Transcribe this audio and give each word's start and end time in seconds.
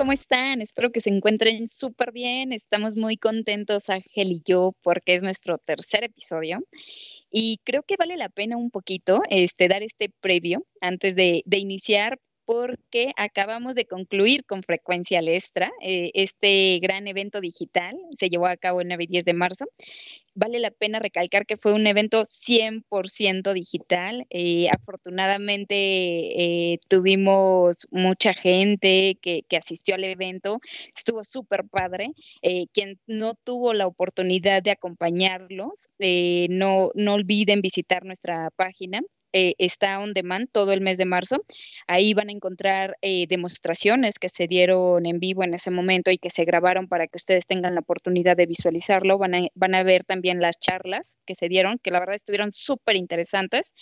¿cómo 0.00 0.12
están? 0.12 0.62
Espero 0.62 0.92
que 0.92 1.00
se 1.00 1.10
encuentren 1.10 1.68
súper 1.68 2.10
bien. 2.10 2.54
Estamos 2.54 2.96
muy 2.96 3.18
contentos, 3.18 3.90
Ángel 3.90 4.32
y 4.32 4.40
yo, 4.42 4.74
porque 4.80 5.12
es 5.12 5.22
nuestro 5.22 5.58
tercer 5.58 6.04
episodio. 6.04 6.60
Y 7.30 7.58
creo 7.64 7.82
que 7.82 7.96
vale 7.98 8.16
la 8.16 8.30
pena 8.30 8.56
un 8.56 8.70
poquito 8.70 9.20
este, 9.28 9.68
dar 9.68 9.82
este 9.82 10.08
previo 10.22 10.64
antes 10.80 11.16
de, 11.16 11.42
de 11.44 11.58
iniciar, 11.58 12.18
porque 12.50 13.12
acabamos 13.16 13.76
de 13.76 13.84
concluir 13.84 14.44
con 14.44 14.64
Frecuencia 14.64 15.22
Lestra, 15.22 15.70
eh, 15.80 16.10
este 16.14 16.80
gran 16.82 17.06
evento 17.06 17.40
digital, 17.40 17.96
se 18.12 18.28
llevó 18.28 18.48
a 18.48 18.56
cabo 18.56 18.80
el 18.80 18.88
9 18.88 19.04
y 19.04 19.06
10 19.06 19.24
de 19.24 19.34
marzo. 19.34 19.66
Vale 20.34 20.58
la 20.58 20.72
pena 20.72 20.98
recalcar 20.98 21.46
que 21.46 21.56
fue 21.56 21.72
un 21.74 21.86
evento 21.86 22.24
100% 22.24 23.52
digital. 23.52 24.26
Eh, 24.30 24.66
afortunadamente 24.68 25.76
eh, 25.76 26.80
tuvimos 26.88 27.86
mucha 27.92 28.34
gente 28.34 29.16
que, 29.22 29.44
que, 29.48 29.56
asistió 29.56 29.94
al 29.94 30.02
evento, 30.02 30.58
estuvo 30.96 31.22
súper 31.22 31.68
padre. 31.68 32.08
quien 32.72 32.98
no 33.06 33.34
tuvo 33.34 33.74
la 33.74 33.86
oportunidad 33.86 34.60
de 34.60 34.72
acompañarlos, 34.72 35.88
no, 36.48 36.90
no 36.96 37.14
olviden 37.14 37.60
visitar 37.60 38.04
nuestra 38.04 38.50
página 38.56 39.02
eh, 39.32 39.54
está 39.58 40.00
on 40.00 40.12
demand 40.12 40.48
todo 40.50 40.72
el 40.72 40.80
mes 40.80 40.98
de 40.98 41.04
marzo. 41.04 41.44
Ahí 41.86 42.14
van 42.14 42.28
a 42.28 42.32
encontrar 42.32 42.96
eh, 43.02 43.26
demostraciones 43.28 44.18
que 44.18 44.28
se 44.28 44.46
dieron 44.46 45.06
en 45.06 45.20
vivo 45.20 45.44
en 45.44 45.54
ese 45.54 45.70
momento 45.70 46.10
y 46.10 46.18
que 46.18 46.30
se 46.30 46.44
grabaron 46.44 46.88
para 46.88 47.06
que 47.06 47.16
ustedes 47.16 47.46
tengan 47.46 47.74
la 47.74 47.80
oportunidad 47.80 48.36
de 48.36 48.46
visualizarlo. 48.46 49.18
Van 49.18 49.34
a, 49.34 49.48
van 49.54 49.74
a 49.74 49.82
ver 49.82 50.04
también 50.04 50.40
las 50.40 50.58
charlas 50.58 51.16
que 51.26 51.34
se 51.34 51.48
dieron, 51.48 51.78
que 51.78 51.90
la 51.90 52.00
verdad 52.00 52.16
estuvieron 52.16 52.52
súper 52.52 52.96
interesantes. 52.96 53.74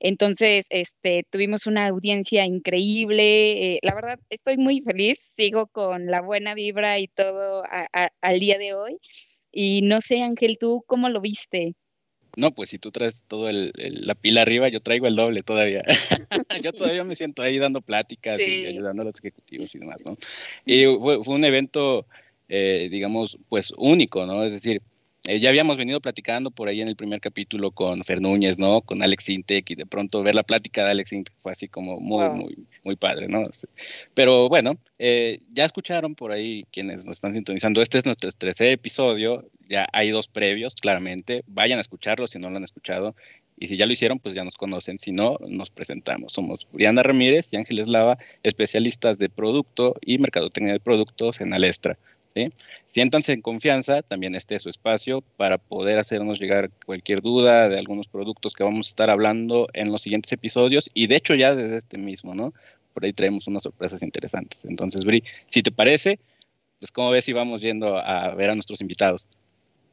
Entonces, 0.00 0.66
este, 0.70 1.24
tuvimos 1.30 1.66
una 1.66 1.86
audiencia 1.88 2.44
increíble. 2.46 3.74
Eh, 3.74 3.78
la 3.82 3.94
verdad, 3.94 4.18
estoy 4.30 4.56
muy 4.56 4.80
feliz. 4.82 5.18
Sigo 5.36 5.66
con 5.68 6.06
la 6.06 6.20
buena 6.20 6.54
vibra 6.54 6.98
y 6.98 7.08
todo 7.08 7.62
al 8.20 8.40
día 8.40 8.58
de 8.58 8.74
hoy. 8.74 8.98
Y 9.50 9.82
no 9.82 10.00
sé, 10.00 10.22
Ángel, 10.22 10.58
¿tú 10.58 10.84
cómo 10.86 11.08
lo 11.08 11.20
viste? 11.20 11.74
No, 12.38 12.52
pues 12.52 12.70
si 12.70 12.78
tú 12.78 12.92
traes 12.92 13.24
todo 13.26 13.48
el, 13.48 13.72
la 13.74 14.14
pila 14.14 14.42
arriba, 14.42 14.68
yo 14.68 14.80
traigo 14.80 15.08
el 15.08 15.16
doble 15.16 15.40
todavía. 15.40 15.82
yo 16.62 16.72
todavía 16.72 17.02
me 17.02 17.16
siento 17.16 17.42
ahí 17.42 17.58
dando 17.58 17.80
pláticas 17.80 18.38
y 18.38 18.64
ayudando 18.64 19.02
a 19.02 19.06
los 19.06 19.18
ejecutivos 19.18 19.74
y 19.74 19.80
demás, 19.80 19.96
¿no? 20.06 20.16
Y 20.64 20.84
fue, 20.84 21.24
fue 21.24 21.34
un 21.34 21.44
evento, 21.44 22.06
eh, 22.48 22.88
digamos, 22.92 23.38
pues 23.48 23.72
único, 23.76 24.24
¿no? 24.24 24.44
Es 24.44 24.52
decir, 24.52 24.82
eh, 25.26 25.40
ya 25.40 25.48
habíamos 25.48 25.76
venido 25.76 26.00
platicando 26.00 26.50
por 26.50 26.68
ahí 26.68 26.80
en 26.80 26.88
el 26.88 26.96
primer 26.96 27.20
capítulo 27.20 27.70
con 27.70 28.02
Fer 28.04 28.20
Núñez, 28.20 28.58
¿no? 28.58 28.80
Con 28.80 29.02
Alex 29.02 29.28
Intec 29.28 29.70
y 29.70 29.74
de 29.74 29.84
pronto 29.84 30.22
ver 30.22 30.34
la 30.34 30.42
plática 30.42 30.84
de 30.84 30.92
Alex 30.92 31.12
Intec 31.12 31.34
fue 31.40 31.52
así 31.52 31.68
como 31.68 32.00
muy, 32.00 32.28
muy, 32.30 32.56
muy 32.84 32.96
padre, 32.96 33.28
¿no? 33.28 33.46
Pero 34.14 34.48
bueno, 34.48 34.78
eh, 34.98 35.40
ya 35.52 35.64
escucharon 35.64 36.14
por 36.14 36.32
ahí 36.32 36.64
quienes 36.72 37.04
nos 37.04 37.16
están 37.16 37.34
sintonizando. 37.34 37.82
Este 37.82 37.98
es 37.98 38.04
nuestro 38.06 38.30
tercer 38.30 38.68
episodio, 38.68 39.44
ya 39.68 39.86
hay 39.92 40.10
dos 40.10 40.28
previos, 40.28 40.74
claramente. 40.74 41.42
Vayan 41.46 41.78
a 41.78 41.82
escucharlo 41.82 42.26
si 42.26 42.38
no 42.38 42.48
lo 42.48 42.56
han 42.56 42.64
escuchado. 42.64 43.14
Y 43.60 43.66
si 43.66 43.76
ya 43.76 43.86
lo 43.86 43.92
hicieron, 43.92 44.20
pues 44.20 44.34
ya 44.34 44.44
nos 44.44 44.56
conocen. 44.56 45.00
Si 45.00 45.10
no, 45.10 45.36
nos 45.48 45.70
presentamos. 45.70 46.32
Somos 46.32 46.66
Brianda 46.72 47.02
Ramírez 47.02 47.52
y 47.52 47.56
Ángeles 47.56 47.88
Lava, 47.88 48.18
especialistas 48.44 49.18
de 49.18 49.28
producto 49.28 49.96
y 50.00 50.18
mercadotecnia 50.18 50.72
de 50.72 50.80
productos 50.80 51.40
en 51.40 51.52
Alestra. 51.52 51.98
Siéntanse 52.86 53.32
en 53.32 53.42
confianza, 53.42 54.02
también 54.02 54.34
esté 54.34 54.58
su 54.58 54.68
espacio 54.68 55.22
para 55.36 55.58
poder 55.58 55.98
hacernos 55.98 56.40
llegar 56.40 56.70
cualquier 56.86 57.22
duda 57.22 57.68
de 57.68 57.78
algunos 57.78 58.08
productos 58.08 58.54
que 58.54 58.64
vamos 58.64 58.88
a 58.88 58.90
estar 58.90 59.10
hablando 59.10 59.68
en 59.72 59.90
los 59.90 60.02
siguientes 60.02 60.32
episodios 60.32 60.88
y 60.94 61.06
de 61.06 61.16
hecho 61.16 61.34
ya 61.34 61.54
desde 61.54 61.78
este 61.78 61.98
mismo, 61.98 62.34
¿no? 62.34 62.52
Por 62.94 63.04
ahí 63.04 63.12
traemos 63.12 63.46
unas 63.46 63.62
sorpresas 63.62 64.02
interesantes. 64.02 64.64
Entonces, 64.64 65.04
Bri, 65.04 65.22
si 65.48 65.62
te 65.62 65.70
parece, 65.70 66.18
pues 66.78 66.90
cómo 66.90 67.10
ves 67.10 67.24
si 67.24 67.32
vamos 67.32 67.60
yendo 67.60 67.98
a 67.98 68.34
ver 68.34 68.50
a 68.50 68.54
nuestros 68.54 68.80
invitados. 68.80 69.26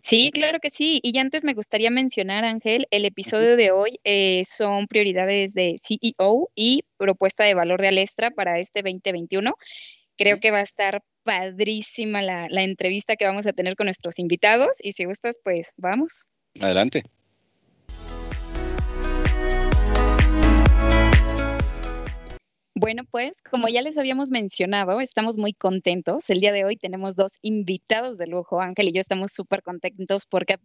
Sí, 0.06 0.30
claro 0.32 0.60
que 0.60 0.70
sí. 0.70 1.00
Y 1.02 1.18
antes 1.18 1.44
me 1.44 1.56
gustaría 1.56 1.90
mencionar, 1.90 2.46
Ángel, 2.46 2.88
el 2.92 3.06
episodio 3.06 3.58
de 3.58 3.72
hoy 3.72 4.00
eh, 4.04 4.44
son 4.46 4.86
prioridades 4.86 5.56
de 5.56 5.78
CEO 5.80 6.52
y 6.54 6.84
propuesta 6.98 7.44
de 7.44 7.56
valor 7.56 7.82
de 7.82 7.88
Alestra 7.88 8.30
para 8.30 8.60
este 8.60 8.84
2021. 8.84 9.56
Creo 10.16 10.40
que 10.40 10.52
va 10.52 10.60
a 10.60 10.62
estar 10.62 11.02
padrísima 11.26 12.22
la, 12.22 12.48
la 12.50 12.64
entrevista 12.64 13.16
que 13.16 13.26
vamos 13.26 13.48
a 13.48 13.54
tener 13.54 13.76
con 13.76 13.86
nuestros 13.86 14.20
invitados 14.20 14.78
y 14.82 14.94
si 14.94 15.04
gustas, 15.06 15.38
pues 15.44 15.74
vamos. 15.76 16.28
Adelante. 16.62 17.04
Bueno, 22.78 23.04
pues 23.10 23.42
como 23.42 23.68
ya 23.70 23.82
les 23.82 23.98
habíamos 23.98 24.30
mencionado, 24.30 25.02
estamos 25.02 25.38
muy 25.38 25.54
contentos. 25.54 26.30
El 26.30 26.42
día 26.42 26.52
de 26.52 26.66
hoy 26.66 26.76
tenemos 26.78 27.16
dos 27.16 27.40
invitados 27.42 28.18
de 28.18 28.28
lujo. 28.28 28.62
Ángel 28.62 28.90
y 28.90 28.94
yo 28.94 29.00
estamos 29.00 29.32
súper 29.32 29.64
contentos 29.64 30.26
porque 30.26 30.60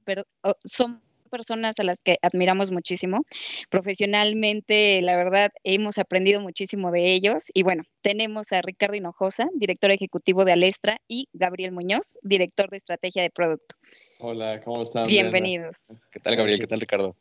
son 0.64 1.00
personas 1.30 1.78
a 1.80 1.84
las 1.84 2.02
que 2.02 2.18
admiramos 2.20 2.70
muchísimo. 2.70 3.24
Profesionalmente, 3.70 5.00
la 5.02 5.16
verdad, 5.16 5.50
hemos 5.64 5.98
aprendido 5.98 6.40
muchísimo 6.40 6.90
de 6.90 7.12
ellos. 7.12 7.44
Y 7.54 7.62
bueno, 7.62 7.84
tenemos 8.02 8.52
a 8.52 8.60
Ricardo 8.60 8.96
Hinojosa, 8.96 9.48
director 9.54 9.90
ejecutivo 9.90 10.44
de 10.44 10.52
Alestra, 10.52 10.98
y 11.08 11.28
Gabriel 11.32 11.72
Muñoz, 11.72 12.18
director 12.22 12.68
de 12.70 12.76
estrategia 12.76 13.22
de 13.22 13.30
producto. 13.30 13.76
Hola, 14.18 14.60
¿cómo 14.62 14.82
están? 14.82 15.06
Bienvenidos. 15.06 15.92
¿Qué 16.10 16.20
tal, 16.20 16.36
Gabriel? 16.36 16.60
¿Qué 16.60 16.66
tal, 16.66 16.80
Ricardo? 16.80 17.16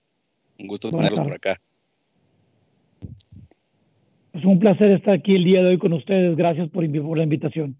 Un 0.57 0.67
gusto 0.67 0.89
tenerlos 0.89 1.19
por 1.21 1.35
acá. 1.35 1.61
Es 4.33 4.43
un 4.43 4.59
placer 4.59 4.91
estar 4.91 5.13
aquí 5.13 5.35
el 5.35 5.43
día 5.43 5.61
de 5.61 5.69
hoy 5.69 5.77
con 5.77 5.93
ustedes. 5.93 6.35
Gracias 6.35 6.69
por, 6.69 6.89
por 7.01 7.17
la 7.17 7.23
invitación. 7.23 7.77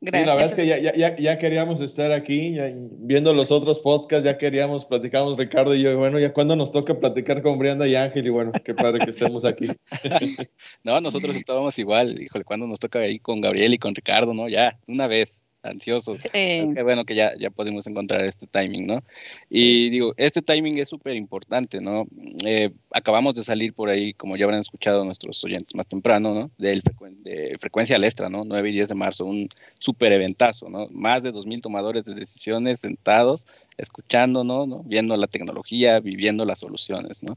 Gracias. 0.00 0.22
Sí, 0.22 0.26
la 0.26 0.34
verdad 0.36 0.50
es 0.50 0.54
que 0.54 0.66
ya, 0.66 0.94
ya, 0.94 1.16
ya 1.16 1.38
queríamos 1.38 1.80
estar 1.80 2.12
aquí, 2.12 2.56
viendo 3.00 3.34
los 3.34 3.50
otros 3.50 3.80
podcasts, 3.80 4.24
ya 4.24 4.38
queríamos, 4.38 4.84
platicamos 4.84 5.36
Ricardo 5.36 5.74
y 5.74 5.82
yo, 5.82 5.90
y 5.90 5.96
bueno, 5.96 6.20
ya 6.20 6.32
cuando 6.32 6.54
nos 6.54 6.70
toca 6.70 7.00
platicar 7.00 7.42
con 7.42 7.58
Brianda 7.58 7.86
y 7.88 7.96
Ángel, 7.96 8.26
y 8.26 8.30
bueno, 8.30 8.52
qué 8.64 8.74
padre 8.74 9.04
que 9.04 9.10
estemos 9.10 9.44
aquí. 9.44 9.66
no, 10.84 11.00
nosotros 11.00 11.34
estábamos 11.34 11.76
igual, 11.80 12.22
híjole, 12.22 12.44
cuando 12.44 12.68
nos 12.68 12.78
toca 12.78 13.00
ahí 13.00 13.18
con 13.18 13.40
Gabriel 13.40 13.74
y 13.74 13.78
con 13.78 13.92
Ricardo, 13.92 14.34
¿no? 14.34 14.48
Ya, 14.48 14.78
una 14.86 15.08
vez 15.08 15.42
ansiosos. 15.68 16.22
Qué 16.32 16.80
bueno 16.82 17.04
que 17.04 17.14
ya, 17.14 17.32
ya 17.38 17.50
podemos 17.50 17.86
encontrar 17.86 18.24
este 18.24 18.46
timing, 18.46 18.86
¿no? 18.86 19.02
Y 19.48 19.90
digo, 19.90 20.14
este 20.16 20.42
timing 20.42 20.78
es 20.78 20.88
súper 20.88 21.16
importante, 21.16 21.80
¿no? 21.80 22.06
Eh, 22.44 22.70
acabamos 22.90 23.34
de 23.34 23.44
salir 23.44 23.72
por 23.72 23.88
ahí, 23.88 24.12
como 24.14 24.36
ya 24.36 24.44
habrán 24.44 24.60
escuchado 24.60 25.04
nuestros 25.04 25.42
oyentes 25.44 25.74
más 25.74 25.86
temprano, 25.86 26.34
¿no? 26.34 26.50
Del 26.58 26.82
de 27.22 27.56
frecuencia 27.60 27.96
al 27.96 28.04
extra, 28.04 28.28
¿no? 28.28 28.44
9 28.44 28.70
y 28.70 28.72
10 28.72 28.88
de 28.88 28.94
marzo, 28.94 29.24
un 29.24 29.48
súper 29.78 30.12
eventazo, 30.12 30.68
¿no? 30.68 30.88
Más 30.90 31.22
de 31.22 31.32
2.000 31.32 31.60
tomadores 31.60 32.04
de 32.04 32.14
decisiones 32.14 32.80
sentados, 32.80 33.46
escuchando, 33.76 34.44
¿no? 34.44 34.82
Viendo 34.84 35.16
la 35.16 35.26
tecnología, 35.26 36.00
viviendo 36.00 36.44
las 36.44 36.60
soluciones, 36.60 37.22
¿no? 37.22 37.36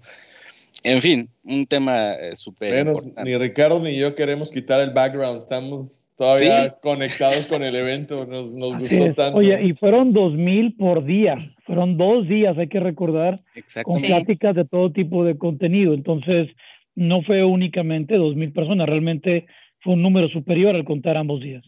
En 0.84 1.02
fin, 1.02 1.30
un 1.44 1.68
tema 1.68 2.14
eh, 2.14 2.36
súper 2.36 2.88
importante. 2.88 3.24
Ni 3.24 3.38
Ricardo 3.38 3.80
ni 3.80 3.96
yo 3.98 4.16
queremos 4.16 4.50
quitar 4.52 4.80
el 4.80 4.92
background, 4.92 5.44
estamos 5.44 6.10
todavía 6.22 6.78
conectados 6.82 7.48
con 7.48 7.64
el 7.64 7.76
evento, 7.76 8.28
nos, 8.28 8.54
nos 8.54 8.78
gustó 8.78 9.12
tanto. 9.16 9.40
Oye, 9.40 9.60
y 9.64 9.74
fueron 9.74 10.14
dos 10.14 10.34
mil 10.34 10.76
por 10.76 11.04
día, 11.04 11.56
fueron 11.66 11.98
dos 11.98 12.28
días, 12.28 12.56
hay 12.60 12.68
que 12.68 12.80
recordar, 12.80 13.38
con 13.84 14.00
pláticas 14.00 14.56
de 14.56 14.66
todo 14.66 14.92
tipo 14.92 15.26
de 15.26 15.36
contenido, 15.36 15.96
entonces 15.96 16.50
no 16.94 17.24
fue 17.24 17.44
únicamente 17.44 18.18
dos 18.18 18.36
mil 18.36 18.52
personas, 18.54 18.88
realmente 18.88 19.48
fue 19.80 19.94
un 19.94 20.04
número 20.04 20.30
superior 20.30 20.76
al 20.76 20.86
contar 20.86 21.18
ambos 21.18 21.42
días. 21.42 21.64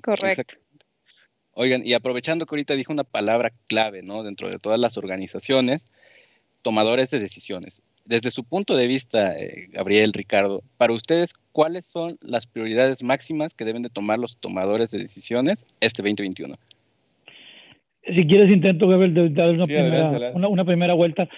Correcto. 0.00 0.54
Oigan, 1.50 1.84
y 1.84 1.94
aprovechando 1.94 2.46
que 2.46 2.54
ahorita 2.54 2.74
dijo 2.74 2.92
una 2.92 3.02
palabra 3.02 3.50
clave, 3.66 4.00
¿no? 4.00 4.22
Dentro 4.22 4.48
de 4.48 4.58
todas 4.60 4.78
las 4.78 4.96
organizaciones, 4.96 5.86
tomadores 6.62 7.10
de 7.10 7.18
decisiones 7.18 7.82
desde 8.06 8.30
su 8.30 8.44
punto 8.44 8.76
de 8.76 8.86
vista, 8.86 9.36
eh, 9.38 9.68
Gabriel, 9.70 10.12
Ricardo, 10.12 10.62
para 10.78 10.92
ustedes, 10.92 11.34
¿cuáles 11.52 11.86
son 11.86 12.16
las 12.20 12.46
prioridades 12.46 13.02
máximas 13.02 13.52
que 13.52 13.64
deben 13.64 13.82
de 13.82 13.90
tomar 13.90 14.18
los 14.18 14.36
tomadores 14.38 14.90
de 14.92 14.98
decisiones 14.98 15.64
este 15.80 16.02
2021? 16.02 16.54
Si 18.04 18.26
quieres, 18.26 18.50
intento, 18.50 18.86
Gabriel, 18.86 19.34
dar 19.34 19.50
una, 19.50 19.66
primera, 19.66 20.32
Una, 20.48 20.64
primera 20.64 20.94
vuelta. 20.94 21.28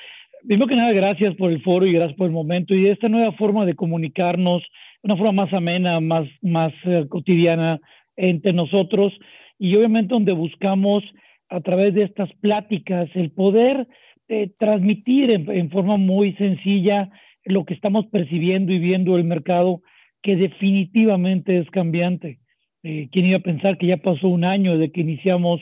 Primero 0.46 0.68
que 0.68 0.76
nada, 0.76 0.92
gracias 0.92 1.34
por 1.36 1.50
el 1.50 1.62
foro 1.62 1.86
y 1.86 1.92
gracias 1.92 2.16
por 2.16 2.26
el 2.26 2.32
momento 2.32 2.74
y 2.74 2.88
esta 2.88 3.08
nueva 3.08 3.32
forma 3.32 3.64
de 3.64 3.74
comunicarnos, 3.74 4.62
una 5.02 5.16
forma 5.16 5.44
más 5.44 5.52
amena, 5.54 5.98
más, 6.00 6.28
más 6.42 6.72
eh, 6.84 7.06
cotidiana 7.08 7.80
entre 8.16 8.52
nosotros 8.52 9.12
y 9.58 9.74
obviamente 9.76 10.12
donde 10.12 10.32
buscamos 10.32 11.02
a 11.48 11.60
través 11.60 11.94
de 11.94 12.04
estas 12.04 12.30
pláticas 12.34 13.08
el 13.14 13.30
poder 13.30 13.88
eh, 14.28 14.50
transmitir 14.56 15.30
en, 15.30 15.70
forma 15.70 15.96
muy 15.96 16.34
sencilla 16.34 17.10
lo 17.44 17.64
que 17.64 17.74
estamos 17.74 18.06
percibiendo 18.06 18.72
y 18.72 18.78
viendo 18.78 19.16
el 19.16 19.24
mercado, 19.24 19.82
que 20.22 20.36
definitivamente 20.36 21.58
es 21.58 21.70
cambiante. 21.70 22.38
Eh, 22.82 23.08
¿Quién 23.10 23.26
iba 23.26 23.38
a 23.38 23.42
pensar 23.42 23.78
que 23.78 23.86
ya 23.86 23.96
pasó 23.96 24.28
un 24.28 24.44
año 24.44 24.78
de 24.78 24.90
que 24.92 25.00
iniciamos 25.00 25.60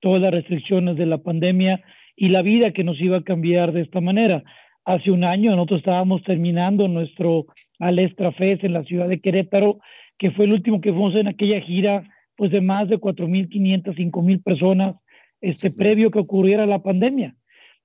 todas 0.00 0.22
las 0.22 0.32
restricciones 0.32 0.96
de 0.96 1.06
la 1.06 1.18
pandemia 1.18 1.82
y 2.16 2.28
la 2.28 2.42
vida 2.42 2.72
que 2.72 2.84
nos 2.84 3.00
iba 3.00 3.18
a 3.18 3.24
cambiar 3.24 3.72
de 3.72 3.82
esta 3.82 4.00
manera? 4.00 4.42
Hace 4.84 5.10
un 5.10 5.24
año 5.24 5.50
nosotros 5.50 5.80
estábamos 5.80 6.22
terminando 6.22 6.88
nuestro 6.88 7.46
Alestra 7.78 8.32
Fest 8.32 8.64
en 8.64 8.72
la 8.72 8.84
ciudad 8.84 9.08
de 9.08 9.20
Querétaro 9.20 9.78
que 10.18 10.30
fue 10.30 10.46
el 10.46 10.52
último 10.52 10.80
que 10.80 10.92
fuimos 10.92 11.14
en 11.14 11.28
aquella 11.28 11.60
gira, 11.60 12.02
pues 12.36 12.50
de 12.50 12.60
más 12.60 12.88
de 12.88 12.98
4.500, 12.98 13.94
5.000 13.94 14.42
personas, 14.42 14.96
este 15.40 15.70
previo 15.70 16.10
que 16.10 16.18
ocurriera 16.18 16.66
la 16.66 16.82
pandemia. 16.82 17.34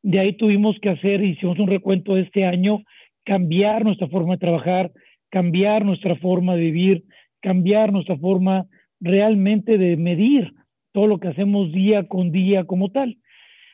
De 0.04 0.20
ahí 0.20 0.34
tuvimos 0.34 0.78
que 0.80 0.90
hacer, 0.90 1.24
hicimos 1.24 1.60
un 1.60 1.68
recuento 1.68 2.16
de 2.16 2.22
este 2.22 2.46
año, 2.46 2.84
cambiar 3.24 3.84
nuestra 3.86 4.08
forma 4.08 4.34
de 4.34 4.40
trabajar, 4.40 4.92
cambiar 5.30 5.86
nuestra 5.86 6.16
forma 6.16 6.56
de 6.56 6.62
vivir, 6.62 7.04
cambiar 7.42 7.92
nuestra 7.92 8.18
forma 8.18 8.66
realmente 9.00 9.78
de 9.78 9.98
medir 9.98 10.54
todo 10.92 11.08
lo 11.08 11.20
que 11.20 11.30
hacemos 11.30 11.72
día 11.72 12.08
con 12.08 12.32
día 12.32 12.66
como 12.66 12.90
tal. 12.90 13.18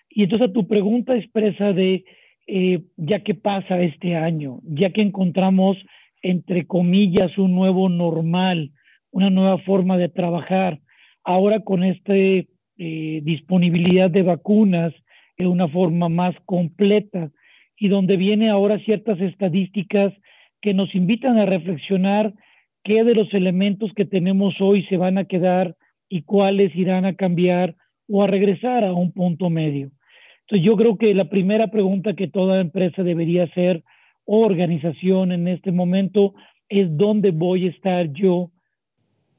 Y 0.09 0.23
entonces 0.23 0.49
a 0.49 0.53
tu 0.53 0.67
pregunta 0.67 1.15
expresa 1.15 1.73
de, 1.73 2.05
eh, 2.47 2.83
ya 2.97 3.23
que 3.23 3.33
pasa 3.33 3.81
este 3.81 4.15
año, 4.15 4.59
ya 4.63 4.91
que 4.91 5.01
encontramos, 5.01 5.77
entre 6.21 6.65
comillas, 6.65 7.37
un 7.37 7.55
nuevo 7.55 7.89
normal, 7.89 8.71
una 9.11 9.29
nueva 9.29 9.57
forma 9.59 9.97
de 9.97 10.09
trabajar, 10.09 10.79
ahora 11.23 11.61
con 11.61 11.83
esta 11.83 12.15
eh, 12.15 12.45
disponibilidad 13.23 14.09
de 14.09 14.23
vacunas 14.23 14.93
de 15.37 15.47
una 15.47 15.67
forma 15.67 16.09
más 16.09 16.35
completa 16.45 17.31
y 17.77 17.89
donde 17.89 18.17
viene 18.17 18.49
ahora 18.49 18.79
ciertas 18.79 19.19
estadísticas 19.21 20.13
que 20.61 20.73
nos 20.73 20.93
invitan 20.95 21.37
a 21.37 21.45
reflexionar 21.45 22.33
qué 22.83 23.03
de 23.03 23.13
los 23.13 23.31
elementos 23.33 23.91
que 23.93 24.05
tenemos 24.05 24.59
hoy 24.59 24.83
se 24.85 24.97
van 24.97 25.17
a 25.17 25.25
quedar 25.25 25.75
y 26.09 26.23
cuáles 26.23 26.75
irán 26.75 27.05
a 27.05 27.15
cambiar 27.15 27.75
o 28.09 28.23
a 28.23 28.27
regresar 28.27 28.83
a 28.83 28.93
un 28.93 29.11
punto 29.11 29.49
medio. 29.49 29.91
Entonces 30.41 30.65
yo 30.65 30.75
creo 30.75 30.97
que 30.97 31.13
la 31.13 31.29
primera 31.29 31.67
pregunta 31.67 32.15
que 32.15 32.27
toda 32.27 32.61
empresa 32.61 33.03
debería 33.03 33.43
hacer 33.43 33.83
o 34.25 34.45
organización 34.45 35.31
en 35.31 35.47
este 35.47 35.71
momento 35.71 36.33
es 36.69 36.87
dónde 36.97 37.31
voy 37.31 37.67
a 37.67 37.69
estar 37.69 38.11
yo 38.11 38.51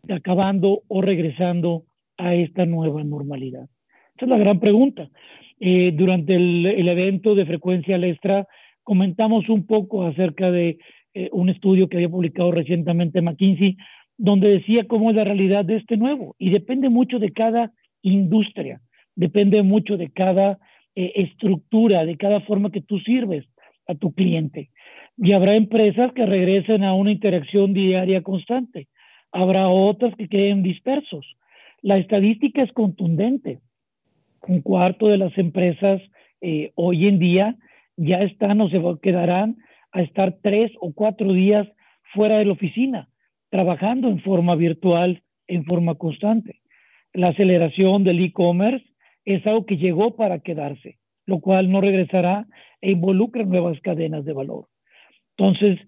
acabando 0.09 0.83
o 0.87 1.03
regresando 1.03 1.85
a 2.17 2.35
esta 2.35 2.67
nueva 2.67 3.03
normalidad. 3.05 3.69
Esa 4.17 4.27
es 4.27 4.29
la 4.29 4.39
gran 4.39 4.61
pregunta. 4.61 5.09
Eh, 5.61 5.93
durante 5.93 6.37
el, 6.37 6.89
evento 6.89 7.35
de 7.35 7.45
frecuencia 7.45 7.97
extra 7.97 8.47
comentamos 8.85 9.49
un 9.49 9.67
poco 9.67 10.07
acerca 10.07 10.53
de 10.53 10.79
eh, 11.15 11.29
un 11.33 11.49
estudio 11.49 11.89
que 11.89 11.97
había 11.97 12.09
publicado 12.09 12.53
recientemente 12.53 13.21
McKinsey, 13.21 13.77
donde 14.17 14.49
decía 14.49 14.87
cómo 14.87 15.11
es 15.11 15.17
la 15.17 15.25
realidad 15.25 15.65
de 15.65 15.77
este 15.77 15.97
nuevo. 15.97 16.37
Y 16.39 16.51
depende 16.51 16.89
mucho 16.89 17.19
de 17.19 17.33
cada 17.33 17.73
industria, 18.03 18.81
depende 19.17 19.63
mucho 19.63 19.97
de 19.97 20.11
cada 20.11 20.59
eh, 20.95 21.13
estructura, 21.17 22.05
de 22.05 22.17
cada 22.17 22.41
forma 22.43 22.71
que 22.71 22.81
tú 22.81 23.01
sirves 23.01 23.45
a 23.89 23.95
tu 23.95 24.13
cliente. 24.13 24.71
Y 25.17 25.33
habrá 25.33 25.57
empresas 25.57 26.13
que 26.13 26.25
regresen 26.25 26.85
a 26.85 26.95
una 26.95 27.11
interacción 27.11 27.73
diaria 27.73 28.23
constante. 28.23 28.87
Habrá 29.33 29.69
otras 29.69 30.15
que 30.15 30.29
queden 30.29 30.63
dispersos. 30.63 31.27
La 31.83 31.99
estadística 31.99 32.63
es 32.63 32.73
contundente 32.73 33.59
un 34.46 34.62
cuarto 34.62 35.08
de 35.08 35.19
las 35.19 35.37
empresas 35.38 36.00
eh, 36.40 36.73
hoy 36.75 37.06
en 37.06 37.19
día 37.19 37.56
ya 37.96 38.19
están 38.19 38.61
o 38.61 38.69
se 38.70 38.81
quedarán 39.02 39.56
a 39.93 40.02
estar 40.02 40.37
tres 40.43 40.70
o 40.81 40.93
cuatro 40.93 41.32
días 41.32 41.67
fuera 42.14 42.38
de 42.38 42.44
la 42.44 42.52
oficina, 42.52 43.08
trabajando 43.50 44.08
en 44.08 44.20
forma 44.20 44.55
virtual, 44.55 45.23
en 45.46 45.64
forma 45.64 45.96
constante. 45.96 46.61
La 47.12 47.29
aceleración 47.29 48.05
del 48.05 48.20
e-commerce 48.20 48.87
es 49.25 49.46
algo 49.46 49.67
que 49.67 49.76
llegó 49.76 50.17
para 50.17 50.38
quedarse, 50.40 50.99
lo 51.26 51.40
cual 51.40 51.70
no 51.70 51.81
regresará 51.81 52.46
e 52.81 52.93
involucra 52.93 53.44
nuevas 53.44 53.81
cadenas 53.81 54.25
de 54.25 54.32
valor. 54.32 54.67
Entonces, 55.37 55.79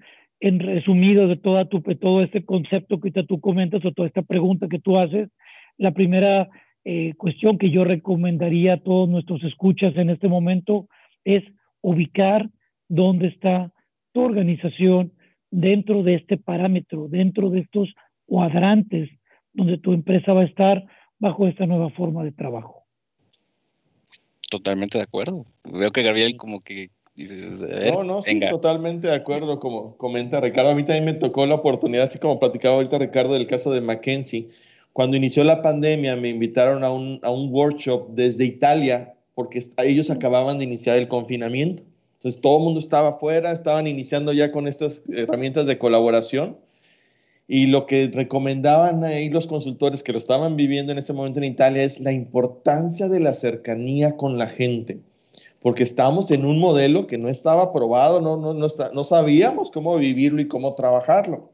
en 0.41 0.59
resumido 0.59 1.29
de 1.29 1.37
toda 1.37 1.67
tu, 1.67 1.81
todo 1.83 2.23
este 2.23 2.45
concepto 2.45 3.01
que 3.01 3.11
tú 3.11 3.41
comentas 3.41 3.85
o 3.85 3.93
toda 3.93 4.09
esta 4.09 4.23
pregunta 4.23 4.69
que 4.69 4.79
tú 4.79 4.99
haces, 4.99 5.29
la 5.77 5.93
primera 5.93 6.49
eh, 6.85 7.15
cuestión 7.17 7.59
que 7.59 7.71
yo 7.71 7.85
recomendaría 7.85 8.75
a 8.75 8.81
todos 8.81 9.09
nuestros 9.09 9.43
escuchas 9.45 9.95
en 9.97 10.11
este 10.11 10.29
momento 10.29 10.89
es 11.25 11.45
ubicar 11.83 12.49
dónde 12.89 13.29
está 13.29 13.73
tu 14.13 14.23
organización 14.23 15.13
dentro 15.51 16.03
de 16.03 16.15
este 16.15 16.37
parámetro, 16.37 17.09
dentro 17.09 17.51
de 17.51 17.61
estos 17.61 17.93
cuadrantes 18.27 19.11
donde 19.53 19.79
tu 19.79 19.93
empresa 19.93 20.33
va 20.33 20.43
a 20.43 20.47
estar 20.47 20.85
bajo 21.19 21.47
esta 21.47 21.67
nueva 21.67 21.91
forma 21.91 22.25
de 22.25 22.33
trabajo. 22.33 22.85
Totalmente 24.51 24.99
de 24.99 25.05
acuerdo. 25.05 25.45
Veo 25.71 25.91
que 25.91 26.03
Gabriel 26.03 26.37
como 26.37 26.61
que 26.61 26.91
no, 27.93 28.05
no, 28.05 28.23
sí, 28.23 28.41
totalmente 28.49 29.09
de 29.09 29.15
acuerdo, 29.15 29.59
como 29.59 29.97
comenta 29.97 30.41
Ricardo. 30.41 30.71
A 30.71 30.75
mí 30.75 30.85
también 30.85 31.05
me 31.05 31.15
tocó 31.15 31.45
la 31.45 31.57
oportunidad, 31.57 32.05
así 32.05 32.19
como 32.19 32.39
platicaba 32.39 32.77
ahorita 32.77 32.99
Ricardo 32.99 33.35
del 33.35 33.47
caso 33.47 33.73
de 33.73 33.81
Mackenzie. 33.81 34.49
Cuando 34.93 35.17
inició 35.17 35.45
la 35.45 35.63
pandemia 35.63 36.17
me 36.17 36.29
invitaron 36.29 36.85
a 36.85 36.91
un, 36.91 37.21
a 37.23 37.31
un 37.31 37.53
workshop 37.53 38.11
desde 38.11 38.45
Italia 38.45 39.15
porque 39.35 39.65
ellos 39.79 40.11
acababan 40.11 40.59
de 40.59 40.65
iniciar 40.65 40.99
el 40.99 41.09
confinamiento. 41.09 41.83
Entonces 42.19 42.43
todo 42.43 42.59
el 42.59 42.65
mundo 42.65 42.81
estaba 42.81 43.09
afuera, 43.09 43.53
estaban 43.53 43.87
iniciando 43.87 44.35
ya 44.35 44.53
con 44.53 44.69
estas 44.69 45.03
herramientas 45.09 45.67
de 45.67 45.79
colaboración. 45.79 46.59
Y 47.49 47.67
lo 47.67 47.87
que 47.87 48.11
recomendaban 48.13 49.03
ahí 49.03 49.31
los 49.31 49.47
consultores 49.47 50.03
que 50.03 50.13
lo 50.13 50.19
estaban 50.19 50.57
viviendo 50.57 50.93
en 50.93 50.99
ese 50.99 51.15
momento 51.15 51.41
en 51.41 51.45
Italia 51.45 51.83
es 51.83 51.99
la 51.99 52.13
importancia 52.13 53.09
de 53.09 53.21
la 53.21 53.33
cercanía 53.33 54.17
con 54.17 54.39
la 54.39 54.47
gente, 54.47 55.01
porque 55.61 55.83
estábamos 55.83 56.31
en 56.31 56.45
un 56.45 56.61
modelo 56.61 57.07
que 57.09 57.19
no 57.19 57.29
estaba 57.29 57.73
probado, 57.73 58.21
no, 58.21 58.37
no, 58.37 58.55
no, 58.55 58.67
no 58.93 59.05
sabíamos 59.05 59.71
cómo 59.71 59.97
vivirlo 59.97 60.41
y 60.43 60.47
cómo 60.47 60.75
trabajarlo. 60.75 61.51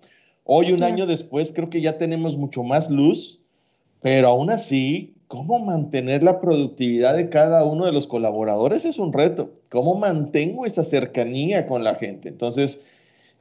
Hoy, 0.48 0.70
un 0.70 0.84
año 0.84 1.06
después, 1.06 1.52
creo 1.52 1.68
que 1.68 1.80
ya 1.80 1.98
tenemos 1.98 2.36
mucho 2.36 2.62
más 2.62 2.88
luz, 2.88 3.40
pero 4.00 4.28
aún 4.28 4.48
así, 4.48 5.16
¿cómo 5.26 5.58
mantener 5.58 6.22
la 6.22 6.40
productividad 6.40 7.16
de 7.16 7.28
cada 7.28 7.64
uno 7.64 7.84
de 7.84 7.90
los 7.90 8.06
colaboradores 8.06 8.84
es 8.84 9.00
un 9.00 9.12
reto? 9.12 9.50
¿Cómo 9.68 9.96
mantengo 9.96 10.64
esa 10.64 10.84
cercanía 10.84 11.66
con 11.66 11.82
la 11.82 11.96
gente? 11.96 12.28
Entonces, 12.28 12.84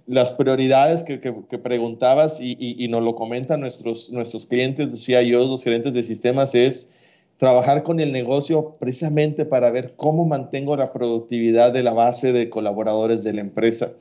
las 0.07 0.31
prioridades 0.31 1.03
que, 1.03 1.19
preguntabas 1.59 2.39
y, 2.41 2.87
nos 2.89 3.03
lo 3.03 3.13
comentan 3.13 3.59
nuestros, 3.59 4.09
nuestros 4.09 4.47
clientes, 4.47 4.87
los 4.87 5.05
CIOs, 5.05 5.47
los 5.47 5.63
gerentes 5.63 5.93
de 5.93 6.01
sistemas, 6.01 6.55
es 6.55 6.89
trabajar 7.37 7.83
con 7.83 7.99
el 7.99 8.11
negocio 8.13 8.77
precisamente 8.79 9.45
para 9.45 9.69
ver 9.69 9.93
cómo 9.95 10.25
mantengo 10.25 10.75
la 10.75 10.91
productividad 10.91 11.71
de 11.71 11.83
la 11.83 11.93
base 11.93 12.33
de 12.33 12.49
colaboradores 12.49 13.23
de 13.23 13.33
la 13.33 13.41
empresa 13.41 13.91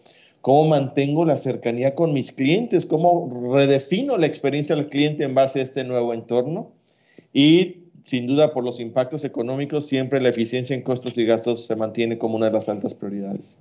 cómo 0.44 0.68
mantengo 0.68 1.24
la 1.24 1.38
cercanía 1.38 1.94
con 1.94 2.12
mis 2.12 2.30
clientes, 2.30 2.84
cómo 2.84 3.50
redefino 3.54 4.18
la 4.18 4.26
experiencia 4.26 4.76
del 4.76 4.90
cliente 4.90 5.24
en 5.24 5.34
base 5.34 5.60
a 5.60 5.62
este 5.62 5.84
nuevo 5.84 6.12
entorno 6.12 6.70
y 7.32 7.84
sin 8.02 8.26
duda 8.26 8.52
por 8.52 8.62
los 8.62 8.78
impactos 8.78 9.24
económicos 9.24 9.86
siempre 9.86 10.20
la 10.20 10.28
eficiencia 10.28 10.76
en 10.76 10.82
costos 10.82 11.16
y 11.16 11.24
gastos 11.24 11.64
se 11.64 11.76
mantiene 11.76 12.18
como 12.18 12.36
una 12.36 12.44
de 12.44 12.52
las 12.52 12.68
altas 12.68 12.92
prioridades. 12.92 13.56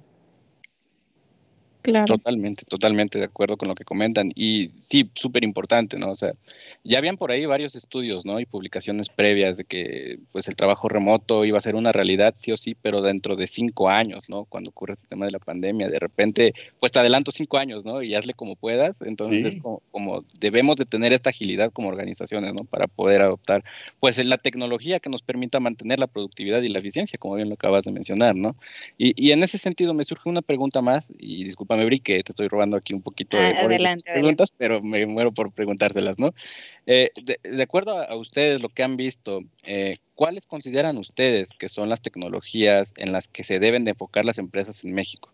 Totalmente, 2.05 2.63
totalmente 2.65 3.19
de 3.19 3.25
acuerdo 3.25 3.57
con 3.57 3.67
lo 3.67 3.75
que 3.75 3.83
comentan. 3.83 4.31
Y 4.35 4.71
sí, 4.77 5.09
súper 5.13 5.43
importante, 5.43 5.97
¿no? 5.97 6.11
O 6.11 6.15
sea, 6.15 6.33
ya 6.83 6.97
habían 6.97 7.17
por 7.17 7.31
ahí 7.31 7.45
varios 7.45 7.75
estudios, 7.75 8.25
¿no? 8.25 8.39
Y 8.39 8.45
publicaciones 8.45 9.09
previas 9.09 9.57
de 9.57 9.65
que 9.65 10.19
pues 10.31 10.47
el 10.47 10.55
trabajo 10.55 10.87
remoto 10.87 11.43
iba 11.45 11.57
a 11.57 11.61
ser 11.61 11.75
una 11.75 11.91
realidad, 11.91 12.33
sí 12.37 12.51
o 12.51 12.57
sí, 12.57 12.75
pero 12.81 13.01
dentro 13.01 13.35
de 13.35 13.47
cinco 13.47 13.89
años, 13.89 14.29
¿no? 14.29 14.45
Cuando 14.45 14.69
ocurre 14.69 14.93
este 14.93 15.07
tema 15.07 15.25
de 15.25 15.31
la 15.31 15.39
pandemia, 15.39 15.87
de 15.87 15.99
repente, 15.99 16.53
pues 16.79 16.91
te 16.91 16.99
adelanto 16.99 17.31
cinco 17.31 17.57
años, 17.57 17.85
¿no? 17.85 18.01
Y 18.01 18.15
hazle 18.15 18.33
como 18.33 18.55
puedas. 18.55 19.01
Entonces 19.01 19.43
es 19.43 19.61
como, 19.61 19.81
como, 19.91 20.23
debemos 20.39 20.77
de 20.77 20.85
tener 20.85 21.11
esta 21.11 21.31
agilidad 21.31 21.71
como 21.71 21.89
organizaciones, 21.89 22.53
¿no? 22.53 22.63
Para 22.63 22.87
poder 22.87 23.21
adoptar, 23.21 23.63
pues, 23.99 24.23
la 24.23 24.37
tecnología 24.37 24.99
que 24.99 25.09
nos 25.09 25.21
permita 25.21 25.59
mantener 25.59 25.99
la 25.99 26.07
productividad 26.07 26.61
y 26.61 26.67
la 26.67 26.79
eficiencia, 26.79 27.17
como 27.19 27.35
bien 27.35 27.49
lo 27.49 27.55
acabas 27.55 27.83
de 27.83 27.91
mencionar, 27.91 28.35
¿no? 28.35 28.55
Y, 28.97 29.13
y 29.21 29.31
en 29.31 29.43
ese 29.43 29.57
sentido 29.57 29.93
me 29.93 30.05
surge 30.05 30.29
una 30.29 30.41
pregunta 30.41 30.81
más, 30.81 31.11
y 31.19 31.43
disculpa 31.43 31.72
me 31.75 31.99
que 31.99 32.23
te 32.23 32.31
estoy 32.31 32.47
robando 32.47 32.77
aquí 32.77 32.93
un 32.93 33.01
poquito 33.01 33.37
de 33.37 33.47
ah, 33.47 33.95
preguntas, 34.03 34.51
pero 34.57 34.81
me 34.81 35.05
muero 35.05 35.31
por 35.31 35.51
preguntárselas, 35.51 36.19
¿no? 36.19 36.33
Eh, 36.85 37.09
de, 37.23 37.63
acuerdo 37.63 37.97
a, 37.97 38.15
ustedes, 38.15 38.61
lo 38.61 38.69
que 38.69 38.83
han 38.83 38.97
visto, 38.97 39.41
eh, 39.65 39.97
¿cuáles 40.15 40.47
consideran 40.47 40.97
ustedes 40.97 41.49
que 41.57 41.69
son 41.69 41.89
las 41.89 42.01
tecnologías 42.01 42.93
en 42.97 43.11
las 43.11 43.27
que 43.27 43.43
se 43.43 43.59
deben 43.59 43.83
de 43.83 43.91
enfocar 43.91 44.25
las 44.25 44.37
empresas 44.37 44.83
en 44.83 44.93
México? 44.93 45.29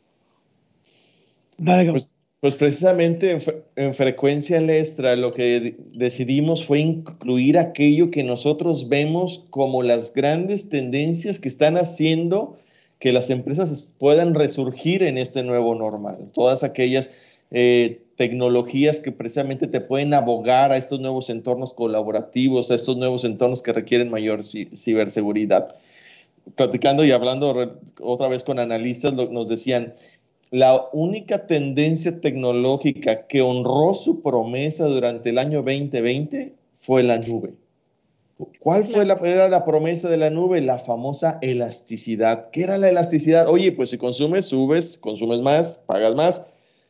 Pues, 1.57 2.13
pues, 2.39 2.55
precisamente 2.55 3.31
en, 3.31 3.41
en, 3.75 3.93
frecuencia 3.93 4.59
extra 4.59 5.15
lo 5.15 5.33
que 5.33 5.75
decidimos 5.93 6.65
fue 6.65 6.79
incluir 6.79 7.57
aquello 7.57 8.11
que 8.11 8.23
nosotros 8.23 8.87
vemos 8.87 9.45
como 9.49 9.83
las 9.83 10.13
grandes 10.13 10.69
tendencias 10.69 11.39
que 11.39 11.49
están 11.49 11.75
haciendo 11.75 12.57
que 12.99 13.13
las 13.13 13.29
empresas 13.29 13.95
puedan 13.97 14.35
resurgir 14.35 15.03
en 15.03 15.17
este 15.17 15.43
nuevo 15.43 15.73
normal. 15.73 16.29
Todas 16.33 16.63
aquellas 16.63 17.11
eh, 17.51 18.01
tecnologías 18.15 18.99
que 18.99 19.13
precisamente 19.13 19.67
te 19.67 19.79
pueden 19.79 20.13
abogar 20.13 20.73
a 20.73 20.77
estos 20.77 20.99
nuevos 20.99 21.29
entornos 21.29 21.73
colaborativos, 21.73 22.69
a 22.69 22.75
estos 22.75 22.97
nuevos 22.97 23.23
entornos 23.23 23.63
que 23.63 23.73
requieren 23.73 24.11
mayor 24.11 24.43
ciberseguridad. 24.43 25.75
Platicando 26.55 27.05
y 27.05 27.11
hablando 27.11 27.77
otra 28.01 28.27
vez 28.27 28.43
con 28.43 28.59
analistas, 28.59 29.13
nos 29.13 29.47
decían, 29.47 29.93
la 30.51 30.83
única 30.91 31.47
tendencia 31.47 32.19
tecnológica 32.19 33.27
que 33.27 33.41
honró 33.41 33.93
su 33.93 34.21
promesa 34.21 34.85
durante 34.85 35.29
el 35.29 35.37
año 35.37 35.61
2020 35.61 36.53
fue 36.75 37.03
la 37.03 37.19
nube. 37.19 37.53
¿Cuál 38.59 38.85
fue 38.85 39.05
la, 39.05 39.19
era 39.23 39.49
la 39.49 39.65
promesa 39.65 40.07
de 40.09 40.15
la 40.15 40.29
nube? 40.29 40.61
La 40.61 40.79
famosa 40.79 41.39
elasticidad. 41.41 42.49
¿Qué 42.51 42.63
era 42.63 42.77
la 42.77 42.89
elasticidad? 42.89 43.49
Oye, 43.49 43.73
pues 43.73 43.89
si 43.89 43.97
consumes, 43.97 44.45
subes, 44.45 44.97
consumes 44.97 45.41
más, 45.41 45.81
pagas 45.85 46.15
más. 46.15 46.43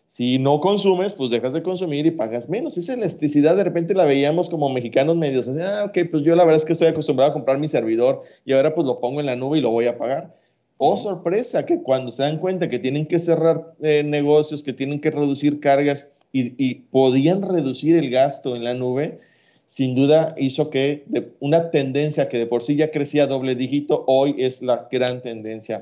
Si 0.05 0.37
no 0.37 0.59
consumes, 0.59 1.13
pues 1.13 1.31
dejas 1.31 1.53
de 1.53 1.63
consumir 1.63 2.05
y 2.05 2.11
pagas 2.11 2.49
menos. 2.49 2.77
Esa 2.77 2.93
elasticidad 2.93 3.55
de 3.55 3.63
repente 3.63 3.95
la 3.95 4.05
veíamos 4.05 4.47
como 4.47 4.69
mexicanos 4.69 5.15
medios. 5.15 5.47
ah, 5.47 5.85
ok, 5.87 5.97
pues 6.11 6.23
yo 6.23 6.35
la 6.35 6.43
verdad 6.45 6.57
es 6.57 6.65
que 6.65 6.73
estoy 6.73 6.87
acostumbrado 6.87 7.31
a 7.31 7.33
comprar 7.33 7.57
mi 7.57 7.67
servidor 7.67 8.21
y 8.45 8.53
ahora 8.53 8.75
pues 8.75 8.85
lo 8.85 8.99
pongo 8.99 9.19
en 9.19 9.25
la 9.25 9.35
nube 9.35 9.57
y 9.57 9.61
lo 9.61 9.71
voy 9.71 9.87
a 9.87 9.97
pagar. 9.97 10.35
Oh, 10.77 10.97
sorpresa, 10.97 11.65
que 11.65 11.81
cuando 11.81 12.11
se 12.11 12.23
dan 12.23 12.37
cuenta 12.37 12.69
que 12.69 12.79
tienen 12.79 13.07
que 13.07 13.17
cerrar 13.17 13.73
eh, 13.81 14.03
negocios, 14.03 14.61
que 14.61 14.73
tienen 14.73 15.01
que 15.01 15.09
reducir 15.11 15.59
cargas 15.59 16.11
y, 16.31 16.53
y 16.63 16.75
podían 16.91 17.41
reducir 17.41 17.97
el 17.97 18.09
gasto 18.11 18.55
en 18.55 18.63
la 18.63 18.75
nube, 18.75 19.19
sin 19.69 19.93
duda 19.93 20.33
hizo 20.35 20.71
que 20.71 21.05
una 21.39 21.69
tendencia 21.69 22.27
que 22.27 22.39
de 22.39 22.47
por 22.47 22.63
sí 22.63 22.75
ya 22.75 22.89
crecía 22.89 23.27
doble 23.27 23.53
dígito, 23.53 24.03
hoy 24.07 24.33
es 24.39 24.63
la 24.63 24.87
gran 24.91 25.21
tendencia. 25.21 25.79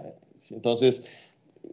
Entonces, 0.51 1.05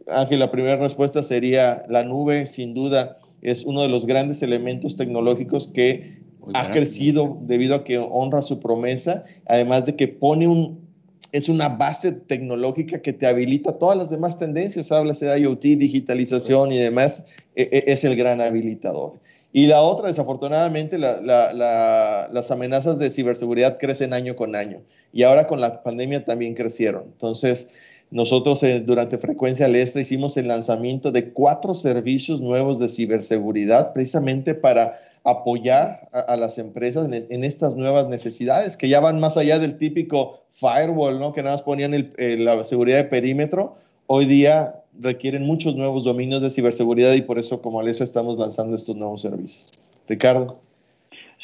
Ángel, 0.07 0.39
la 0.39 0.49
primera 0.49 0.77
respuesta 0.77 1.21
sería 1.23 1.83
la 1.89 2.05
nube, 2.05 2.45
sin 2.45 2.73
duda, 2.73 3.17
es 3.41 3.65
uno 3.65 3.81
de 3.81 3.89
los 3.89 4.05
grandes 4.05 4.41
elementos 4.41 4.95
tecnológicos 4.95 5.67
que 5.67 6.19
ha 6.53 6.71
crecido 6.71 7.37
debido 7.41 7.75
a 7.75 7.83
que 7.83 7.97
honra 7.97 8.41
su 8.43 8.61
promesa, 8.61 9.25
además 9.45 9.85
de 9.85 9.97
que 9.97 10.07
pone 10.07 10.47
un, 10.47 10.87
es 11.33 11.49
una 11.49 11.67
base 11.67 12.13
tecnológica 12.13 13.01
que 13.01 13.11
te 13.11 13.27
habilita 13.27 13.77
todas 13.77 13.97
las 13.97 14.09
demás 14.09 14.39
tendencias, 14.39 14.89
hablas 14.93 15.19
de 15.19 15.37
IoT, 15.37 15.61
digitalización 15.61 16.71
y 16.71 16.77
demás, 16.77 17.25
e, 17.57 17.63
e, 17.63 17.91
es 17.91 18.05
el 18.05 18.15
gran 18.15 18.39
habilitador. 18.39 19.19
Y 19.55 19.67
la 19.67 19.83
otra, 19.83 20.09
desafortunadamente, 20.09 20.97
las 20.99 22.51
amenazas 22.51 22.99
de 22.99 23.09
ciberseguridad 23.09 23.77
crecen 23.77 24.11
año 24.13 24.35
con 24.35 24.53
año. 24.53 24.81
Y 25.13 25.23
ahora 25.23 25.47
con 25.47 25.61
la 25.61 25.81
pandemia 25.81 26.25
también 26.25 26.55
crecieron. 26.55 27.03
Entonces, 27.05 27.69
nosotros 28.11 28.61
eh, 28.63 28.81
durante 28.81 29.17
Frecuencia 29.17 29.69
Lestra 29.69 30.01
hicimos 30.01 30.35
el 30.35 30.49
lanzamiento 30.49 31.13
de 31.13 31.31
cuatro 31.31 31.73
servicios 31.73 32.41
nuevos 32.41 32.79
de 32.79 32.89
ciberseguridad 32.89 33.93
precisamente 33.93 34.55
para 34.55 34.99
apoyar 35.23 36.09
a, 36.11 36.35
las 36.35 36.57
empresas 36.57 37.07
en, 37.09 37.43
estas 37.45 37.77
nuevas 37.77 38.09
necesidades 38.09 38.75
que 38.75 38.89
ya 38.89 38.99
van 38.99 39.21
más 39.21 39.37
allá 39.37 39.57
del 39.57 39.77
típico 39.77 40.41
firewall, 40.51 41.17
¿no? 41.17 41.31
Que 41.31 41.43
nada 41.43 41.55
más 41.55 41.63
ponían 41.63 42.11
la 42.17 42.65
seguridad 42.65 42.97
de 42.97 43.05
perímetro. 43.05 43.77
Hoy 44.07 44.25
día 44.25 44.81
requieren 44.99 45.45
muchos 45.45 45.75
nuevos 45.75 46.03
dominios 46.03 46.41
de 46.41 46.49
ciberseguridad 46.49 47.13
y 47.13 47.21
por 47.21 47.39
eso 47.39 47.61
como 47.61 47.79
Alessio 47.79 48.03
estamos 48.03 48.37
lanzando 48.37 48.75
estos 48.75 48.95
nuevos 48.95 49.21
servicios. 49.21 49.69
Ricardo. 50.07 50.59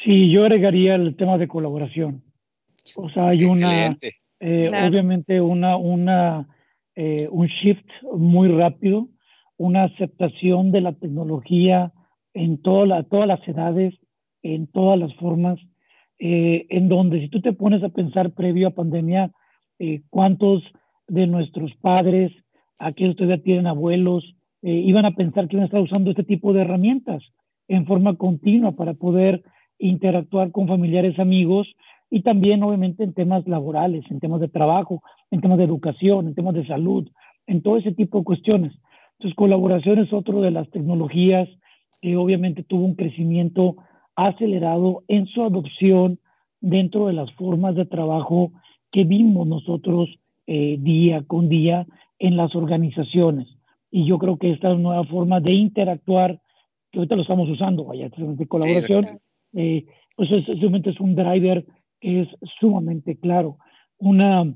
Sí, 0.04 0.32
yo 0.32 0.44
agregaría 0.44 0.96
el 0.96 1.16
tema 1.16 1.38
de 1.38 1.48
colaboración. 1.48 2.24
O 2.96 3.10
sea, 3.10 3.30
hay 3.30 3.44
una, 3.44 3.98
eh, 4.40 4.72
obviamente 4.88 5.40
una, 5.40 5.78
una, 5.78 6.48
eh, 6.96 7.28
un 7.30 7.48
shift 7.48 7.86
muy 8.12 8.50
rápido, 8.50 9.08
una 9.58 9.84
aceptación 9.84 10.72
de 10.72 10.82
la 10.82 10.94
tecnología 10.94 11.92
en 12.34 12.62
toda 12.62 13.04
todas 13.04 13.28
las 13.28 13.48
edades, 13.48 13.94
en 14.42 14.66
todas 14.68 14.98
las 14.98 15.14
formas, 15.16 15.60
eh, 16.18 16.66
en 16.70 16.90
donde 16.90 17.20
si 17.20 17.30
tú 17.30 17.42
te 17.42 17.54
pones 17.54 17.84
a 17.84 17.90
pensar 17.90 18.32
previo 18.32 18.68
a 18.70 18.72
pandemia, 18.72 19.32
cuántos 20.12 20.62
de 21.08 21.26
nuestros 21.26 21.74
padres, 21.82 22.32
aquellos 22.82 23.16
que 23.16 23.24
todavía 23.24 23.44
tienen 23.44 23.68
abuelos, 23.68 24.36
eh, 24.62 24.72
iban 24.72 25.06
a 25.06 25.12
pensar 25.12 25.48
que 25.48 25.56
iban 25.56 25.64
a 25.64 25.66
estar 25.66 25.82
usando 25.82 26.12
este 26.12 26.24
tipo 26.24 26.54
de 26.54 26.62
herramientas 26.62 27.24
en 27.68 27.86
forma 27.86 28.16
continua 28.16 28.74
para 28.74 28.94
poder 28.94 29.44
interactuar 29.80 30.52
con 30.52 30.68
familiares, 30.68 31.18
amigos 31.20 31.68
y 32.10 32.22
también 32.22 32.62
obviamente 32.62 33.04
en 33.04 33.14
temas 33.14 33.48
laborales, 33.48 34.04
en 34.12 34.20
temas 34.20 34.42
de 34.42 34.50
trabajo, 34.50 35.02
en 35.32 35.42
temas 35.42 35.58
de 35.58 35.64
educación, 35.64 36.28
en 36.28 36.36
temas 36.36 36.54
de 36.54 36.68
salud, 36.68 37.10
en 37.48 37.62
todo 37.62 37.78
ese 37.78 37.94
tipo 37.94 38.20
de 38.20 38.26
cuestiones. 38.26 38.74
Entonces, 39.14 39.36
colaboración 39.36 40.00
es 40.00 40.12
otro 40.12 40.42
de 40.42 40.52
las 40.52 40.70
tecnologías 40.72 41.48
que 42.02 42.18
obviamente 42.18 42.64
tuvo 42.64 42.86
un 42.86 42.96
crecimiento 42.96 43.78
acelerado 44.16 45.04
en 45.08 45.28
su 45.28 45.44
adopción 45.44 46.20
dentro 46.60 47.08
de 47.08 47.14
las 47.14 47.32
formas 47.34 47.76
de 47.76 47.86
trabajo 47.86 48.52
que 48.92 49.04
vimos 49.04 49.48
nosotros 49.48 50.10
eh, 50.48 50.78
día 50.80 51.24
con 51.26 51.50
día 51.50 51.88
en 52.22 52.38
las 52.38 52.56
organizaciones. 52.56 53.48
Y 53.90 54.06
yo 54.06 54.20
creo 54.20 54.38
que 54.38 54.52
esta 54.52 54.74
nueva 54.76 55.04
forma 55.06 55.42
de 55.42 55.54
interactuar, 55.54 56.40
que 56.92 57.00
ahorita 57.00 57.16
lo 57.16 57.24
estamos 57.24 57.50
usando, 57.50 57.86
vaya, 57.86 58.10
de 58.16 58.48
colaboración, 58.48 59.20
eh, 59.54 59.86
pues 60.16 60.32
es, 60.32 60.48
es 60.48 61.00
un 61.00 61.16
driver 61.16 61.66
que 62.00 62.22
es 62.22 62.28
sumamente 62.60 63.18
claro. 63.18 63.58
Una, 63.98 64.54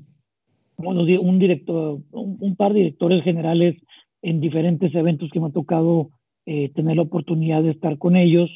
bueno, 0.78 1.02
un 1.02 1.38
director, 1.38 1.98
un, 2.12 2.56
par 2.56 2.72
de 2.72 2.80
directores 2.80 3.24
generales 3.24 3.76
en 4.22 4.40
diferentes 4.40 4.94
eventos 4.94 5.30
que 5.32 5.40
me 5.40 5.48
ha 5.48 5.52
tocado 5.52 6.10
eh, 6.46 6.68
tener 6.72 6.96
la 6.96 7.02
oportunidad 7.02 7.64
de 7.64 7.70
estar 7.70 7.98
con 7.98 8.14
ellos, 8.14 8.48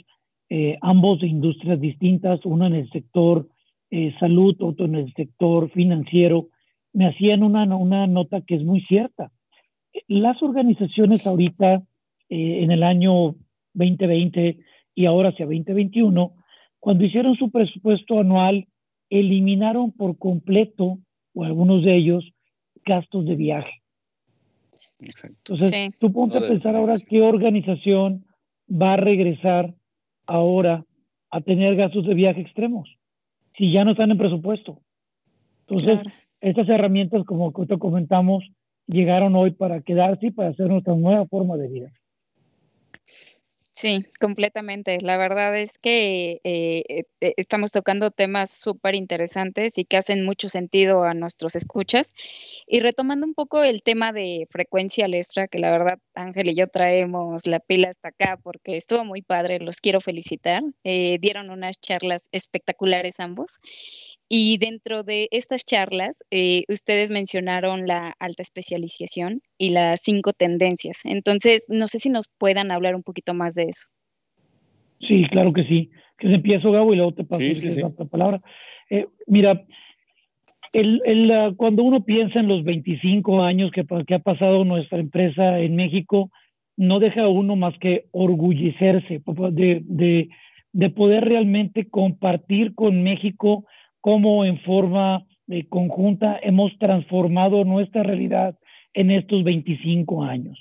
eh, 0.51 0.79
ambos 0.83 1.21
de 1.21 1.27
industrias 1.27 1.81
distintas, 1.81 2.41
uno 2.45 2.67
en 2.67 2.75
el 2.75 2.91
sector 2.91 3.49
salud, 4.21 4.55
otro 4.61 4.87
en 4.87 4.95
el 4.95 5.13
sector 5.15 5.69
financiero, 5.71 6.47
me 6.93 7.07
hacían 7.07 7.43
una, 7.43 7.65
una 7.77 8.07
nota 8.07 8.41
que 8.41 8.57
es 8.57 8.63
muy 8.63 8.81
cierta. 8.83 9.31
Las 10.09 10.43
organizaciones 10.43 11.27
ahorita, 11.27 11.83
eh, 12.29 12.63
en 12.63 12.71
el 12.71 12.83
año 12.83 13.35
2020 13.75 14.59
y 14.95 15.07
ahora 15.07 15.31
hacia 15.31 15.47
2021, 15.47 16.35
cuando 16.79 17.05
hicieron 17.05 17.37
su 17.37 17.51
presupuesto 17.51 18.19
anual, 18.19 18.67
eliminaron 19.09 19.93
por 19.93 20.19
completo, 20.19 20.99
o 21.35 21.45
algunos 21.45 21.85
de 21.85 21.97
ellos, 21.97 22.33
gastos 22.85 23.27
de 23.27 23.37
viaje. 23.37 23.83
Entonces, 25.23 25.95
tú 25.99 26.13
ponte 26.13 26.39
a 26.39 26.41
pensar 26.41 26.77
ahora 26.77 26.95
qué 27.09 27.23
organización 27.23 28.25
va 28.71 28.95
a 28.95 28.97
regresar 28.97 29.75
ahora 30.27 30.85
a 31.31 31.41
tener 31.41 31.77
gastos 31.77 32.07
de 32.07 32.15
viaje 32.15 32.41
extremos, 32.41 32.89
si 33.57 33.73
ya 33.73 33.85
no 33.85 33.93
están 33.93 34.11
en 34.11 34.19
presupuesto. 34.19 34.81
Entonces, 35.67 36.13
estas 36.41 36.69
herramientas, 36.69 37.25
como 37.25 37.53
te 37.53 37.79
comentamos, 37.79 38.45
llegaron 38.87 39.37
hoy 39.37 39.53
para 39.53 39.81
quedarse 39.83 40.27
y 40.27 40.31
para 40.31 40.51
hacer 40.51 40.69
nuestra 40.69 40.95
nueva 40.95 41.27
forma 41.27 41.57
de 41.57 41.69
vida. 41.69 41.93
Sí, 43.81 44.05
completamente. 44.21 44.99
La 45.01 45.17
verdad 45.17 45.57
es 45.57 45.79
que 45.79 46.41
eh, 46.45 46.85
eh, 46.87 47.05
eh, 47.23 47.33
estamos 47.39 47.73
tocando 47.73 48.11
temas 48.11 48.51
súper 48.51 48.95
interesantes 48.95 49.79
y 49.79 49.87
que 49.87 49.97
hacen 49.97 50.23
mucho 50.23 50.51
sentido 50.51 51.05
a 51.05 51.15
nuestros 51.15 51.57
escuchas. 51.57 52.13
Y 52.67 52.81
retomando 52.81 53.25
un 53.27 53.33
poco 53.33 53.63
el 53.63 53.83
tema 53.83 54.13
de 54.13 54.47
frecuencia 54.51 55.09
lestra, 55.09 55.49
que 55.49 55.61
la 55.61 55.71
verdad 55.71 55.99
Ángel 56.15 56.49
y 56.49 56.57
yo 56.57 56.67
traemos 56.67 57.47
la 57.47 57.59
pila 57.59 57.89
hasta 57.89 58.09
acá 58.09 58.39
porque 58.43 58.77
estuvo 58.77 59.07
muy 59.07 59.23
padre, 59.23 59.61
los 59.61 59.81
quiero 59.81 60.03
felicitar. 60.03 60.63
dieron 60.85 61.49
unas 61.49 61.81
charlas 61.81 62.29
espectaculares 62.33 63.19
ambos. 63.19 63.61
Y 64.33 64.59
dentro 64.59 65.03
de 65.03 65.27
estas 65.33 65.65
charlas, 65.65 66.23
eh, 66.31 66.63
ustedes 66.69 67.11
mencionaron 67.11 67.89
la 67.89 68.15
alta 68.21 68.43
especialización 68.43 69.43
y 69.59 69.71
las 69.71 70.03
cinco 70.03 70.33
tendencias. 70.33 71.01
Entonces, 71.05 71.67
no 71.69 71.89
sé 71.89 71.99
si 71.99 72.11
nos 72.11 72.29
puedan 72.39 72.71
hablar 72.71 72.95
un 72.95 73.03
poquito 73.03 73.35
más 73.35 73.57
de 73.57 73.65
eso. 73.65 73.89
Sí, 75.01 75.27
claro 75.33 75.53
que 75.53 75.65
sí. 75.65 75.91
Que 76.17 76.29
se 76.29 76.35
empiezo, 76.35 76.71
Gabo, 76.71 76.93
y 76.93 76.97
luego 76.97 77.13
te 77.13 77.25
paso 77.25 77.43
la 77.99 78.05
palabra. 78.07 78.41
Eh, 78.89 79.07
mira, 79.27 79.65
el, 80.75 81.03
el, 81.07 81.57
cuando 81.57 81.83
uno 81.83 82.05
piensa 82.05 82.39
en 82.39 82.47
los 82.47 82.63
25 82.63 83.43
años 83.43 83.73
que, 83.73 83.85
que, 84.07 84.15
ha 84.15 84.21
pasado 84.21 84.65
nuestra 84.65 85.01
empresa 85.01 85.59
en 85.59 85.75
México, 85.75 86.31
no 86.77 87.01
deja 87.01 87.27
uno 87.27 87.57
más 87.57 87.77
que 87.79 88.05
orgullecerse 88.13 89.21
de, 89.27 89.83
de, 89.85 90.29
de 90.73 90.91
poder 90.91 91.25
realmente 91.25 91.89
compartir 91.89 92.77
con 92.77 93.03
México 93.03 93.65
cómo 94.01 94.45
en 94.45 94.59
forma 94.61 95.27
eh, 95.49 95.67
conjunta 95.69 96.39
hemos 96.43 96.77
transformado 96.79 97.65
nuestra 97.65 98.03
realidad 98.03 98.59
en 98.95 99.11
estos 99.11 99.45
25 99.45 100.25
años. 100.25 100.59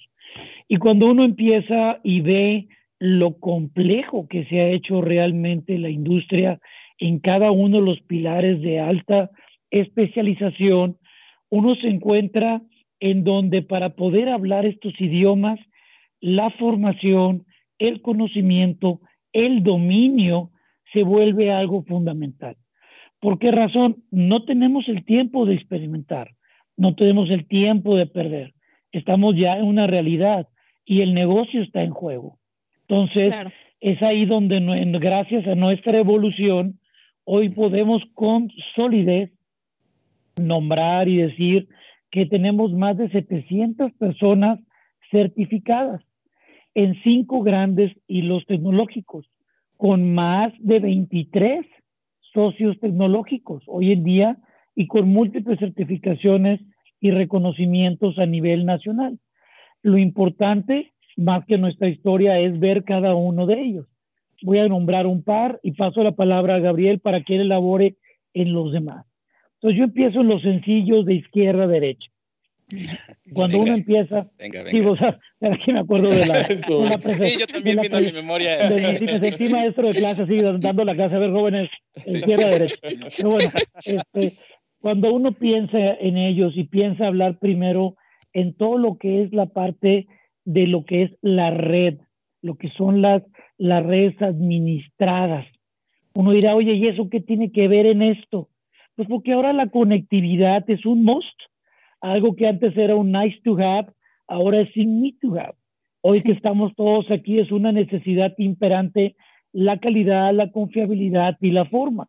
Y 0.67 0.77
cuando 0.77 1.07
uno 1.07 1.23
empieza 1.23 1.99
y 2.03 2.21
ve 2.21 2.67
lo 2.99 3.39
complejo 3.39 4.27
que 4.27 4.45
se 4.45 4.59
ha 4.59 4.69
hecho 4.69 5.01
realmente 5.01 5.77
la 5.77 5.89
industria 5.89 6.59
en 6.97 7.19
cada 7.19 7.51
uno 7.51 7.77
de 7.77 7.85
los 7.85 8.01
pilares 8.01 8.61
de 8.61 8.79
alta 8.79 9.31
especialización, 9.71 10.97
uno 11.49 11.75
se 11.75 11.87
encuentra 11.87 12.61
en 12.99 13.23
donde 13.23 13.61
para 13.61 13.95
poder 13.95 14.29
hablar 14.29 14.65
estos 14.65 14.99
idiomas, 14.99 15.59
la 16.19 16.49
formación, 16.51 17.45
el 17.77 18.01
conocimiento, 18.01 18.99
el 19.31 19.63
dominio 19.63 20.51
se 20.91 21.03
vuelve 21.03 21.51
algo 21.51 21.83
fundamental. 21.83 22.57
¿Por 23.19 23.37
qué 23.37 23.51
razón? 23.51 24.03
No 24.11 24.45
tenemos 24.45 24.87
el 24.87 25.03
tiempo 25.03 25.45
de 25.45 25.55
experimentar, 25.55 26.31
no 26.77 26.95
tenemos 26.95 27.29
el 27.29 27.47
tiempo 27.47 27.95
de 27.97 28.07
perder. 28.07 28.53
Estamos 28.91 29.35
ya 29.35 29.57
en 29.57 29.65
una 29.65 29.87
realidad 29.87 30.47
y 30.85 31.01
el 31.01 31.13
negocio 31.13 31.61
está 31.61 31.83
en 31.83 31.91
juego. 31.91 32.39
Entonces, 32.87 33.33
es 33.81 34.01
ahí 34.01 34.25
donde, 34.25 34.59
gracias 34.99 35.45
a 35.47 35.55
nuestra 35.55 35.99
evolución, 35.99 36.79
hoy 37.25 37.49
podemos 37.49 38.01
con 38.13 38.49
solidez 38.75 39.31
nombrar 40.41 41.07
y 41.07 41.17
decir 41.17 41.67
que 42.11 42.25
tenemos 42.25 42.71
más 42.73 42.97
de 42.97 43.09
700 43.09 43.91
personas 43.93 44.59
certificadas 45.11 46.01
en 46.73 46.99
cinco 47.03 47.41
grandes 47.41 47.91
hilos 48.07 48.45
tecnológicos, 48.47 49.25
con 49.77 50.13
más 50.13 50.53
de 50.59 50.79
23 50.79 51.65
socios 52.39 52.79
tecnológicos 52.79 53.63
hoy 53.67 53.91
en 53.91 54.05
día 54.05 54.37
y 54.75 54.87
con 54.87 55.09
múltiples 55.09 55.59
certificaciones 55.59 56.61
y 57.01 57.11
reconocimientos 57.11 58.17
a 58.17 58.25
nivel 58.25 58.65
nacional. 58.65 59.19
Lo 59.81 59.97
importante, 59.97 60.93
más 61.17 61.45
que 61.45 61.57
nuestra 61.57 61.89
historia, 61.89 62.39
es 62.39 62.57
ver 62.57 62.85
cada 62.85 63.13
uno 63.13 63.45
de 63.45 63.61
ellos. 63.61 63.87
Voy 64.41 64.59
a 64.59 64.69
nombrar 64.69 65.05
un 65.05 65.21
par 65.21 65.59
y 65.63 65.73
paso 65.73 66.01
la 66.01 66.13
palabra 66.13 66.55
a 66.55 66.59
Gabriel 66.59 66.99
para 66.99 67.23
que 67.23 67.35
él 67.35 67.41
elabore 67.41 67.97
en 68.33 68.53
los 68.53 68.71
demás. 68.71 69.05
Entonces 69.55 69.77
yo 69.77 69.83
empiezo 69.83 70.21
en 70.21 70.29
los 70.29 70.41
sencillos 70.41 71.05
de 71.05 71.15
izquierda 71.15 71.65
a 71.65 71.67
derecha. 71.67 72.09
Cuando 73.33 73.59
uno 73.59 73.73
empieza, 73.73 74.29
venga, 74.37 74.63
venga. 74.63 74.77
Digo, 74.77 74.91
o 74.91 74.97
sea, 74.97 75.19
aquí 75.41 75.73
me 75.73 75.79
acuerdo 75.79 76.09
de 76.09 76.25
la, 76.25 76.43
sí, 76.45 77.37
yo 77.39 77.47
también 77.47 77.79
viendo 77.81 77.99
mi 77.99 78.11
memoria. 78.13 78.69
De, 78.69 78.99
me 78.99 79.19
sentí 79.19 79.49
maestro 79.49 79.87
de 79.87 79.95
clase, 79.95 80.23
así, 80.23 80.41
dando 80.41 80.85
la 80.85 80.95
clase 80.95 81.15
a 81.15 81.19
ver 81.19 81.31
jóvenes 81.31 81.69
izquierda 82.05 82.45
a 82.45 82.49
derecha. 82.49 82.75
Pero 83.17 83.29
bueno, 83.29 83.49
este, 83.85 84.31
cuando 84.79 85.13
uno 85.13 85.33
piensa 85.33 85.77
en 85.77 86.17
ellos 86.17 86.53
y 86.55 86.65
piensa 86.65 87.07
hablar 87.07 87.39
primero 87.39 87.95
en 88.33 88.53
todo 88.53 88.77
lo 88.77 88.97
que 88.97 89.23
es 89.23 89.33
la 89.33 89.47
parte 89.47 90.07
de 90.45 90.67
lo 90.67 90.85
que 90.85 91.03
es 91.03 91.11
la 91.21 91.51
red, 91.51 91.97
lo 92.41 92.55
que 92.55 92.69
son 92.77 93.01
las, 93.01 93.23
las 93.57 93.85
redes 93.85 94.21
administradas. 94.21 95.45
Uno 96.13 96.31
dirá, 96.31 96.55
oye, 96.55 96.73
¿y 96.73 96.87
eso 96.87 97.09
qué 97.09 97.19
tiene 97.19 97.51
que 97.51 97.67
ver 97.67 97.85
en 97.85 98.01
esto? 98.01 98.49
Pues 98.95 99.07
porque 99.07 99.33
ahora 99.33 99.53
la 99.53 99.69
conectividad 99.69 100.69
es 100.69 100.85
un 100.85 101.03
must, 101.03 101.39
algo 102.01 102.35
que 102.35 102.47
antes 102.47 102.75
era 102.77 102.95
un 102.95 103.11
nice 103.11 103.39
to 103.43 103.57
have, 103.57 103.91
ahora 104.27 104.61
es 104.61 104.75
un 104.75 105.01
need 105.01 105.15
to 105.21 105.35
have. 105.35 105.55
Hoy 106.01 106.21
que 106.21 106.31
estamos 106.31 106.73
todos 106.75 107.09
aquí 107.11 107.39
es 107.39 107.51
una 107.51 107.71
necesidad 107.71 108.33
imperante 108.37 109.15
la 109.51 109.79
calidad, 109.79 110.33
la 110.33 110.51
confiabilidad 110.51 111.37
y 111.41 111.51
la 111.51 111.65
forma. 111.65 112.07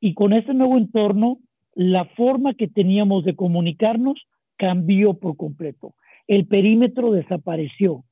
Y 0.00 0.14
con 0.14 0.32
este 0.32 0.52
nuevo 0.54 0.76
entorno, 0.76 1.38
la 1.74 2.04
forma 2.04 2.54
que 2.54 2.68
teníamos 2.68 3.24
de 3.24 3.36
comunicarnos 3.36 4.26
cambió 4.56 5.14
por 5.14 5.36
completo. 5.36 5.94
El 6.26 6.46
perímetro 6.46 7.12
desapareció. 7.12 8.04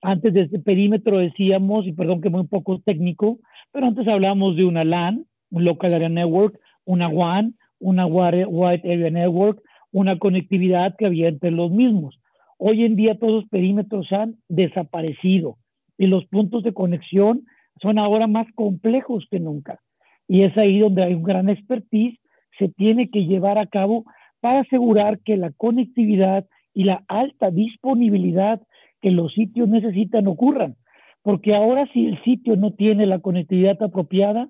Antes 0.00 0.32
de 0.34 0.42
ese 0.42 0.58
perímetro 0.58 1.18
decíamos, 1.18 1.86
y 1.86 1.92
perdón 1.92 2.20
que 2.20 2.30
muy 2.30 2.46
poco 2.46 2.80
técnico, 2.80 3.38
pero 3.72 3.86
antes 3.86 4.06
hablábamos 4.06 4.56
de 4.56 4.64
una 4.64 4.84
LAN, 4.84 5.24
un 5.50 5.64
Local 5.64 5.94
Area 5.94 6.08
Network, 6.08 6.58
una 6.84 7.08
WAN, 7.08 7.54
una 7.80 8.06
Wide 8.06 8.82
Area 8.84 9.10
Network, 9.10 9.60
una 9.92 10.18
conectividad 10.18 10.94
que 10.96 11.06
había 11.06 11.28
entre 11.28 11.50
los 11.50 11.70
mismos. 11.70 12.20
Hoy 12.58 12.84
en 12.84 12.96
día 12.96 13.18
todos 13.18 13.42
los 13.42 13.48
perímetros 13.48 14.12
han 14.12 14.36
desaparecido 14.48 15.56
y 15.96 16.06
los 16.06 16.26
puntos 16.26 16.62
de 16.62 16.72
conexión 16.72 17.44
son 17.80 17.98
ahora 17.98 18.26
más 18.26 18.46
complejos 18.54 19.26
que 19.30 19.40
nunca. 19.40 19.80
Y 20.26 20.42
es 20.42 20.56
ahí 20.58 20.78
donde 20.78 21.04
hay 21.04 21.14
un 21.14 21.22
gran 21.22 21.48
expertise, 21.48 22.18
se 22.58 22.68
tiene 22.68 23.10
que 23.10 23.24
llevar 23.24 23.58
a 23.58 23.66
cabo 23.66 24.04
para 24.40 24.60
asegurar 24.60 25.20
que 25.20 25.36
la 25.36 25.52
conectividad 25.52 26.46
y 26.74 26.84
la 26.84 27.02
alta 27.08 27.50
disponibilidad 27.50 28.60
que 29.00 29.10
los 29.10 29.32
sitios 29.32 29.68
necesitan 29.68 30.26
ocurran. 30.26 30.76
Porque 31.22 31.54
ahora 31.54 31.86
si 31.92 32.06
el 32.06 32.22
sitio 32.22 32.56
no 32.56 32.72
tiene 32.72 33.06
la 33.06 33.20
conectividad 33.20 33.82
apropiada, 33.82 34.48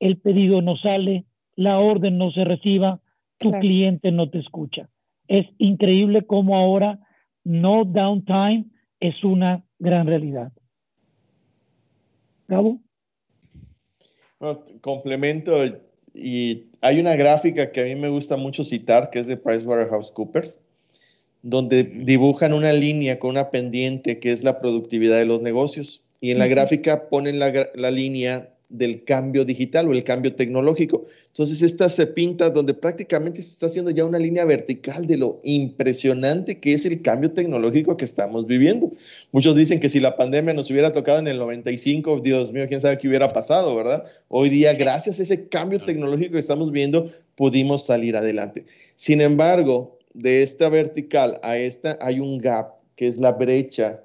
el 0.00 0.18
pedido 0.18 0.62
no 0.62 0.76
sale, 0.76 1.24
la 1.54 1.78
orden 1.78 2.18
no 2.18 2.30
se 2.30 2.44
reciba, 2.44 3.00
tu 3.38 3.50
cliente 3.52 4.10
no 4.12 4.30
te 4.30 4.38
escucha. 4.38 4.88
Es 5.28 5.46
increíble 5.58 6.26
cómo 6.26 6.56
ahora 6.56 6.98
no 7.44 7.84
downtime 7.84 8.66
es 9.00 9.22
una 9.24 9.64
gran 9.78 10.06
realidad. 10.06 10.52
¿Cabo? 12.46 12.80
complemento 14.82 15.52
y 16.14 16.66
hay 16.82 17.00
una 17.00 17.16
gráfica 17.16 17.72
que 17.72 17.80
a 17.80 17.84
mí 17.84 17.94
me 17.94 18.08
gusta 18.08 18.36
mucho 18.36 18.64
citar, 18.64 19.10
que 19.10 19.18
es 19.18 19.26
de 19.26 19.36
PricewaterhouseCoopers, 19.36 20.60
donde 21.42 21.84
dibujan 21.84 22.52
una 22.52 22.72
línea 22.72 23.18
con 23.18 23.30
una 23.30 23.50
pendiente 23.50 24.18
que 24.18 24.32
es 24.32 24.44
la 24.44 24.60
productividad 24.60 25.16
de 25.16 25.24
los 25.24 25.40
negocios. 25.40 26.04
Y 26.20 26.30
en 26.30 26.38
la 26.38 26.46
gráfica 26.46 27.08
ponen 27.08 27.38
la, 27.38 27.70
la 27.74 27.90
línea 27.90 28.55
del 28.68 29.04
cambio 29.04 29.44
digital 29.44 29.88
o 29.88 29.92
el 29.92 30.02
cambio 30.02 30.34
tecnológico. 30.34 31.06
Entonces, 31.28 31.62
esta 31.62 31.88
se 31.88 32.06
pinta 32.06 32.50
donde 32.50 32.74
prácticamente 32.74 33.42
se 33.42 33.52
está 33.52 33.66
haciendo 33.66 33.90
ya 33.90 34.04
una 34.04 34.18
línea 34.18 34.44
vertical 34.44 35.06
de 35.06 35.18
lo 35.18 35.40
impresionante 35.44 36.58
que 36.58 36.72
es 36.72 36.84
el 36.84 37.02
cambio 37.02 37.30
tecnológico 37.30 37.96
que 37.96 38.04
estamos 38.04 38.46
viviendo. 38.46 38.92
Muchos 39.32 39.54
dicen 39.54 39.78
que 39.78 39.88
si 39.88 40.00
la 40.00 40.16
pandemia 40.16 40.54
nos 40.54 40.70
hubiera 40.70 40.92
tocado 40.92 41.18
en 41.18 41.28
el 41.28 41.38
95, 41.38 42.20
Dios 42.20 42.52
mío, 42.52 42.66
quién 42.68 42.80
sabe 42.80 42.98
qué 42.98 43.08
hubiera 43.08 43.32
pasado, 43.32 43.76
¿verdad? 43.76 44.04
Hoy 44.28 44.48
día, 44.48 44.72
gracias 44.74 45.20
a 45.20 45.22
ese 45.22 45.48
cambio 45.48 45.78
tecnológico 45.78 46.32
que 46.32 46.40
estamos 46.40 46.72
viendo, 46.72 47.10
pudimos 47.36 47.84
salir 47.84 48.16
adelante. 48.16 48.66
Sin 48.96 49.20
embargo, 49.20 49.98
de 50.14 50.42
esta 50.42 50.70
vertical 50.70 51.38
a 51.42 51.58
esta 51.58 51.98
hay 52.00 52.18
un 52.18 52.38
gap, 52.38 52.76
que 52.96 53.06
es 53.06 53.18
la 53.18 53.32
brecha 53.32 54.00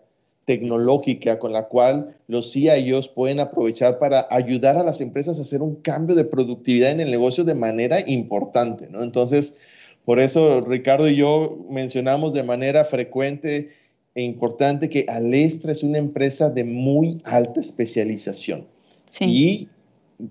tecnológica 0.45 1.39
con 1.39 1.53
la 1.53 1.67
cual 1.67 2.15
los 2.27 2.51
CIOs 2.51 3.07
pueden 3.07 3.39
aprovechar 3.39 3.99
para 3.99 4.27
ayudar 4.29 4.77
a 4.77 4.83
las 4.83 5.01
empresas 5.01 5.37
a 5.37 5.43
hacer 5.43 5.61
un 5.61 5.75
cambio 5.75 6.15
de 6.15 6.25
productividad 6.25 6.91
en 6.91 6.99
el 6.99 7.11
negocio 7.11 7.43
de 7.43 7.55
manera 7.55 7.99
importante, 8.05 8.87
¿no? 8.89 9.03
Entonces, 9.03 9.55
por 10.05 10.19
eso 10.19 10.61
Ricardo 10.61 11.07
y 11.07 11.15
yo 11.15 11.65
mencionamos 11.69 12.33
de 12.33 12.43
manera 12.43 12.85
frecuente 12.85 13.69
e 14.15 14.23
importante 14.23 14.89
que 14.89 15.05
Alestra 15.07 15.71
es 15.71 15.83
una 15.83 15.99
empresa 15.99 16.49
de 16.49 16.63
muy 16.63 17.19
alta 17.23 17.61
especialización. 17.61 18.65
Y 19.19 19.67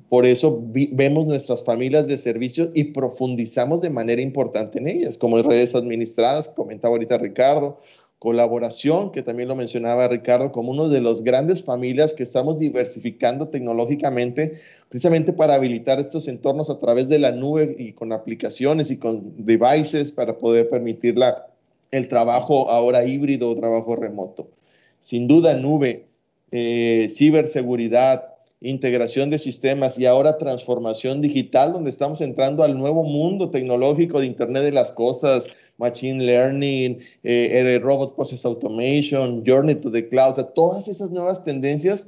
por 0.08 0.26
eso 0.26 0.62
vemos 0.62 1.26
nuestras 1.26 1.64
familias 1.64 2.06
de 2.06 2.18
servicios 2.18 2.70
y 2.74 2.84
profundizamos 2.84 3.80
de 3.80 3.90
manera 3.90 4.22
importante 4.22 4.78
en 4.78 4.88
ellas, 4.88 5.18
como 5.18 5.40
redes 5.42 5.74
administradas, 5.74 6.48
comentaba 6.48 6.92
ahorita 6.92 7.18
Ricardo, 7.18 7.80
colaboración, 8.20 9.12
que 9.12 9.22
también 9.22 9.48
lo 9.48 9.56
mencionaba 9.56 10.06
Ricardo, 10.06 10.52
como 10.52 10.72
uno 10.72 10.90
de 10.90 11.00
los 11.00 11.24
grandes 11.24 11.64
familias 11.64 12.12
que 12.12 12.22
estamos 12.22 12.58
diversificando 12.58 13.48
tecnológicamente, 13.48 14.60
precisamente 14.90 15.32
para 15.32 15.54
habilitar 15.54 15.98
estos 15.98 16.28
entornos 16.28 16.68
a 16.68 16.78
través 16.78 17.08
de 17.08 17.18
la 17.18 17.32
nube 17.32 17.74
y 17.78 17.94
con 17.94 18.12
aplicaciones 18.12 18.90
y 18.90 18.98
con 18.98 19.42
devices 19.46 20.12
para 20.12 20.36
poder 20.36 20.68
permitir 20.68 21.16
la, 21.16 21.46
el 21.92 22.08
trabajo 22.08 22.70
ahora 22.70 23.06
híbrido 23.06 23.48
o 23.48 23.56
trabajo 23.56 23.96
remoto. 23.96 24.50
Sin 25.00 25.26
duda, 25.26 25.54
nube, 25.54 26.04
eh, 26.52 27.08
ciberseguridad, 27.10 28.34
integración 28.60 29.30
de 29.30 29.38
sistemas 29.38 29.98
y 29.98 30.04
ahora 30.04 30.36
transformación 30.36 31.22
digital, 31.22 31.72
donde 31.72 31.88
estamos 31.90 32.20
entrando 32.20 32.64
al 32.64 32.76
nuevo 32.76 33.02
mundo 33.02 33.48
tecnológico 33.48 34.20
de 34.20 34.26
Internet 34.26 34.64
de 34.64 34.72
las 34.72 34.92
Cosas, 34.92 35.46
Machine 35.80 36.24
Learning, 36.24 37.00
eh, 37.24 37.80
Robot 37.82 38.14
Process 38.14 38.44
Automation, 38.44 39.42
Journey 39.44 39.74
to 39.74 39.90
the 39.90 40.08
Cloud, 40.08 40.36
todas 40.54 40.86
esas 40.86 41.10
nuevas 41.10 41.42
tendencias 41.42 42.06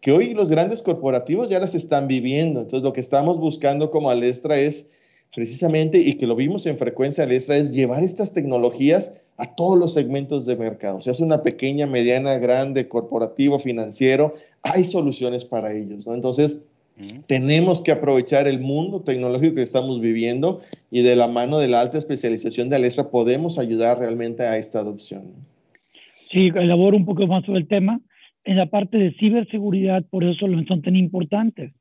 que 0.00 0.12
hoy 0.12 0.32
los 0.32 0.48
grandes 0.48 0.80
corporativos 0.80 1.48
ya 1.48 1.58
las 1.58 1.74
están 1.74 2.06
viviendo. 2.08 2.60
Entonces, 2.60 2.84
lo 2.84 2.92
que 2.92 3.00
estamos 3.00 3.38
buscando 3.38 3.90
como 3.90 4.10
Alestra 4.10 4.58
es 4.58 4.86
precisamente, 5.34 5.98
y 5.98 6.14
que 6.14 6.26
lo 6.26 6.36
vimos 6.36 6.66
en 6.66 6.78
frecuencia 6.78 7.24
Alestra, 7.24 7.56
es 7.56 7.72
llevar 7.72 8.02
estas 8.02 8.32
tecnologías 8.32 9.12
a 9.36 9.54
todos 9.54 9.78
los 9.78 9.92
segmentos 9.92 10.46
de 10.46 10.56
mercado. 10.56 10.96
O 10.96 11.00
sea, 11.00 11.12
es 11.12 11.20
una 11.20 11.42
pequeña, 11.42 11.86
mediana, 11.86 12.38
grande, 12.38 12.88
corporativo, 12.88 13.58
financiero, 13.58 14.34
hay 14.62 14.84
soluciones 14.84 15.44
para 15.44 15.72
ellos. 15.72 16.06
Entonces, 16.06 16.58
tenemos 17.26 17.82
que 17.82 17.92
aprovechar 17.92 18.48
el 18.48 18.60
mundo 18.60 19.02
tecnológico 19.02 19.56
que 19.56 19.62
estamos 19.62 20.00
viviendo 20.00 20.62
y 20.90 21.02
de 21.02 21.16
la 21.16 21.28
mano 21.28 21.58
de 21.58 21.68
la 21.68 21.80
alta 21.80 21.98
especialización 21.98 22.68
de 22.68 22.76
Alestra 22.76 23.10
podemos 23.10 23.58
ayudar 23.58 23.98
realmente 23.98 24.42
a 24.42 24.56
esta 24.56 24.80
adopción. 24.80 25.24
Sí, 26.32 26.50
elaboro 26.54 26.96
un 26.96 27.06
poco 27.06 27.26
más 27.26 27.44
sobre 27.44 27.60
el 27.60 27.68
tema. 27.68 28.00
En 28.44 28.56
la 28.56 28.66
parte 28.66 28.98
de 28.98 29.12
ciberseguridad, 29.12 30.04
por 30.10 30.24
eso 30.24 30.46
son 30.66 30.82
tan 30.82 30.96
importantes. 30.96 31.72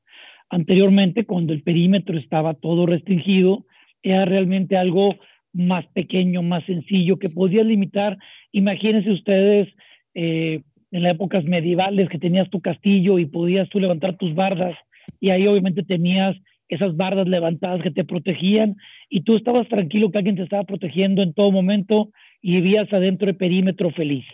Anteriormente, 0.50 1.26
cuando 1.26 1.54
el 1.54 1.64
perímetro 1.64 2.18
estaba 2.18 2.54
todo 2.54 2.86
restringido, 2.86 3.66
era 4.04 4.26
realmente 4.26 4.78
algo 4.78 5.16
más 5.54 5.86
pequeño, 5.88 6.42
más 6.44 6.66
sencillo, 6.66 7.20
que 7.20 7.30
podía 7.30 7.64
limitar. 7.64 8.18
Imagínense 8.52 9.12
ustedes 9.12 9.68
eh, 10.14 10.62
en 10.92 11.04
las 11.04 11.16
épocas 11.16 11.44
medievales 11.44 12.10
que 12.10 12.20
tenías 12.20 12.50
tu 12.50 12.62
castillo 12.62 13.20
y 13.20 13.26
podías 13.26 13.68
tú 13.70 13.80
levantar 13.80 14.18
tus 14.18 14.34
bardas 14.36 14.76
y 15.20 15.30
ahí 15.30 15.48
obviamente 15.48 15.84
tenías 15.84 16.36
esas 16.70 16.96
bardas 16.96 17.28
levantadas 17.28 17.82
que 17.82 17.92
te 17.92 18.04
protegían 18.04 18.76
y 19.10 19.22
tú 19.22 19.36
estabas 19.36 19.68
tranquilo 19.70 20.12
que 20.12 20.18
alguien 20.18 20.36
te 20.36 20.44
estaba 20.44 20.64
protegiendo 20.64 21.22
en 21.22 21.34
todo 21.34 21.52
momento 21.52 22.10
y 22.42 22.56
vivías 22.56 22.92
adentro 22.92 23.28
del 23.28 23.38
perímetro 23.38 23.92
feliz. 23.92 24.26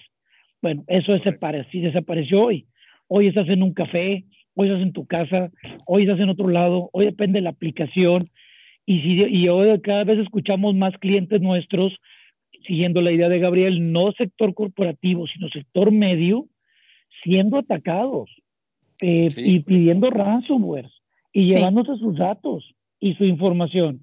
Bueno, 0.62 0.84
eso 0.88 1.14
desapareció, 1.14 1.82
desapareció 1.82 2.42
hoy. 2.42 2.66
Hoy 3.08 3.28
estás 3.28 3.48
en 3.50 3.62
un 3.62 3.74
café, 3.74 4.24
hoy 4.56 4.70
estás 4.70 4.82
en 4.82 4.94
tu 4.94 5.06
casa, 5.06 5.52
hoy 5.86 6.04
estás 6.04 6.20
en 6.20 6.30
otro 6.30 6.48
lado, 6.48 6.90
hoy 6.94 7.06
depende 7.06 7.38
de 7.38 7.44
la 7.44 7.52
aplicación. 7.52 8.30
Y, 8.86 9.02
si, 9.02 9.24
y 9.24 9.48
hoy 9.50 9.80
cada 9.82 10.04
vez 10.04 10.20
escuchamos 10.20 10.76
más 10.76 10.98
clientes 10.98 11.42
nuestros, 11.42 11.94
siguiendo 12.66 13.02
la 13.02 13.12
idea 13.12 13.30
de 13.30 13.40
Gabriel, 13.40 13.92
no 13.92 14.12
sector 14.14 14.54
corporativo, 14.54 15.28
sino 15.28 15.50
sector 15.50 15.92
medio, 15.92 16.48
siendo 17.24 17.58
atacados 17.58 18.30
eh, 19.02 19.30
y 19.38 19.60
pidiendo 19.62 20.10
ransomware 20.10 20.90
y 21.32 21.44
llevándose 21.44 21.98
sus 21.98 22.18
datos 22.18 22.74
y 23.00 23.16
su 23.16 23.26
información. 23.26 24.02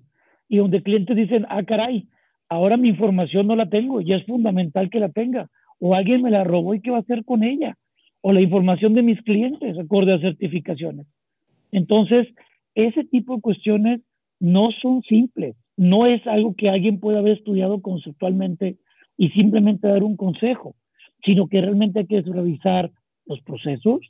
Y 0.48 0.58
donde 0.58 0.82
clientes 0.82 1.16
dicen, 1.16 1.46
ah, 1.48 1.62
caray, 1.62 2.08
ahora 2.48 2.76
mi 2.76 2.88
información 2.88 3.46
no 3.46 3.56
la 3.56 3.68
tengo 3.68 4.00
y 4.00 4.12
es 4.12 4.24
fundamental 4.26 4.90
que 4.90 5.00
la 5.00 5.08
tenga. 5.10 5.48
O 5.78 5.94
alguien 5.94 6.22
me 6.22 6.30
la 6.30 6.44
robó 6.44 6.74
y 6.74 6.80
qué 6.80 6.90
va 6.90 6.98
a 6.98 7.00
hacer 7.00 7.24
con 7.24 7.44
ella. 7.44 7.76
O 8.20 8.32
la 8.32 8.40
información 8.40 8.92
de 8.94 9.02
mis 9.02 9.22
clientes 9.22 9.78
acorde 9.78 10.12
a 10.12 10.20
certificaciones. 10.20 11.06
Entonces, 11.72 12.26
ese 12.74 13.04
tipo 13.04 13.36
de 13.36 13.42
cuestiones 13.42 14.00
no 14.40 14.70
son 14.82 15.02
simples. 15.02 15.56
No 15.76 16.06
es 16.06 16.26
algo 16.26 16.54
que 16.54 16.68
alguien 16.68 17.00
pueda 17.00 17.20
haber 17.20 17.38
estudiado 17.38 17.80
conceptualmente 17.80 18.76
y 19.16 19.30
simplemente 19.30 19.88
dar 19.88 20.02
un 20.02 20.16
consejo, 20.16 20.74
sino 21.24 21.46
que 21.46 21.60
realmente 21.60 22.00
hay 22.00 22.06
que 22.06 22.22
revisar 22.22 22.90
los 23.26 23.40
procesos, 23.42 24.00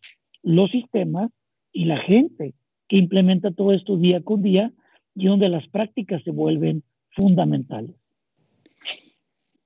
los 0.43 0.71
sistemas 0.71 1.31
y 1.73 1.85
la 1.85 1.99
gente 1.99 2.55
que 2.89 2.97
implementa 2.97 3.53
todo 3.53 3.73
esto 3.73 3.97
día 3.97 4.23
con 4.23 4.43
día 4.43 4.73
y 5.15 5.27
donde 5.27 5.49
las 5.49 5.67
prácticas 5.69 6.23
se 6.25 6.31
vuelven 6.31 6.83
fundamentales. 7.11 7.97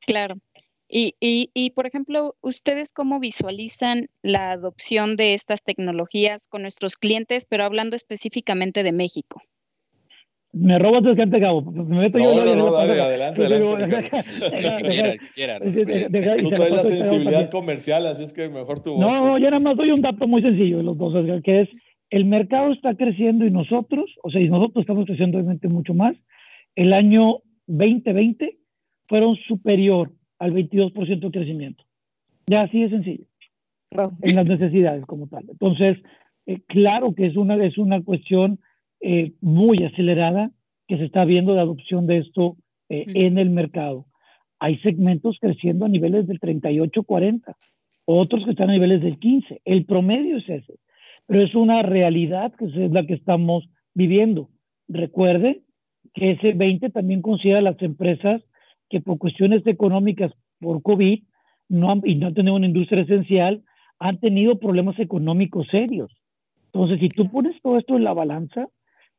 Claro. 0.07 0.37
Y, 0.89 1.15
y, 1.19 1.51
y, 1.55 1.71
por 1.71 1.87
ejemplo, 1.87 2.37
¿ustedes 2.43 2.93
cómo 2.93 3.19
visualizan 3.19 4.09
la 4.23 4.51
adopción 4.51 5.17
de 5.17 5.35
estas 5.35 5.63
tecnologías 5.63 6.47
con 6.47 6.63
nuestros 6.63 6.97
clientes, 6.97 7.47
pero 7.47 7.65
hablando 7.65 7.97
específicamente 7.97 8.83
de 8.83 8.93
México? 8.93 9.43
Me 10.55 10.79
robas 10.79 11.05
el 11.05 11.17
que 11.17 11.39
Gabo. 11.41 11.63
Me 11.63 11.99
meto 11.99 12.19
no, 12.19 12.33
yo. 12.33 12.45
No, 12.45 12.55
no, 12.55 12.73
dale, 12.73 13.01
adelante, 13.01 13.45
adelante. 13.45 15.19
Tú 16.41 16.51
traes 16.51 16.71
la 16.71 16.85
sensibilidad 16.85 17.51
comercial, 17.51 18.07
así 18.07 18.23
es 18.23 18.33
que 18.33 18.49
mejor 18.49 18.83
tú. 18.83 18.97
No, 18.99 19.27
no, 19.27 19.39
yo 19.39 19.47
nada 19.51 19.61
más 19.61 19.77
doy 19.77 19.91
un 19.91 20.01
dato 20.01 20.29
muy 20.29 20.43
sencillo 20.43 20.79
de 20.79 20.85
los 20.85 20.97
dos, 20.97 21.13
que 21.43 21.63
es 21.63 21.69
el 22.11 22.25
mercado 22.27 22.73
está 22.73 22.95
creciendo 22.95 23.45
y 23.45 23.51
nosotros, 23.51 24.05
o 24.23 24.31
sea, 24.31 24.41
y 24.41 24.49
nosotros 24.49 24.83
estamos 24.83 25.07
creciendo 25.07 25.39
obviamente 25.39 25.67
mucho 25.69 25.95
más. 25.95 26.15
El 26.77 26.93
año 26.93 27.39
2020 27.67 28.57
fueron 29.09 29.33
superior 29.49 30.13
al 30.39 30.53
22% 30.53 31.21
de 31.21 31.31
crecimiento. 31.31 31.85
Ya 32.47 32.63
así 32.63 32.83
de 32.83 32.91
sencillo. 32.91 33.25
En 34.23 34.37
las 34.37 34.47
necesidades 34.47 35.05
como 35.07 35.27
tal. 35.29 35.45
Entonces, 35.49 35.99
eh, 36.47 36.61
claro 36.69 37.15
que 37.15 37.27
es 37.27 37.37
una, 37.37 37.57
es 37.65 37.79
una 37.79 38.03
cuestión 38.03 38.61
eh, 39.07 39.33
muy 39.43 39.85
acelerada 39.85 40.51
que 40.89 40.97
se 40.97 41.05
está 41.05 41.27
viendo 41.27 41.53
de 41.53 41.61
adopción 41.61 42.07
de 42.07 42.17
esto 42.17 42.57
eh, 42.89 43.05
en 43.13 43.37
el 43.37 43.51
mercado. 43.51 44.07
Hay 44.59 44.79
segmentos 44.79 45.37
creciendo 45.39 45.85
a 45.85 45.91
niveles 45.91 46.27
del 46.27 46.41
38-40, 46.41 47.55
otros 48.07 48.45
que 48.47 48.53
están 48.53 48.71
a 48.71 48.73
niveles 48.73 49.03
del 49.03 49.19
15. 49.19 49.61
El 49.67 49.85
promedio 49.85 50.39
es 50.39 50.49
ese, 50.49 50.79
pero 51.27 51.43
es 51.43 51.55
una 51.55 51.83
realidad 51.83 52.55
que 52.55 52.65
es 52.65 52.93
la 52.93 53.05
que 53.05 53.13
estamos 53.13 53.69
viviendo. 53.93 54.49
Recuerde 54.89 55.61
que 56.15 56.31
ese 56.31 56.55
20 56.55 56.89
también 56.89 57.21
considera 57.21 57.61
las 57.61 57.81
empresas 57.83 58.41
que 58.89 59.03
por 59.03 59.19
cuestiones 59.19 59.67
económicas 59.67 60.33
por 60.61 60.81
COVID 60.81 61.25
no 61.69 61.91
han, 61.91 62.01
y 62.05 62.15
no 62.15 62.29
han 62.29 62.35
tenido 62.35 62.55
una 62.55 62.69
industria 62.69 63.03
esencial, 63.03 63.63
han 63.99 64.19
tenido 64.19 64.59
problemas 64.59 64.99
económicos 64.99 65.67
serios. 65.71 66.11
Entonces, 66.73 67.01
si 67.01 67.09
tú 67.09 67.31
pones 67.31 67.61
todo 67.61 67.77
esto 67.77 67.99
en 67.99 68.05
la 68.05 68.15
balanza, 68.15 68.69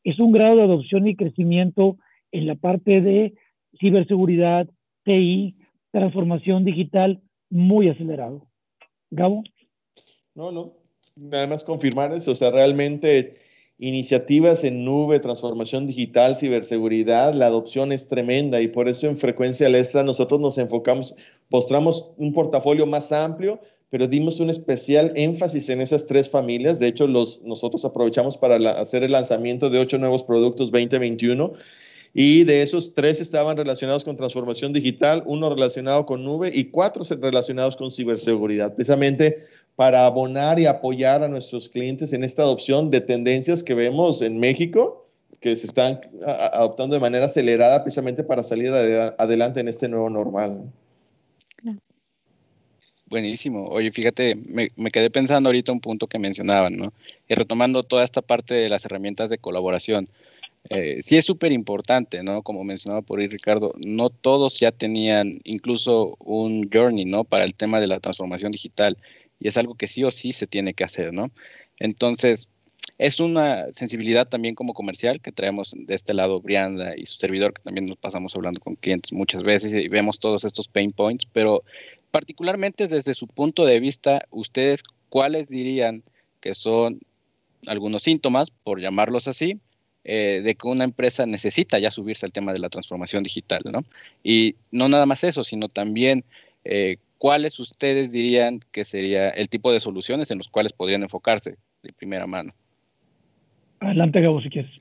es 0.05 0.19
un 0.19 0.31
grado 0.31 0.55
de 0.55 0.63
adopción 0.63 1.07
y 1.07 1.15
crecimiento 1.15 1.97
en 2.31 2.47
la 2.47 2.55
parte 2.55 3.01
de 3.01 3.33
ciberseguridad, 3.79 4.69
TI, 5.03 5.57
transformación 5.91 6.63
digital 6.63 7.21
muy 7.49 7.89
acelerado. 7.89 8.47
Gabo. 9.09 9.43
No, 10.35 10.51
no. 10.51 10.73
Nada 11.19 11.47
más 11.47 11.63
confirmar 11.63 12.13
eso. 12.13 12.31
O 12.31 12.35
sea, 12.35 12.51
realmente 12.51 13.33
iniciativas 13.77 14.63
en 14.63 14.85
nube, 14.85 15.19
transformación 15.19 15.87
digital, 15.87 16.35
ciberseguridad, 16.35 17.33
la 17.33 17.47
adopción 17.47 17.91
es 17.91 18.07
tremenda 18.07 18.61
y 18.61 18.67
por 18.67 18.87
eso 18.87 19.07
en 19.07 19.17
frecuencia 19.17 19.67
al 19.67 19.75
extra 19.75 20.03
nosotros 20.03 20.39
nos 20.39 20.57
enfocamos, 20.57 21.15
mostramos 21.49 22.13
un 22.17 22.31
portafolio 22.31 22.85
más 22.85 23.11
amplio, 23.11 23.59
pero 23.95 24.09
dimos 24.09 24.41
un 24.41 24.49
especial 24.49 25.13
énfasis 25.15 25.69
en 25.69 25.79
esas 25.79 26.05
tres 26.05 26.29
familias. 26.29 26.79
De 26.79 26.87
hecho, 26.87 27.07
los, 27.07 27.41
nosotros 27.43 27.85
aprovechamos 27.85 28.37
para 28.37 28.57
hacer 28.71 29.03
el 29.03 29.13
lanzamiento 29.13 29.69
de 29.69 29.79
ocho 29.79 29.97
nuevos 29.97 30.21
productos 30.21 30.69
2021 30.69 31.53
y 32.13 32.43
de 32.43 32.61
esos 32.61 32.93
tres 32.93 33.21
estaban 33.21 33.55
relacionados 33.55 34.03
con 34.03 34.17
transformación 34.17 34.73
digital, 34.73 35.23
uno 35.25 35.49
relacionado 35.49 36.05
con 36.05 36.25
nube 36.25 36.51
y 36.53 36.65
cuatro 36.65 37.05
relacionados 37.21 37.77
con 37.77 37.89
ciberseguridad, 37.89 38.75
precisamente 38.75 39.45
para 39.77 40.05
abonar 40.05 40.59
y 40.59 40.65
apoyar 40.65 41.23
a 41.23 41.29
nuestros 41.29 41.69
clientes 41.69 42.11
en 42.11 42.25
esta 42.25 42.41
adopción 42.41 42.91
de 42.91 42.99
tendencias 42.99 43.63
que 43.63 43.75
vemos 43.75 44.21
en 44.21 44.39
México, 44.39 45.07
que 45.39 45.55
se 45.55 45.67
están 45.67 46.01
adoptando 46.25 46.95
de 46.95 46.99
manera 46.99 47.27
acelerada 47.27 47.81
precisamente 47.81 48.25
para 48.25 48.43
salir 48.43 48.73
adelante 48.73 49.61
en 49.61 49.69
este 49.69 49.87
nuevo 49.87 50.09
normal. 50.09 50.69
Buenísimo. 53.07 53.67
Oye, 53.69 53.91
fíjate, 53.91 54.35
me, 54.35 54.67
quedé 54.91 55.11
pensando 55.11 55.49
ahorita 55.49 55.71
un 55.71 55.79
punto 55.79 56.07
que 56.07 56.17
mencionaban, 56.17 56.75
¿no? 56.75 56.91
Y 57.27 57.35
retomando 57.35 57.83
toda 57.83 58.03
esta 58.03 58.23
parte 58.23 58.55
de 58.55 58.67
las 58.67 58.83
herramientas 58.85 59.29
de 59.29 59.37
colaboración. 59.37 60.09
Eh, 60.71 61.03
sí 61.03 61.15
es 61.15 61.25
súper 61.25 61.51
importante, 61.51 62.23
¿no? 62.23 62.41
Como 62.41 62.63
mencionaba 62.63 63.03
por 63.03 63.19
ahí 63.19 63.27
Ricardo, 63.27 63.73
no 63.85 64.09
todos 64.09 64.59
ya 64.59 64.71
tenían 64.71 65.39
incluso 65.43 66.15
un 66.19 66.67
journey, 66.73 67.05
¿no? 67.05 67.23
Para 67.23 67.43
el 67.43 67.53
tema 67.53 67.79
de 67.79 67.87
la 67.87 67.99
transformación 67.99 68.51
digital. 68.51 68.97
Y 69.39 69.49
es 69.49 69.57
algo 69.57 69.75
que 69.75 69.87
sí 69.87 70.03
o 70.03 70.09
sí 70.09 70.33
se 70.33 70.47
tiene 70.47 70.73
que 70.73 70.83
hacer, 70.83 71.13
¿no? 71.13 71.29
Entonces, 71.77 72.47
es 72.97 73.19
una 73.19 73.71
sensibilidad 73.73 74.27
también 74.27 74.55
como 74.55 74.73
comercial 74.73 75.21
que 75.21 75.31
traemos 75.31 75.71
de 75.75 75.93
este 75.93 76.13
lado 76.13 76.39
Brianda 76.41 76.93
y 76.95 77.05
su 77.05 77.17
servidor, 77.17 77.53
que 77.53 77.61
también 77.61 77.85
nos 77.85 77.97
pasamos 77.97 78.35
hablando 78.35 78.59
con 78.61 78.75
clientes 78.75 79.11
muchas 79.11 79.43
veces 79.43 79.73
y 79.73 79.89
vemos 79.89 80.17
todos 80.17 80.45
estos 80.45 80.67
pain 80.69 80.91
points, 80.91 81.25
pero 81.31 81.63
particularmente 82.15 82.87
desde 82.87 83.13
su 83.13 83.27
punto 83.27 83.65
de 83.65 83.77
vista, 83.81 84.25
ustedes 84.31 84.83
cuáles 85.09 85.49
dirían 85.49 86.01
que 86.39 86.55
son 86.55 87.01
algunos 87.67 88.03
síntomas, 88.03 88.51
por 88.51 88.79
llamarlos 88.79 89.27
así, 89.27 89.59
eh, 90.05 90.39
de 90.41 90.55
que 90.55 90.65
una 90.65 90.85
empresa 90.85 91.25
necesita 91.25 91.77
ya 91.77 91.91
subirse 91.91 92.25
al 92.25 92.31
tema 92.31 92.53
de 92.53 92.59
la 92.59 92.69
transformación 92.69 93.21
digital, 93.23 93.63
¿no? 93.65 93.83
Y 94.23 94.55
no 94.71 94.87
nada 94.87 95.05
más 95.05 95.25
eso, 95.25 95.43
sino 95.43 95.67
también 95.67 96.23
eh, 96.63 96.99
cuáles 97.17 97.59
ustedes 97.59 98.13
dirían 98.13 98.59
que 98.71 98.85
sería 98.85 99.27
el 99.27 99.49
tipo 99.49 99.73
de 99.73 99.81
soluciones 99.81 100.31
en 100.31 100.37
los 100.37 100.47
cuales 100.47 100.71
podrían 100.71 101.03
enfocarse 101.03 101.57
de 101.83 101.91
primera 101.91 102.27
mano. 102.27 102.53
Adelante, 103.81 104.21
Gabo, 104.21 104.41
si 104.41 104.49
quieres. 104.49 104.71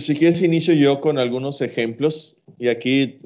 Si 0.00 0.14
quieres, 0.14 0.40
inicio 0.40 0.72
yo 0.72 1.00
con 1.00 1.18
algunos 1.18 1.62
ejemplos 1.62 2.36
y 2.60 2.68
aquí 2.68 3.18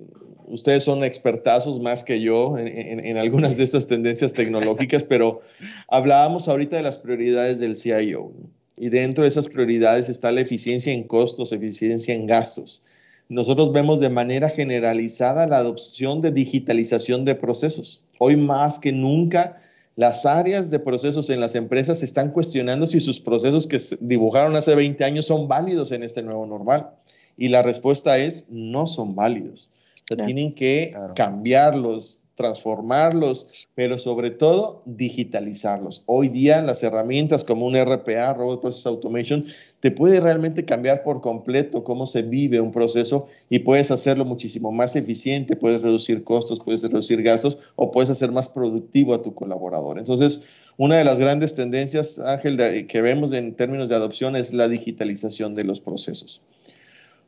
ustedes 0.50 0.84
son 0.84 1.04
expertazos 1.04 1.80
más 1.80 2.04
que 2.04 2.20
yo 2.20 2.56
en, 2.58 3.16
algunas 3.16 3.56
de 3.56 3.64
estas 3.64 3.86
tendencias 3.86 4.32
tecnológicas, 4.32 5.04
pero 5.04 5.40
hablábamos 5.88 6.48
ahorita 6.48 6.76
de 6.76 6.82
las 6.82 6.98
prioridades 6.98 7.60
del 7.60 7.76
CIO. 7.76 8.32
Y 8.76 8.88
dentro 8.88 9.24
de 9.24 9.28
esas 9.28 9.48
prioridades 9.48 10.08
está 10.08 10.32
la 10.32 10.40
eficiencia 10.40 10.92
en 10.92 11.04
costos, 11.04 11.52
eficiencia 11.52 12.14
en 12.14 12.26
gastos. 12.26 12.82
Nosotros 13.28 13.72
vemos 13.72 14.00
de 14.00 14.10
manera 14.10 14.48
generalizada 14.48 15.46
la 15.46 15.58
adopción 15.58 16.20
de 16.20 16.32
digitalización 16.32 17.24
de 17.24 17.36
procesos. 17.36 18.02
Hoy 18.18 18.36
más 18.36 18.78
que 18.78 18.92
nunca, 18.92 19.62
las 19.96 20.26
áreas 20.26 20.70
de 20.70 20.80
procesos 20.80 21.30
en 21.30 21.40
las 21.40 21.54
empresas 21.54 22.02
están 22.02 22.32
cuestionando 22.32 22.86
si 22.86 23.00
sus 23.00 23.20
procesos 23.20 23.66
que 23.66 23.78
dibujaron 24.00 24.56
hace 24.56 24.74
20 24.74 25.04
años 25.04 25.26
son 25.26 25.46
válidos 25.46 25.92
en 25.92 26.02
este 26.02 26.22
nuevo 26.22 26.46
normal. 26.46 26.90
Y 27.36 27.48
la 27.48 27.62
respuesta 27.62 28.18
es 28.18 28.46
no 28.50 28.86
son 28.86 29.10
válidos 29.10 29.70
tienen 30.16 30.54
que 30.54 30.94
cambiarlos, 31.14 32.20
transformarlos, 32.40 33.48
pero 33.74 33.98
sobre 33.98 34.30
todo 34.30 34.82
digitalizarlos. 34.86 36.02
Hoy 36.06 36.30
día 36.30 36.62
las 36.62 36.82
herramientas 36.82 37.44
como 37.44 37.66
un 37.66 37.76
RPA, 37.76 38.32
Robot 38.32 38.62
Process 38.62 38.86
Automation, 38.86 39.44
te 39.80 39.90
puede 39.90 40.20
realmente 40.20 40.64
cambiar 40.64 41.02
por 41.02 41.20
completo 41.20 41.84
cómo 41.84 42.06
se 42.06 42.22
vive 42.22 42.58
un 42.58 42.70
proceso 42.70 43.26
y 43.50 43.58
puedes 43.58 43.90
hacerlo 43.90 44.24
muchísimo 44.24 44.72
más 44.72 44.96
eficiente, 44.96 45.54
puedes 45.54 45.82
reducir 45.82 46.24
costos, 46.24 46.60
puedes 46.60 46.82
reducir 46.82 47.22
gastos 47.22 47.58
o 47.76 47.90
puedes 47.90 48.08
hacer 48.08 48.32
más 48.32 48.48
productivo 48.48 49.12
a 49.12 49.20
tu 49.20 49.34
colaborador. 49.34 49.98
Entonces, 49.98 50.70
una 50.78 50.96
de 50.96 51.04
las 51.04 51.20
grandes 51.20 51.54
tendencias, 51.54 52.18
Ángel, 52.18 52.86
que 52.86 53.02
vemos 53.02 53.32
en 53.32 53.54
términos 53.54 53.90
de 53.90 53.96
adopción 53.96 54.34
es 54.34 54.54
la 54.54 54.66
digitalización 54.66 55.54
de 55.54 55.64
los 55.64 55.82
procesos. 55.82 56.40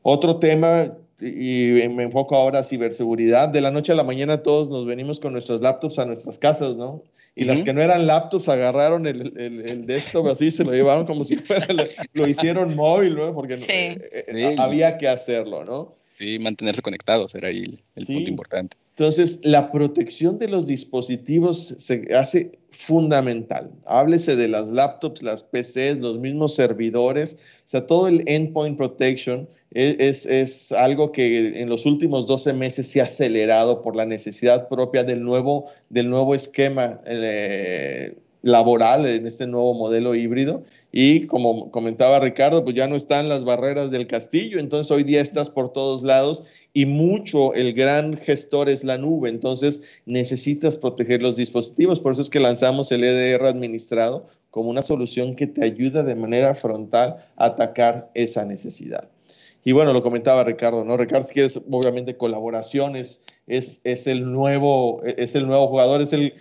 Otro 0.01 0.39
tema 0.39 0.97
y 1.23 1.89
me 1.89 2.05
enfoco 2.05 2.37
ahora 2.37 2.61
a 2.61 2.65
ciberseguridad. 2.65 3.49
De 3.49 3.61
la 3.61 3.71
noche 3.71 3.93
a 3.93 3.95
la 3.95 4.05
mañana 4.05 4.43
todos 4.43 4.71
nos 4.71 4.85
venimos 4.85 5.21
con 5.21 5.33
nuestras 5.33 5.61
laptops 5.61 5.99
a 5.99 6.07
nuestras 6.07 6.39
casas, 6.39 6.77
¿no? 6.77 7.03
Y 7.35 7.45
las 7.45 7.63
que 7.63 7.73
no 7.73 7.81
eran 7.81 8.07
laptops 8.07 8.49
agarraron 8.51 9.07
el, 9.07 9.33
el, 9.39 9.87
desktop 9.87 10.29
así, 10.29 10.51
se 10.51 10.65
lo 10.65 10.73
llevaron 10.73 11.07
como 11.07 11.25
si 11.25 11.37
fuera, 11.37 11.67
lo 12.13 12.29
hicieron 12.29 12.77
móvil, 12.77 13.17
¿no? 13.17 13.33
Porque 13.33 13.55
eh, 13.55 14.25
eh, 14.29 14.57
había 14.59 14.99
que 14.99 15.09
hacerlo, 15.09 15.65
¿no? 15.65 15.95
Sí, 16.09 16.39
mantenerse 16.39 16.83
conectados 16.83 17.35
era 17.35 17.49
ahí 17.49 17.83
el, 17.97 18.07
punto 18.07 18.29
importante. 18.29 18.77
Entonces, 19.03 19.41
la 19.43 19.73
protección 19.73 20.39
de 20.39 20.47
los 20.47 20.69
dispositivos 20.69 21.59
se 21.61 22.15
hace 22.15 22.53
fundamental. 22.71 23.73
Háblese 23.85 24.37
de 24.37 24.47
las 24.47 24.69
laptops, 24.69 25.25
las 25.25 25.43
PCs, 25.43 25.99
los 25.99 26.21
mismos 26.21 26.55
servidores, 26.55 27.35
o 27.35 27.69
sea, 27.69 27.85
todo 27.85 28.07
el 28.07 28.23
endpoint 28.29 28.77
protection 28.77 29.49
es, 29.73 30.25
es, 30.25 30.71
algo 30.71 31.11
que 31.11 31.61
en 31.61 31.69
los 31.69 31.85
últimos 31.85 32.29
12 32.29 32.53
meses 32.53 32.87
se 32.87 33.01
ha 33.01 33.07
acelerado 33.07 33.83
por 33.83 33.97
la 33.97 34.07
necesidad 34.07 34.69
propia 34.69 35.03
del 35.03 35.25
nuevo, 35.25 35.67
del 35.91 36.09
nuevo 36.09 36.37
esquema 36.37 37.01
eh, 37.05 38.17
laboral 38.43 39.05
en 39.07 39.27
este 39.27 39.49
nuevo 39.49 39.75
modelo 39.75 40.15
híbrido. 40.15 40.63
Y 40.95 41.27
como 41.27 41.71
comentaba 41.71 42.21
Ricardo, 42.21 42.63
pues 42.63 42.77
ya 42.77 42.87
no 42.87 42.97
están 42.97 43.31
las 43.31 43.45
barreras 43.45 43.91
del 43.91 44.07
castillo, 44.07 44.59
entonces 44.59 44.91
hoy 44.91 45.05
día 45.05 45.23
estás 45.23 45.49
por 45.49 45.73
todos 45.73 46.03
lados 46.03 46.43
y 46.75 46.85
mucho 46.85 47.55
el 47.55 47.73
gran 47.73 48.15
gestor 48.19 48.69
es 48.69 48.85
la 48.85 48.99
nube, 48.99 49.31
entonces 49.31 49.81
necesitas 50.05 50.77
proteger 50.77 51.23
los 51.23 51.37
dispositivos, 51.37 51.99
por 51.99 52.13
eso 52.13 52.21
es 52.21 52.29
que 52.29 52.41
lanzamos 52.41 52.93
el 52.93 53.05
EDR 53.05 53.47
administrado 53.47 54.27
como 54.51 54.69
una 54.69 54.83
solución 54.83 55.35
que 55.35 55.47
te 55.47 55.65
ayuda 55.65 56.03
de 56.03 56.15
manera 56.15 56.55
frontal 56.55 57.25
a 57.37 57.47
atacar 57.47 58.11
esa 58.13 58.45
necesidad. 58.45 59.09
Y 59.65 59.73
bueno, 59.73 59.95
lo 59.95 60.03
comentaba 60.03 60.45
Ricardo, 60.45 60.85
¿no? 60.85 60.97
Ricardo, 60.97 61.25
si 61.25 61.35
quieres, 61.35 61.59
obviamente 61.71 62.17
colaboraciones, 62.17 63.21
es, 63.47 63.81
es, 63.85 64.07
el 64.07 64.31
nuevo, 64.31 65.03
es 65.05 65.35
el 65.35 65.47
nuevo 65.47 65.69
jugador, 65.69 66.03
es 66.03 66.13
el, 66.13 66.35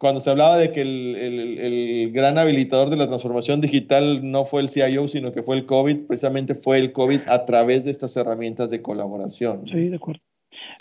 cuando 0.00 0.20
se 0.20 0.30
hablaba 0.30 0.56
de 0.56 0.72
que 0.72 0.80
el, 0.80 1.14
el, 1.14 1.58
el, 1.58 2.12
gran 2.12 2.38
habilitador 2.38 2.88
de 2.88 2.96
la 2.96 3.06
transformación 3.06 3.60
digital 3.60 4.20
no 4.22 4.46
fue 4.46 4.62
el 4.62 4.70
CIO, 4.70 5.06
sino 5.06 5.30
que 5.30 5.42
fue 5.42 5.58
el 5.58 5.66
COVID, 5.66 6.06
precisamente 6.06 6.54
fue 6.54 6.78
el 6.78 6.92
COVID 6.92 7.20
a 7.26 7.44
través 7.44 7.84
de 7.84 7.90
estas 7.90 8.16
herramientas 8.16 8.70
de 8.70 8.80
colaboración. 8.80 9.66
Sí, 9.66 9.90
de 9.90 9.96
acuerdo. 9.96 10.22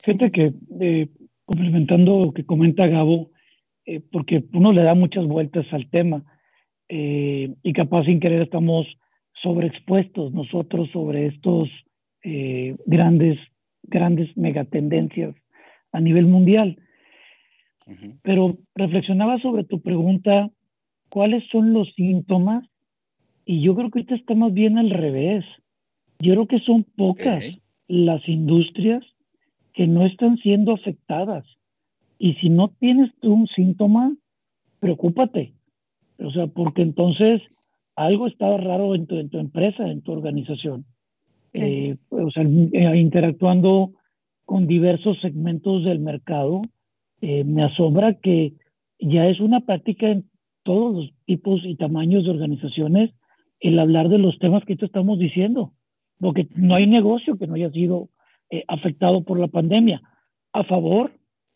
Fíjate 0.01 0.31
que, 0.31 0.53
eh, 0.79 1.09
complementando 1.43 2.27
lo 2.27 2.31
que 2.31 2.45
comenta 2.45 2.87
Gabo, 2.87 3.31
eh, 3.85 3.99
porque 4.09 4.45
uno 4.53 4.71
le 4.71 4.83
da 4.83 4.93
muchas 4.93 5.25
vueltas 5.27 5.65
al 5.71 5.89
tema 5.89 6.23
eh, 6.87 7.53
y 7.61 7.73
capaz 7.73 8.05
sin 8.05 8.21
querer 8.21 8.43
estamos 8.43 8.87
sobreexpuestos 9.43 10.31
nosotros 10.31 10.89
sobre 10.91 11.27
estos 11.27 11.67
eh, 12.23 12.73
grandes, 12.85 13.37
grandes 13.83 14.29
megatendencias 14.37 15.35
a 15.91 15.99
nivel 15.99 16.25
mundial. 16.25 16.77
Pero 18.21 18.57
reflexionaba 18.75 19.39
sobre 19.39 19.63
tu 19.63 19.81
pregunta, 19.81 20.49
¿cuáles 21.09 21.43
son 21.51 21.73
los 21.73 21.91
síntomas? 21.95 22.67
Y 23.45 23.61
yo 23.61 23.75
creo 23.75 23.89
que 23.89 23.99
ahorita 23.99 24.15
está 24.15 24.35
más 24.35 24.53
bien 24.53 24.77
al 24.77 24.89
revés. 24.89 25.45
Yo 26.19 26.33
creo 26.33 26.47
que 26.47 26.59
son 26.59 26.83
pocas 26.83 27.43
las 27.87 28.27
industrias 28.27 29.03
que 29.73 29.87
no 29.87 30.05
están 30.05 30.37
siendo 30.37 30.73
afectadas. 30.73 31.45
Y 32.19 32.33
si 32.35 32.49
no 32.49 32.67
tienes 32.79 33.11
tú 33.21 33.33
un 33.33 33.47
síntoma, 33.47 34.15
preocúpate. 34.79 35.53
O 36.19 36.31
sea, 36.31 36.47
porque 36.47 36.81
entonces 36.81 37.41
algo 37.95 38.27
estaba 38.27 38.57
raro 38.57 38.93
en 38.95 39.07
tu, 39.07 39.17
empresa, 39.37 39.87
en 39.87 40.01
tu 40.01 40.11
organización. 40.11 40.85
Eh, 41.53 41.97
o 42.09 42.29
sea, 42.29 42.43
eh, 42.43 42.97
interactuando 42.97 43.91
con 44.45 44.67
diversos 44.67 45.19
segmentos 45.21 45.83
del 45.83 45.99
mercado, 45.99 46.61
eh, 47.21 47.43
me 47.43 47.63
asombra 47.63 48.15
que 48.15 48.53
ya 48.99 49.27
es 49.27 49.39
una 49.39 49.61
práctica 49.61 50.09
en 50.09 50.29
todos 50.63 50.95
los 50.95 51.13
tipos 51.25 51.61
y 51.63 51.75
tamaños 51.75 52.25
de 52.25 52.31
organizaciones 52.31 53.11
el 53.59 53.79
hablar 53.79 54.09
de 54.09 54.17
los 54.17 54.37
temas 54.39 54.63
que 54.65 54.75
te 54.75 54.85
estamos 54.85 55.19
diciendo, 55.19 55.73
porque 56.19 56.47
no 56.55 56.75
hay 56.75 56.87
negocio 56.87 57.37
que 57.37 57.47
no 57.47 57.55
haya 57.55 57.71
sido 57.71 58.09
afectado 58.67 59.23
por 59.23 59.39
la 59.39 59.47
pandemia, 59.47 60.01
a 60.53 60.63
favor 60.63 61.11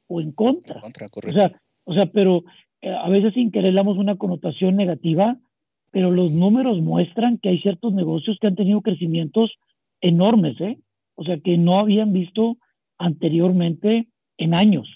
o 0.08 0.22
en 0.22 0.32
contra. 0.32 0.82
o, 0.82 1.32
sea, 1.32 1.52
o 1.86 1.94
sea, 1.94 2.06
pero 2.08 2.44
a 2.82 3.10
veces 3.10 3.34
sin 3.34 3.52
querer 3.52 3.74
damos 3.74 3.98
una 3.98 4.18
connotación 4.18 4.76
negativa 4.76 5.40
pero 5.94 6.10
los 6.10 6.32
números 6.32 6.82
muestran 6.82 7.38
que 7.38 7.50
hay 7.50 7.60
ciertos 7.60 7.94
negocios 7.94 8.40
que 8.42 8.48
han 8.48 8.56
tenido 8.56 8.82
crecimientos 8.82 9.52
enormes, 10.02 10.60
¿eh? 10.60 10.80
O 11.14 11.24
sea, 11.24 11.38
que 11.38 11.56
no 11.60 11.78
habían 11.78 12.12
visto 12.12 12.58
anteriormente 12.98 14.08
en 14.40 14.56
años. 14.56 14.90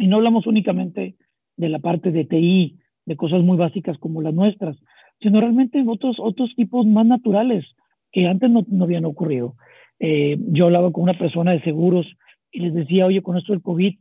Y 0.00 0.06
no 0.08 0.16
hablamos 0.16 0.46
únicamente 0.46 1.16
de 1.56 1.68
la 1.68 1.78
parte 1.78 2.10
de 2.10 2.24
TI, 2.24 2.78
de 3.06 3.16
cosas 3.16 3.42
muy 3.42 3.56
básicas 3.56 3.98
como 3.98 4.22
las 4.22 4.34
nuestras, 4.34 4.76
sino 5.20 5.40
realmente 5.40 5.78
en 5.78 5.88
otros, 5.88 6.16
otros 6.18 6.54
tipos 6.56 6.86
más 6.86 7.06
naturales 7.06 7.64
que 8.10 8.26
antes 8.26 8.50
no, 8.50 8.64
no 8.68 8.84
habían 8.84 9.04
ocurrido. 9.04 9.54
Eh, 9.98 10.38
yo 10.48 10.66
hablaba 10.66 10.90
con 10.90 11.02
una 11.02 11.18
persona 11.18 11.52
de 11.52 11.62
seguros 11.62 12.06
y 12.50 12.60
les 12.60 12.74
decía, 12.74 13.06
oye, 13.06 13.22
con 13.22 13.36
esto 13.36 13.52
del 13.52 13.62
COVID, 13.62 13.94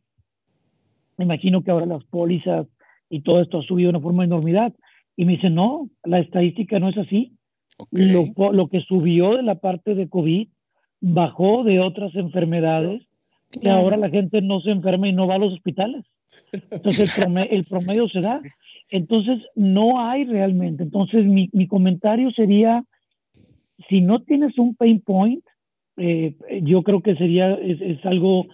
me 1.17 1.25
imagino 1.25 1.61
que 1.61 1.71
ahora 1.71 1.85
las 1.85 2.03
pólizas 2.05 2.67
y 3.09 3.21
todo 3.21 3.41
esto 3.41 3.59
ha 3.59 3.63
subido 3.63 3.91
de 3.91 3.97
una 3.97 4.03
forma 4.03 4.23
de 4.23 4.27
enormidad. 4.27 4.73
Y 5.17 5.25
me 5.25 5.33
dice, 5.33 5.49
no, 5.49 5.89
la 6.05 6.19
estadística 6.19 6.79
no 6.79 6.89
es 6.89 6.97
así. 6.97 7.33
Lo, 7.91 8.27
lo, 8.53 8.67
que 8.69 8.81
subió 8.81 9.35
de 9.35 9.43
la 9.43 9.55
parte 9.55 9.95
de 9.95 10.09
COVID 10.09 10.47
bajó 11.01 11.63
de 11.63 11.79
otras 11.79 12.15
enfermedades 12.15 13.08
y 13.61 13.67
ahora 13.67 13.97
la 13.97 14.09
gente 14.09 14.41
no 14.41 14.61
se 14.61 14.71
enferma 14.71 15.07
y 15.07 15.13
no 15.13 15.27
va 15.27 15.35
a 15.35 15.39
los 15.39 15.53
hospitales. 15.53 16.05
Entonces 16.51 17.17
el 17.17 17.23
promedio, 17.23 17.49
el 17.51 17.63
promedio 17.69 18.09
se 18.09 18.21
da. 18.21 18.41
Entonces 18.89 19.39
no 19.55 19.99
hay 19.99 20.25
realmente. 20.25 20.83
Entonces 20.83 21.25
mi, 21.25 21.49
mi 21.53 21.67
comentario 21.67 22.31
sería, 22.31 22.83
si 23.89 24.01
no 24.01 24.21
tienes 24.21 24.53
un 24.59 24.75
pain 24.75 25.01
point, 25.01 25.43
eh, 25.97 26.35
yo 26.63 26.83
creo 26.83 27.01
que 27.01 27.15
sería, 27.15 27.53
es, 27.53 27.81
es 27.81 28.05
algo, 28.05 28.47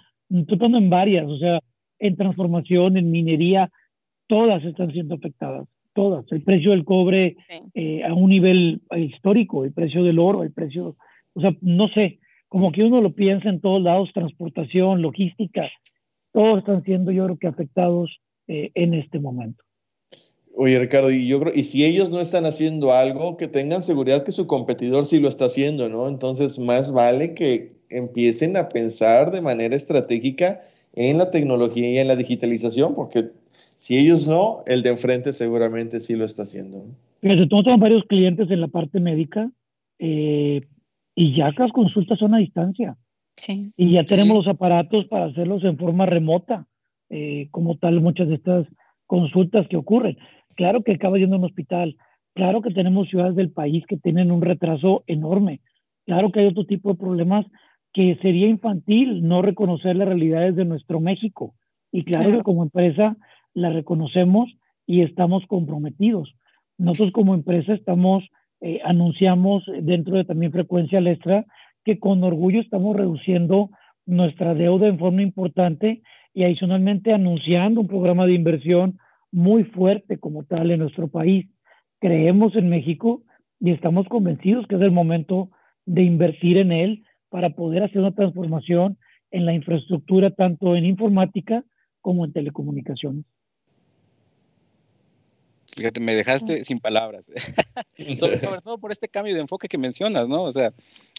tratando 0.48 0.78
en 0.78 0.90
varias, 0.90 1.28
o 1.28 1.38
sea, 1.38 1.60
en 2.00 2.16
transformación, 2.16 2.98
en 2.98 3.12
minería, 3.12 3.70
todas 4.28 4.64
están 4.64 4.92
siendo 4.92 5.16
afectadas 5.16 5.68
todas. 5.96 6.30
El 6.32 6.44
precio 6.44 6.72
del 6.72 6.84
cobre 6.84 7.38
eh, 7.74 8.04
a 8.04 8.14
un 8.14 8.30
nivel 8.30 8.82
histórico, 8.96 9.64
el 9.64 9.72
precio 9.72 10.04
del 10.04 10.20
oro, 10.20 10.44
el 10.44 10.52
precio, 10.52 10.98
o 11.34 11.42
sea, 11.42 11.56
no 11.62 11.88
sé, 11.88 12.20
como 12.48 12.72
que 12.72 12.84
uno 12.84 13.02
lo 13.02 13.12
piensa 13.12 13.50
en 13.50 13.62
todos 13.62 13.82
lados, 13.82 14.12
transportación, 14.14 15.02
logística, 15.02 15.70
todos 16.32 16.60
están 16.60 16.84
siendo 16.84 17.12
yo 17.12 17.26
creo 17.26 17.38
que 17.38 17.48
afectados 17.48 18.20
eh, 18.48 18.72
en 18.76 18.94
este 18.94 19.20
momento. 19.20 19.64
Oye, 20.58 20.80
Ricardo, 20.80 21.12
y 21.12 21.28
yo 21.28 21.40
creo, 21.40 21.54
y 21.54 21.66
si 21.66 21.84
ellos 21.84 22.12
no 22.12 22.22
están 22.22 22.46
haciendo 22.46 22.94
algo, 22.94 23.36
que 23.36 23.48
tengan 23.48 23.82
seguridad 23.82 24.24
que 24.24 24.32
su 24.32 24.48
competidor 24.48 25.04
sí 25.06 25.20
lo 25.20 25.28
está 25.28 25.46
haciendo, 25.46 25.90
¿no? 25.90 26.08
Entonces, 26.08 26.58
más 26.60 26.94
vale 26.94 27.34
que 27.34 27.74
empiecen 27.90 28.56
a 28.56 28.70
pensar 28.70 29.32
de 29.32 29.42
manera 29.42 29.76
estratégica 29.76 30.62
en 30.94 31.18
la 31.18 31.30
tecnología 31.30 31.92
y 31.92 31.98
en 31.98 32.08
la 32.08 32.16
digitalización, 32.16 32.96
porque 32.96 33.32
si 33.76 33.98
ellos 33.98 34.28
no, 34.28 34.64
el 34.66 34.82
de 34.82 34.92
enfrente 34.92 35.34
seguramente 35.34 36.00
sí 36.00 36.16
lo 36.16 36.26
está 36.26 36.44
haciendo. 36.44 36.86
Fíjate, 37.22 37.48
tenemos 37.48 37.80
varios 37.80 38.04
clientes 38.06 38.50
en 38.50 38.62
la 38.62 38.68
parte 38.68 39.00
médica 39.00 39.52
eh, 40.00 40.62
y 41.16 41.36
ya 41.36 41.52
las 41.58 41.72
consultas 41.72 42.20
son 42.20 42.36
a 42.36 42.40
distancia. 42.40 42.98
Sí. 43.38 43.72
Y 43.76 43.94
ya 43.94 44.04
tenemos 44.04 44.36
los 44.36 44.48
aparatos 44.48 45.06
para 45.06 45.26
hacerlos 45.26 45.64
en 45.64 45.78
forma 45.78 46.06
remota, 46.06 46.68
eh, 47.10 47.48
como 47.52 47.78
tal 47.78 48.02
muchas 48.02 48.28
de 48.28 48.36
estas 48.36 48.68
consultas 49.08 49.68
que 49.68 49.78
ocurren. 49.78 50.18
Claro 50.56 50.84
que 50.84 50.94
acaba 50.94 51.18
yendo 51.18 51.36
a 51.36 51.40
un 51.40 51.46
hospital, 51.46 51.98
claro 52.34 52.62
que 52.62 52.72
tenemos 52.72 53.10
ciudades 53.10 53.36
del 53.36 53.52
país 53.52 53.86
que 53.88 53.98
tienen 53.98 54.32
un 54.32 54.42
retraso 54.42 55.04
enorme, 55.08 55.62
claro 56.06 56.32
que 56.32 56.42
hay 56.42 56.48
otro 56.48 56.66
tipo 56.66 56.90
de 56.90 57.00
problemas 57.00 57.46
que 57.96 58.18
sería 58.22 58.48
infantil 58.48 59.26
no 59.26 59.42
reconocer 59.42 59.96
las 59.96 60.10
realidades 60.10 60.56
de 60.58 60.66
nuestro 60.66 61.00
México. 61.00 61.56
Y 61.94 62.04
claro. 62.04 62.30
que 62.30 62.44
como 62.44 62.64
empresa 62.64 63.16
la 63.54 63.70
reconocemos 63.70 64.54
y 64.86 65.02
estamos 65.02 65.46
comprometidos. 65.48 66.36
Nosotros 66.78 67.14
como 67.14 67.34
empresa 67.34 67.74
estamos, 67.74 68.26
eh, 68.62 68.80
anunciamos 68.84 69.64
dentro 69.82 70.18
de 70.18 70.26
también 70.26 70.52
frecuencia 70.52 71.00
extra 71.00 71.46
que 71.84 72.00
con 72.00 72.24
orgullo 72.24 72.62
estamos 72.62 72.96
reduciendo 72.96 73.70
nuestra 74.06 74.54
deuda 74.54 74.88
en 74.88 75.00
forma 75.00 75.22
importante 75.22 76.02
y 76.34 76.44
adicionalmente 76.44 77.14
anunciando 77.14 77.82
un 77.82 77.88
programa 77.88 78.26
de 78.26 78.34
inversión 78.34 79.00
muy 79.32 79.64
fuerte 79.64 80.18
como 80.18 80.44
tal 80.44 80.72
en 80.72 80.80
nuestro 80.80 81.08
país. 81.08 81.48
Creemos 82.00 82.56
en 82.56 82.70
México 82.70 83.24
y 83.60 83.72
estamos 83.72 84.08
convencidos 84.08 84.68
que 84.68 84.76
es 84.76 84.82
el 84.82 84.92
momento 84.92 85.50
de 85.86 86.04
invertir 86.04 86.58
en 86.58 86.72
él 86.72 87.04
para 87.30 87.52
poder 87.52 87.84
hacer 87.84 88.00
una 88.00 88.16
transformación 88.16 88.98
en 89.32 89.46
la 89.46 89.54
infraestructura 89.54 90.32
tanto 90.32 90.76
en 90.76 90.86
informática 90.86 91.64
como 92.02 92.26
en 92.26 92.34
telecomunicaciones. 92.34 93.26
Fíjate, 95.76 96.00
me 96.00 96.16
dejaste 96.16 96.64
sin 96.64 96.80
palabras. 96.80 97.30
sobre, 98.20 98.62
todo 98.62 98.78
por 98.78 98.92
este 98.92 99.08
cambio 99.08 99.34
de 99.34 99.42
enfoque 99.42 99.68
que 99.68 99.78
mencionas, 99.78 100.28
¿no? 100.28 100.44
O 100.44 100.52
sea, 100.52 100.74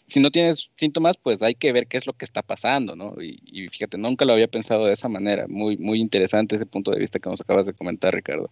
si 0.07 0.19
no 0.19 0.31
tienes 0.31 0.69
síntomas, 0.77 1.17
pues 1.17 1.41
hay 1.41 1.55
que 1.55 1.71
ver 1.71 1.87
qué 1.87 1.97
es 1.97 2.07
lo 2.07 2.13
que 2.13 2.25
está 2.25 2.41
pasando, 2.41 2.95
¿no? 2.95 3.15
Y, 3.21 3.39
y, 3.45 3.67
fíjate, 3.67 3.97
nunca 3.97 4.25
lo 4.25 4.33
había 4.33 4.47
pensado 4.47 4.85
de 4.85 4.93
esa 4.93 5.09
manera. 5.09 5.47
Muy, 5.47 5.77
muy 5.77 5.99
interesante 5.99 6.55
ese 6.55 6.65
punto 6.65 6.91
de 6.91 6.99
vista 6.99 7.19
que 7.19 7.29
nos 7.29 7.41
acabas 7.41 7.65
de 7.65 7.73
comentar, 7.73 8.13
Ricardo. 8.13 8.49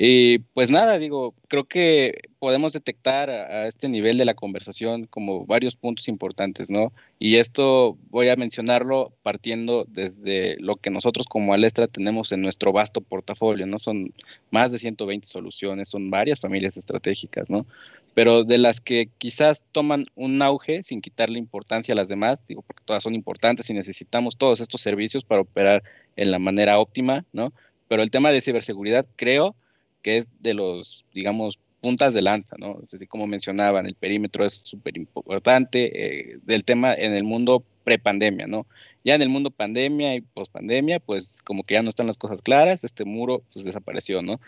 Y 0.00 0.38
pues 0.54 0.70
nada, 0.70 0.96
digo, 1.00 1.34
creo 1.48 1.64
que 1.64 2.20
podemos 2.38 2.72
detectar 2.72 3.30
a, 3.30 3.66
este 3.66 3.88
nivel 3.88 4.16
de 4.16 4.24
la 4.24 4.34
conversación 4.34 5.06
como 5.06 5.44
varios 5.44 5.74
puntos 5.74 6.06
importantes, 6.06 6.70
¿no? 6.70 6.92
Y 7.18 7.34
esto 7.34 7.98
voy 8.08 8.28
a 8.28 8.36
mencionarlo 8.36 9.12
partiendo 9.24 9.86
desde 9.88 10.56
lo 10.60 10.76
que 10.76 10.90
nosotros 10.90 11.26
como 11.26 11.52
Alestra 11.52 11.88
tenemos 11.88 12.30
en 12.30 12.42
nuestro 12.42 12.70
vasto 12.70 13.00
portafolio, 13.00 13.66
¿no? 13.66 13.80
Son 13.80 14.14
más 14.52 14.70
de 14.70 14.78
120 14.78 15.26
soluciones, 15.26 15.88
son 15.88 16.10
varias 16.10 16.38
familias 16.38 16.76
estratégicas, 16.76 17.50
¿no? 17.50 17.66
Pero 18.14 18.44
de 18.44 18.58
las 18.58 18.80
que 18.80 19.10
quizás 19.18 19.64
toman 19.72 20.06
un 20.14 20.40
auge 20.42 20.84
sin 20.84 21.00
quitarle 21.00 21.40
importancia 21.40 21.92
a 21.92 21.96
las 21.96 22.06
demás, 22.06 22.46
digo, 22.46 22.62
porque 22.62 22.84
todas 22.84 23.02
son 23.02 23.16
importantes 23.16 23.68
y 23.68 23.74
necesitamos 23.74 24.36
todos 24.36 24.60
estos 24.60 24.80
servicios 24.80 25.24
para 25.24 25.40
operar 25.40 25.82
en 26.14 26.30
la 26.30 26.38
manera 26.38 26.78
óptima, 26.78 27.24
¿no? 27.32 27.52
Pero 27.88 28.04
el 28.04 28.12
tema 28.12 28.30
de 28.30 28.42
ciberseguridad, 28.42 29.04
creo, 29.16 29.56
que 30.02 30.18
es 30.18 30.28
de 30.40 30.54
los, 30.54 31.04
digamos, 31.12 31.58
puntas 31.80 32.12
de 32.14 32.22
lanza, 32.22 32.56
¿no? 32.58 32.80
Así 32.92 33.06
como 33.06 33.26
mencionaban, 33.26 33.86
el 33.86 33.94
perímetro 33.94 34.44
es 34.44 34.54
súper 34.54 34.96
importante 34.96 36.32
eh, 36.32 36.38
del 36.42 36.64
tema 36.64 36.94
en 36.94 37.14
el 37.14 37.24
mundo 37.24 37.64
prepandemia, 37.84 38.46
¿no? 38.46 38.66
Ya 39.04 39.14
en 39.14 39.22
el 39.22 39.28
mundo 39.28 39.50
pandemia 39.50 40.14
y 40.14 40.20
pospandemia, 40.20 41.00
pues 41.00 41.38
como 41.44 41.62
que 41.62 41.74
ya 41.74 41.82
no 41.82 41.88
están 41.88 42.06
las 42.06 42.18
cosas 42.18 42.42
claras, 42.42 42.84
este 42.84 43.04
muro 43.04 43.42
pues 43.52 43.64
desapareció, 43.64 44.22
¿no? 44.22 44.40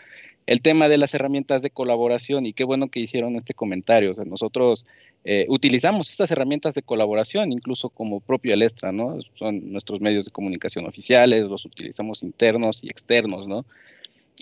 El 0.45 0.61
tema 0.61 0.89
de 0.89 0.97
las 0.97 1.13
herramientas 1.13 1.61
de 1.61 1.69
colaboración, 1.69 2.45
y 2.45 2.53
qué 2.53 2.63
bueno 2.63 2.89
que 2.89 2.99
hicieron 2.99 3.35
este 3.35 3.53
comentario, 3.53 4.11
o 4.11 4.13
sea, 4.13 4.25
nosotros 4.25 4.83
eh, 5.23 5.45
utilizamos 5.47 6.09
estas 6.09 6.31
herramientas 6.31 6.75
de 6.75 6.81
colaboración, 6.81 7.51
incluso 7.51 7.89
como 7.89 8.19
propio 8.19 8.53
Alestra, 8.53 8.91
¿no? 8.91 9.17
Son 9.35 9.71
nuestros 9.71 10.01
medios 10.01 10.25
de 10.25 10.31
comunicación 10.31 10.85
oficiales, 10.85 11.45
los 11.45 11.65
utilizamos 11.65 12.23
internos 12.23 12.83
y 12.83 12.87
externos, 12.87 13.47
¿no? 13.47 13.65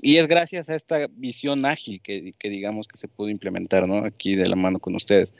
Y 0.01 0.17
es 0.17 0.27
gracias 0.27 0.69
a 0.69 0.75
esta 0.75 1.07
visión 1.15 1.65
ágil 1.65 2.01
que, 2.01 2.33
digamos 2.43 2.87
que 2.87 2.97
se 2.97 3.07
pudo 3.07 3.29
implementar, 3.29 3.87
¿no? 3.87 4.05
Aquí 4.05 4.35
de 4.35 4.47
la 4.47 4.55
mano 4.55 4.79
con 4.79 4.95
ustedes. 4.95 5.33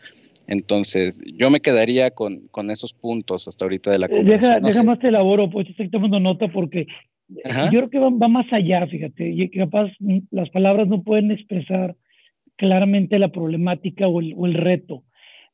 Entonces, 0.48 1.22
yo 1.26 1.50
me 1.50 1.60
quedaría 1.60 2.12
con, 2.12 2.48
con 2.48 2.72
esos 2.72 2.94
puntos 2.94 3.48
hasta 3.48 3.66
ahorita 3.66 3.92
de 3.92 4.00
la 4.00 4.08
eh, 4.08 4.10
conversación. 4.10 4.64
Deja, 4.64 4.84
más 4.84 5.00
te 5.00 5.10
elaboro, 5.10 5.50
pues 5.50 5.70
estoy 5.70 5.90
tomando 5.90 6.20
nota 6.20 6.48
porque 6.48 6.88
yo 7.28 7.70
creo 7.70 7.90
que 7.90 8.00
va, 8.00 8.10
más 8.10 8.52
allá, 8.52 8.88
fíjate, 8.88 9.30
y 9.30 9.50
capaz 9.50 9.92
las 10.32 10.50
palabras 10.50 10.88
no 10.88 11.04
pueden 11.04 11.32
expresar 11.32 11.96
claramente 12.56 13.20
la 13.20 13.30
problemática 13.30 14.08
o 14.08 14.20
el, 14.20 14.34
o 14.36 14.48
el 14.48 14.56
reto. 14.56 15.04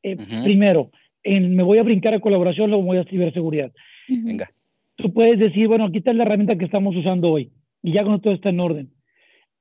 Eh, 0.02 0.16
primero, 0.44 0.92
en, 1.24 1.56
me 1.56 1.64
voy 1.64 1.78
a 1.80 1.84
brincar 1.84 2.14
a 2.14 2.20
colaboración, 2.20 2.70
luego 2.70 2.86
voy 2.86 2.98
a 2.98 3.04
ciberseguridad. 3.04 3.72
Venga. 4.08 4.50
Tú 4.96 5.12
puedes 5.12 5.38
decir, 5.38 5.68
bueno, 5.68 5.86
aquí 5.86 5.98
está 5.98 6.14
la 6.14 6.24
herramienta 6.24 6.58
que 6.58 6.66
estamos 6.66 6.96
usando 6.96 7.32
hoy 7.32 7.52
y 7.84 7.92
ya 7.92 8.04
cuando 8.04 8.22
todo 8.22 8.34
está 8.34 8.50
en 8.50 8.62
orden 8.62 8.95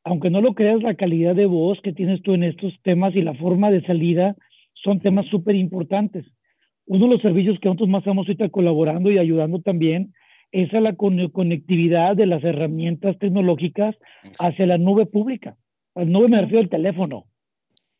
aunque 0.05 0.31
no 0.31 0.43
lo 0.43 0.55
creas, 0.55 0.83
la 0.83 0.95
calidad 0.95 1.35
de 1.35 1.47
voz 1.47 1.81
que 1.81 1.93
tienes 1.93 2.23
tú 2.23 2.35
en 2.35 2.45
estos 2.45 2.75
temas 2.83 3.17
y 3.17 3.23
la 3.23 3.35
forma 3.35 3.71
de 3.71 3.83
salida 3.83 4.37
son 4.75 5.01
temas 5.01 5.27
súper 5.27 5.57
importantes. 5.57 6.27
Uno 6.87 7.07
de 7.07 7.13
los 7.13 7.23
servicios 7.23 7.59
que 7.59 7.69
nosotros 7.69 7.89
más 7.89 8.01
estamos 8.01 8.27
ahorita 8.29 8.51
colaborando 8.51 9.11
y 9.11 9.17
ayudando 9.19 9.61
también 9.61 10.13
es 10.53 10.73
a 10.75 10.81
la 10.81 10.95
conectividad 10.95 12.15
de 12.17 12.27
las 12.27 12.45
herramientas 12.45 13.19
tecnológicas 13.19 13.97
hacia 14.39 14.67
la 14.67 14.79
nube 14.79 15.07
pública. 15.07 15.57
Al 15.95 16.13
nube 16.13 16.27
me 16.31 16.43
refiero 16.43 16.61
al 16.61 16.69
teléfono. 16.69 17.25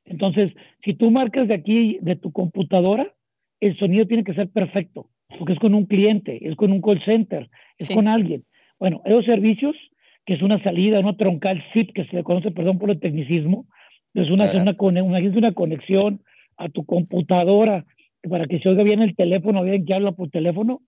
Entonces, 0.05 0.55
si 0.85 0.95
tú 0.95 1.11
marcas 1.11 1.49
de 1.49 1.55
aquí, 1.55 1.99
de 2.03 2.17
tu 2.17 2.31
computadora, 2.33 3.13
el 3.61 3.77
sonido 3.79 4.07
tiene 4.07 4.25
que 4.25 4.35
ser 4.35 4.51
perfecto, 4.51 5.09
porque 5.39 5.55
es 5.55 5.59
con 5.59 5.75
un 5.75 5.87
cliente, 5.87 6.47
es 6.47 6.55
con 6.55 6.71
un 6.71 6.83
call 6.83 7.03
center, 7.03 7.49
es 7.79 7.89
con 7.89 8.07
alguien. 8.07 8.45
Bueno, 8.79 9.01
esos 9.07 9.25
servicios 9.25 9.75
que 10.27 10.35
es 10.35 10.43
una 10.43 10.63
salida, 10.63 11.01
una 11.01 11.17
troncal 11.17 11.63
SIP, 11.73 11.93
que 11.93 12.05
se 12.07 12.17
le 12.17 12.23
conoce, 12.23 12.51
perdón 12.51 12.79
por 12.79 12.91
el 12.91 13.01
tecnicismo, 13.01 13.67
es 14.15 14.31
una, 14.31 14.51
una, 14.53 15.03
una, 15.03 15.53
conexión 15.53 16.23
a 16.57 16.69
tu 16.69 16.85
computadora 16.85 17.85
para 18.29 18.47
que 18.47 18.61
se 18.61 18.69
oiga 18.69 18.85
bien 18.85 19.03
el 19.03 19.17
teléfono, 19.17 19.63
bien 19.63 19.85
que 19.85 19.95
habla 19.95 20.13
por 20.13 20.31
teléfono, 20.31 20.81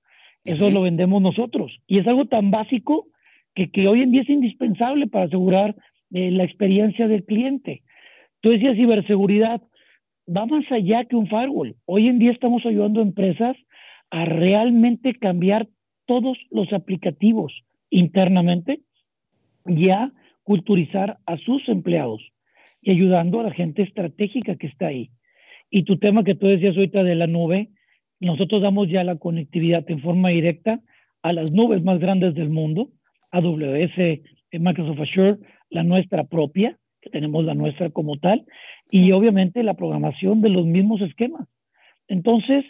eso 0.45 0.71
lo 0.71 0.83
vendemos 0.83 1.21
nosotros. 1.21 1.77
Y 1.87 1.99
es 1.99 2.07
algo 2.07 2.27
tan 2.27 2.51
básico 2.51 3.09
que, 3.55 3.71
que 3.71 3.89
hoy 3.89 4.03
en 4.03 4.13
día 4.13 4.23
es 4.23 4.31
indispensable 4.31 5.09
para 5.09 5.25
asegurar 5.25 5.75
eh, 6.13 6.31
la 6.31 6.45
experiencia 6.45 7.09
del 7.09 7.25
cliente. 7.25 7.83
Tú 8.41 8.51
decías 8.51 8.75
ciberseguridad, 8.75 9.61
va 10.35 10.47
más 10.47 10.71
allá 10.71 11.05
que 11.05 11.17
un 11.17 11.27
firewall. 11.27 11.75
Hoy 11.85 12.07
en 12.07 12.21
día 12.21 12.31
estamos 12.31 12.65
ayudando 12.65 13.01
a 13.01 13.05
empresas 13.05 13.57
a 14.11 14.25
realmente 14.25 15.15
cambiar 15.15 15.69
todos 16.07 16.39
los 16.51 16.73
aplicativos 16.73 17.53
internamente 17.91 18.81
ya 19.69 20.13
culturizar 20.43 21.19
a 21.27 21.37
sus 21.39 21.69
empleados 21.69 22.23
y 22.81 22.91
ayudando 22.93 23.41
a 23.41 23.45
la 23.45 23.53
gente 23.53 23.83
estratégica 23.83 24.57
que 24.57 24.69
está 24.69 24.89
ahí. 24.89 25.11
Y 25.71 25.83
tu 25.85 25.99
tema 25.99 26.25
que 26.25 26.35
tú 26.35 26.47
decías 26.47 26.77
ahorita 26.77 27.03
de 27.03 27.15
la 27.15 27.27
nube, 27.27 27.71
nosotros 28.21 28.63
damos 28.63 28.89
ya 28.89 29.05
la 29.05 29.17
conectividad 29.17 29.85
en 29.91 30.01
forma 30.01 30.31
directa 30.31 30.81
a 31.23 31.33
las 31.33 31.53
nubes 31.53 31.83
más 31.83 31.99
grandes 31.99 32.35
del 32.35 32.51
mundo, 32.51 32.91
AWS, 33.33 33.99
eh, 33.99 34.23
Microsoft 34.53 35.01
Azure, 35.01 35.39
la 35.71 35.83
nuestra 35.83 36.25
propia, 36.25 36.79
que 37.01 37.11
tenemos 37.11 37.45
la 37.45 37.55
nuestra 37.55 37.91
como 37.91 38.19
tal, 38.19 38.45
y 38.91 39.11
obviamente 39.13 39.63
la 39.63 39.75
programación 39.75 40.41
de 40.41 40.51
los 40.51 40.65
mismos 40.65 41.01
esquemas. 41.01 41.49
Entonces, 42.09 42.65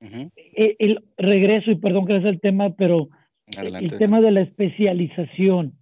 eh, 0.00 0.76
el, 0.78 1.04
regreso, 1.16 1.70
y 1.70 1.76
perdón 1.76 2.06
que 2.06 2.16
es 2.16 2.24
el 2.24 2.40
tema, 2.40 2.74
pero 2.74 3.08
el 3.56 3.98
tema 3.98 4.20
de 4.20 4.30
la 4.30 4.40
especialización, 4.40 5.74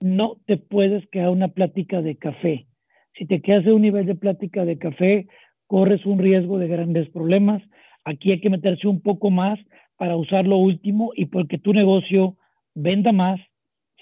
no 0.00 0.36
te 0.46 0.56
puedes 0.56 1.06
quedar 1.08 1.30
una 1.30 1.48
plática 1.48 2.02
de 2.02 2.16
café. 2.16 2.66
Si 3.14 3.26
te 3.26 3.40
quedas 3.40 3.64
en 3.66 3.72
un 3.72 3.82
nivel 3.82 4.06
de 4.06 4.14
plática 4.14 4.64
de 4.64 4.78
café, 4.78 5.26
corres 5.66 6.04
un 6.06 6.18
riesgo 6.18 6.58
de 6.58 6.68
grandes 6.68 7.08
problemas. 7.10 7.62
Aquí 8.04 8.30
hay 8.30 8.40
que 8.40 8.50
meterse 8.50 8.88
un 8.88 9.00
poco 9.00 9.30
más 9.30 9.58
para 9.96 10.16
usar 10.16 10.46
lo 10.46 10.58
último 10.58 11.12
y 11.14 11.26
porque 11.26 11.58
tu 11.58 11.72
negocio 11.72 12.36
venda 12.74 13.12
más, 13.12 13.40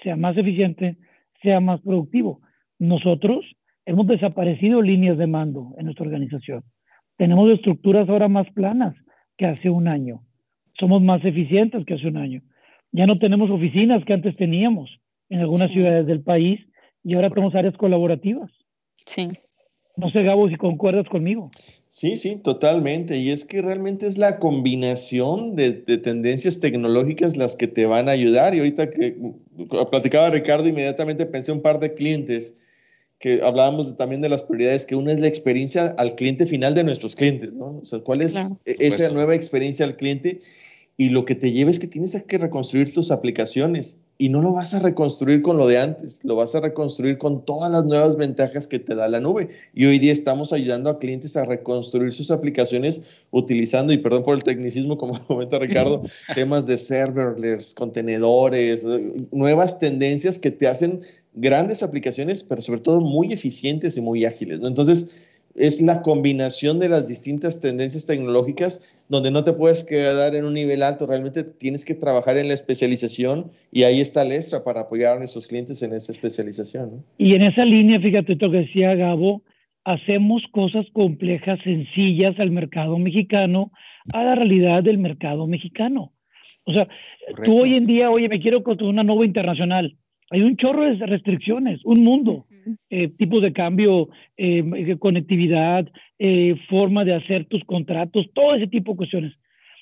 sea 0.03 0.17
más 0.17 0.37
eficiente, 0.37 0.97
sea 1.43 1.61
más 1.61 1.81
productivo. 1.81 2.41
Nosotros 2.79 3.45
hemos 3.87 4.07
desaparecido 4.07 4.83
líneas 4.83 5.17
de 5.17 5.27
mando 5.27 5.75
en 5.79 5.85
nuestra 5.85 6.05
organización. 6.05 6.65
Tenemos 7.17 7.51
estructuras 7.53 8.09
ahora 8.09 8.29
más 8.29 8.51
planas 8.51 8.97
que 9.37 9.47
hace 9.47 9.71
un 9.71 9.87
año. 9.87 10.23
Somos 10.79 11.01
más 11.03 11.25
eficientes 11.25 11.85
que 11.85 11.95
hace 11.95 12.09
un 12.09 12.17
año. 12.17 12.43
Ya 12.91 13.07
no 13.07 13.19
tenemos 13.19 13.51
oficinas 13.51 14.05
que 14.05 14.13
antes 14.13 14.35
teníamos 14.35 14.91
en 15.29 15.41
algunas 15.41 15.71
ciudades 15.71 16.07
del 16.07 16.23
país 16.23 16.61
y 17.03 17.15
ahora 17.15 17.31
tenemos 17.31 17.55
áreas 17.55 17.77
colaborativas. 17.77 18.51
Sí. 19.07 19.29
No 19.97 20.11
sé, 20.11 20.23
Gabo, 20.23 20.49
si 20.49 20.57
concuerdas 20.57 21.09
conmigo. 21.09 21.51
Sí, 21.91 22.17
sí, 22.17 22.37
totalmente. 22.43 23.19
Y 23.19 23.31
es 23.31 23.45
que 23.45 23.63
realmente 23.63 24.07
es 24.07 24.19
la 24.19 24.41
combinación 24.41 25.55
de, 25.55 25.73
tendencias 25.73 26.59
tecnológicas 26.59 27.37
las 27.37 27.55
que 27.55 27.69
te 27.69 27.87
van 27.87 28.09
a 28.09 28.13
ayudar. 28.13 28.55
Y 28.55 28.59
ahorita 28.59 28.91
que 28.91 29.17
platicaba 29.91 30.31
Ricardo, 30.31 30.69
inmediatamente 30.69 31.27
pensé 31.27 31.53
un 31.53 31.63
par 31.63 31.79
de 31.79 31.95
clientes 31.95 32.55
que 33.21 33.41
hablábamos 33.45 33.97
también 33.97 34.21
de 34.21 34.29
las 34.29 34.43
prioridades, 34.43 34.87
que 34.87 34.97
una 34.97 35.13
es 35.13 35.21
la 35.21 35.29
experiencia 35.29 35.95
al 35.97 36.17
cliente 36.17 36.47
final 36.47 36.75
de 36.75 36.83
nuestros 36.83 37.15
clientes, 37.15 37.53
¿no? 37.53 37.79
O 37.79 37.85
sea, 37.85 38.01
¿cuál 38.01 38.23
es 38.23 38.35
e, 38.65 38.77
esa 38.81 39.09
nueva 39.11 39.37
experiencia 39.37 39.87
al 39.87 39.97
cliente? 39.97 40.41
Y 40.97 41.11
lo 41.11 41.25
que 41.25 41.37
te 41.37 41.53
lleva 41.53 41.71
es 41.71 41.79
que 41.79 41.87
tienes 41.87 42.21
que 42.25 42.39
reconstruir 42.39 42.93
tus 42.93 43.13
aplicaciones 43.13 44.01
y 44.17 44.29
no 44.29 44.43
lo 44.43 44.53
vas 44.53 44.75
a 44.75 44.79
reconstruir 44.79 45.43
con 45.43 45.57
lo 45.57 45.67
de 45.67 45.79
antes, 45.79 46.25
lo 46.25 46.37
vas 46.37 46.55
a 46.55 46.61
reconstruir 46.61 47.19
con 47.19 47.45
todas 47.45 47.71
las 47.71 47.85
nuevas 47.85 48.17
ventajas 48.17 48.69
que 48.69 48.79
te 48.79 48.95
da 48.95 49.09
la 49.09 49.21
nube. 49.21 49.49
Y 49.75 49.87
hoy 49.87 49.99
día 49.99 50.13
estamos 50.13 50.53
ayudando 50.53 50.89
a 50.89 51.01
clientes 51.01 51.37
a 51.37 51.45
reconstruir 51.45 52.13
sus 52.13 52.31
aplicaciones 52.31 53.03
utilizando, 53.33 53.93
y 53.93 53.99
perdón 53.99 54.23
por 54.23 54.37
el 54.37 54.45
tecnicismo, 54.45 54.99
como 54.99 55.19
comenta 55.27 55.59
Ricardo, 55.59 56.03
temas 56.35 56.67
de 56.67 56.79
serverless, 56.79 57.75
contenedores, 57.75 58.85
nuevas 59.33 59.81
tendencias 59.81 60.39
que 60.39 60.53
te 60.53 60.69
hacen 60.69 61.03
grandes 61.35 61.83
aplicaciones, 61.83 62.45
pero 62.45 62.63
sobre 62.63 62.81
todo 62.81 63.01
muy 63.01 63.33
eficientes 63.33 63.97
y 63.97 64.01
muy 64.01 64.25
ágiles. 64.25 64.61
¿no? 64.61 64.69
Entonces, 64.69 65.24
es 65.55 65.81
la 65.81 66.03
combinación 66.03 66.79
de 66.79 66.89
las 66.89 67.09
distintas 67.09 67.61
tendencias 67.61 68.07
tecnológicas 68.07 69.05
donde 69.09 69.31
no 69.31 69.45
te 69.45 69.53
puedes 69.53 69.85
quedar 69.85 70.35
en 70.35 70.45
un 70.45 70.55
nivel 70.55 70.83
alto, 70.83 71.07
realmente 71.07 71.45
tienes 71.45 71.85
que 71.85 71.95
trabajar 71.95 72.37
en 72.37 72.49
la 72.49 72.55
especialización 72.55 73.53
y 73.71 73.85
ahí 73.85 74.01
está 74.01 74.23
el 74.23 74.33
extra 74.33 74.65
para 74.65 74.83
apoyar 74.83 75.17
a 75.17 75.19
nuestros 75.19 75.47
clientes 75.47 75.83
en 75.83 75.93
esa 75.93 76.13
especialización. 76.13 77.05
Y 77.19 77.35
en 77.35 77.43
esa 77.43 77.65
línea, 77.65 78.01
fíjate 78.01 78.35
lo 78.37 78.51
que 78.51 78.59
decía 78.59 78.95
Gabo, 78.95 79.43
hacemos 79.85 80.43
cosas 80.51 80.87
complejas, 80.93 81.61
sencillas 81.63 82.39
al 82.41 82.51
mercado 82.51 82.99
mexicano, 82.99 83.71
a 84.13 84.25
la 84.25 84.33
realidad 84.33 84.83
del 84.83 84.99
mercado 84.99 85.47
mexicano. 85.47 86.13
O 86.65 86.73
sea, 86.73 86.89
tú 87.45 87.61
hoy 87.61 87.77
en 87.77 87.87
día, 87.87 88.11
oye, 88.11 88.29
me 88.29 88.41
quiero 88.41 88.63
construir 88.63 88.93
una 88.93 89.03
nueva 89.05 89.27
internacional. 89.27 89.97
Hay 90.31 90.41
un 90.41 90.57
chorro 90.57 90.83
de 90.83 91.07
restricciones, 91.07 91.81
un 91.85 92.03
mundo. 92.03 92.47
Eh, 92.91 93.09
tipos 93.09 93.43
de 93.43 93.53
cambio, 93.53 94.09
eh, 94.37 94.97
conectividad, 94.99 95.91
forma 96.69 97.05
de 97.05 97.15
hacer 97.15 97.45
tus 97.47 97.65
contratos, 97.65 98.27
todo 98.35 98.55
ese 98.55 98.67
tipo 98.67 98.93
de 98.93 98.97
cuestiones. 98.97 99.33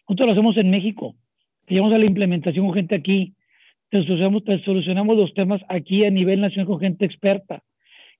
Nosotros 0.08 0.26
lo 0.26 0.32
hacemos 0.32 0.56
en 0.56 0.70
México. 0.70 1.14
Llegamos 1.68 1.92
a 1.92 1.98
la 1.98 2.06
implementación 2.06 2.66
con 2.66 2.74
gente 2.74 2.94
aquí. 2.94 3.34
Solucionamos, 3.90 4.42
solucionamos 4.64 5.16
los 5.16 5.34
temas 5.34 5.60
aquí 5.68 6.04
a 6.04 6.10
nivel 6.10 6.40
nacional 6.40 6.66
con 6.66 6.80
gente 6.80 7.04
experta 7.04 7.62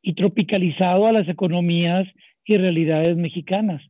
y 0.03 0.15
tropicalizado 0.15 1.07
a 1.07 1.13
las 1.13 1.29
economías 1.29 2.07
y 2.45 2.57
realidades 2.57 3.17
mexicanas. 3.17 3.83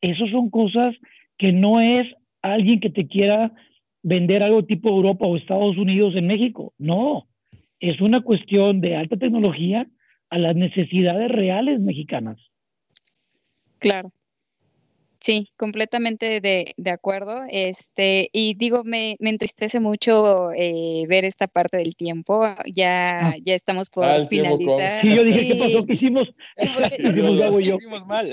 Esas 0.00 0.30
son 0.30 0.50
cosas 0.50 0.94
que 1.36 1.52
no 1.52 1.80
es 1.80 2.06
alguien 2.42 2.80
que 2.80 2.90
te 2.90 3.06
quiera 3.06 3.52
vender 4.02 4.42
algo 4.42 4.64
tipo 4.64 4.88
Europa 4.88 5.26
o 5.26 5.36
Estados 5.36 5.76
Unidos 5.76 6.14
en 6.16 6.26
México. 6.26 6.72
No, 6.78 7.26
es 7.80 8.00
una 8.00 8.20
cuestión 8.20 8.80
de 8.80 8.96
alta 8.96 9.16
tecnología 9.16 9.86
a 10.30 10.38
las 10.38 10.56
necesidades 10.56 11.30
reales 11.30 11.80
mexicanas. 11.80 12.38
Claro. 13.78 14.12
Sí, 15.20 15.50
completamente 15.58 16.40
de, 16.40 16.72
de, 16.78 16.90
acuerdo. 16.90 17.42
Este, 17.50 18.30
y 18.32 18.54
digo, 18.54 18.84
me, 18.84 19.16
me 19.20 19.28
entristece 19.28 19.78
mucho 19.78 20.50
eh, 20.52 21.04
ver 21.08 21.26
esta 21.26 21.46
parte 21.46 21.76
del 21.76 21.94
tiempo. 21.94 22.42
Ya, 22.64 23.26
ah. 23.26 23.34
ya 23.42 23.54
estamos 23.54 23.90
por 23.90 24.06
ah, 24.06 24.24
finalizar. 24.30 25.02
Sí, 25.02 25.14
yo 25.14 25.22
dije, 25.22 25.48
¿qué 25.48 25.54
pasó? 25.56 25.84
¿Qué 25.84 25.92
hicimos? 25.92 26.28
¿Qué 26.56 27.74
hicimos 27.74 28.06
mal? 28.06 28.30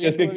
es 0.00 0.16
que 0.16 0.30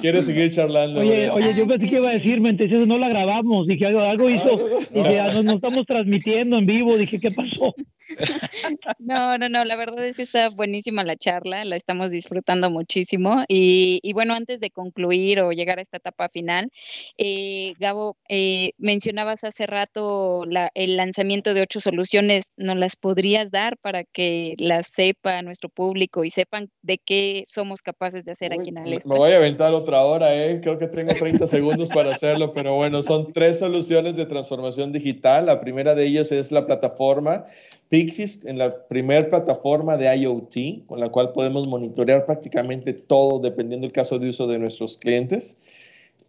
quiere 0.00 0.22
seguir 0.22 0.50
charlando. 0.52 1.00
Oye, 1.00 1.28
oye, 1.28 1.54
yo 1.54 1.66
pensé 1.66 1.86
que 1.86 1.96
iba 1.96 2.08
a 2.08 2.14
decir, 2.14 2.40
me 2.40 2.56
eso 2.58 2.86
no 2.86 2.96
la 2.96 3.10
grabamos. 3.10 3.66
Dije, 3.66 3.84
algo, 3.84 4.00
algo 4.00 4.30
hizo. 4.30 4.56
Dije, 4.94 5.20
ah, 5.20 5.42
no, 5.42 5.52
estamos 5.52 5.84
transmitiendo 5.84 6.56
en 6.56 6.64
vivo. 6.64 6.96
Dije, 6.96 7.20
¿qué 7.20 7.30
pasó? 7.30 7.74
No, 8.98 9.38
no, 9.38 9.48
no, 9.48 9.64
la 9.64 9.76
verdad 9.76 10.04
es 10.04 10.16
que 10.16 10.22
está 10.22 10.50
buenísima 10.50 11.04
la 11.04 11.16
charla, 11.16 11.64
la 11.64 11.76
estamos 11.76 12.10
disfrutando 12.10 12.70
muchísimo. 12.70 13.44
Y, 13.48 14.00
y 14.02 14.12
bueno, 14.12 14.34
antes 14.34 14.60
de 14.60 14.70
concluir 14.70 15.40
o 15.40 15.52
llegar 15.52 15.78
a 15.78 15.82
esta 15.82 15.98
etapa 15.98 16.28
final. 16.28 16.68
Eh, 17.16 17.74
Gabo, 17.78 18.16
eh, 18.28 18.72
mencionabas 18.78 19.44
hace 19.44 19.66
rato 19.66 20.44
el 20.74 20.96
lanzamiento 20.96 21.54
de 21.54 21.62
ocho 21.62 21.80
soluciones, 21.80 22.52
¿nos 22.56 22.76
las 22.76 22.96
podrías 22.96 23.50
dar 23.50 23.76
para 23.78 24.04
que 24.04 24.54
las 24.58 24.88
sepa 24.88 25.42
nuestro 25.42 25.68
público 25.68 26.24
y 26.24 26.30
sepan 26.30 26.70
de 26.82 26.98
qué 26.98 27.44
somos 27.46 27.82
capaces 27.82 28.24
de 28.24 28.32
hacer 28.32 28.52
aquí 28.52 28.70
en 28.70 28.78
Alesta? 28.78 29.08
Me 29.08 29.18
voy 29.18 29.32
a 29.32 29.36
aventar 29.36 29.74
otra 29.74 30.02
hora, 30.02 30.34
¿eh? 30.34 30.60
creo 30.62 30.78
que 30.78 30.86
tengo 30.88 31.12
30 31.12 31.46
segundos 31.46 31.88
para 31.88 32.12
hacerlo, 32.12 32.52
pero 32.52 32.74
bueno, 32.74 33.02
son 33.02 33.32
tres 33.32 33.58
soluciones 33.58 34.16
de 34.16 34.26
transformación 34.26 34.92
digital. 34.92 35.46
La 35.46 35.60
primera 35.60 35.94
de 35.94 36.06
ellos 36.06 36.32
es 36.32 36.52
la 36.52 36.66
plataforma 36.66 37.46
Pixis 37.88 38.44
en 38.44 38.58
la 38.58 38.86
primera 38.86 39.28
plataforma 39.30 39.96
de 39.96 40.14
IoT, 40.16 40.86
con 40.86 41.00
la 41.00 41.08
cual 41.08 41.32
podemos 41.32 41.68
monitorear 41.68 42.26
prácticamente 42.26 42.92
todo 42.92 43.38
dependiendo 43.38 43.86
del 43.86 43.92
caso 43.92 44.18
de 44.18 44.28
uso 44.28 44.46
de 44.46 44.58
nuestros 44.58 44.98
clientes. 44.98 45.56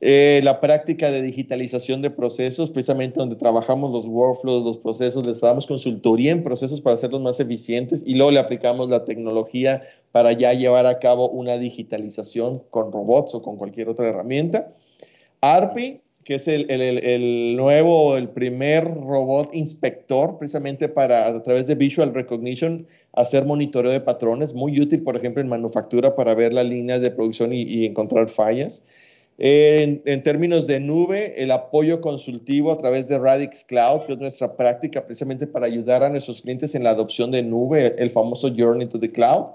Eh, 0.01 0.39
la 0.43 0.61
práctica 0.61 1.11
de 1.11 1.21
digitalización 1.21 2.01
de 2.01 2.09
procesos, 2.09 2.71
precisamente 2.71 3.19
donde 3.19 3.35
trabajamos 3.35 3.91
los 3.91 4.07
workflows, 4.07 4.63
los 4.63 4.77
procesos, 4.77 5.27
les 5.27 5.41
damos 5.41 5.67
consultoría 5.67 6.31
en 6.31 6.41
procesos 6.41 6.79
para 6.79 6.93
hacerlos 6.93 7.21
más 7.21 7.41
eficientes 7.41 8.03
y 8.07 8.15
luego 8.15 8.31
le 8.31 8.39
aplicamos 8.39 8.89
la 8.89 9.03
tecnología 9.03 9.81
para 10.13 10.31
ya 10.31 10.53
llevar 10.53 10.85
a 10.85 10.99
cabo 10.99 11.29
una 11.29 11.57
digitalización 11.57 12.61
con 12.69 12.93
robots 12.93 13.35
o 13.35 13.41
con 13.41 13.57
cualquier 13.57 13.89
otra 13.89 14.07
herramienta. 14.07 14.71
ARPI, 15.41 15.99
que 16.23 16.35
es 16.35 16.47
el, 16.47 16.69
el, 16.69 16.81
el, 17.03 17.55
nuevo, 17.55 18.17
el 18.17 18.29
primer 18.29 18.85
robot 18.85 19.49
inspector, 19.53 20.37
precisamente 20.37 20.89
para, 20.89 21.27
a 21.27 21.43
través 21.43 21.67
de 21.67 21.75
Visual 21.75 22.13
Recognition, 22.13 22.85
hacer 23.13 23.45
monitoreo 23.45 23.91
de 23.91 24.01
patrones, 24.01 24.53
muy 24.53 24.79
útil, 24.79 25.01
por 25.03 25.15
ejemplo, 25.15 25.41
en 25.41 25.47
manufactura 25.47 26.15
para 26.15 26.35
ver 26.35 26.53
las 26.53 26.65
líneas 26.65 27.01
de 27.01 27.11
producción 27.11 27.51
y, 27.53 27.85
encontrar 27.85 28.29
fallas. 28.29 28.83
En, 29.37 30.23
términos 30.23 30.67
de 30.67 30.81
nube, 30.81 31.41
el 31.41 31.51
apoyo 31.51 32.01
consultivo 32.01 32.73
a 32.73 32.77
través 32.77 33.07
de 33.07 33.17
Radix 33.17 33.63
Cloud, 33.63 34.01
que 34.01 34.13
es 34.13 34.19
nuestra 34.19 34.55
práctica 34.57 35.05
precisamente 35.05 35.47
para 35.47 35.65
ayudar 35.65 36.03
a 36.03 36.09
nuestros 36.09 36.41
clientes 36.41 36.75
en 36.75 36.83
la 36.83 36.89
adopción 36.89 37.31
de 37.31 37.41
nube, 37.41 37.95
el 37.97 38.11
famoso 38.11 38.53
Journey 38.55 38.87
to 38.87 38.99
the 38.99 39.11
Cloud 39.11 39.45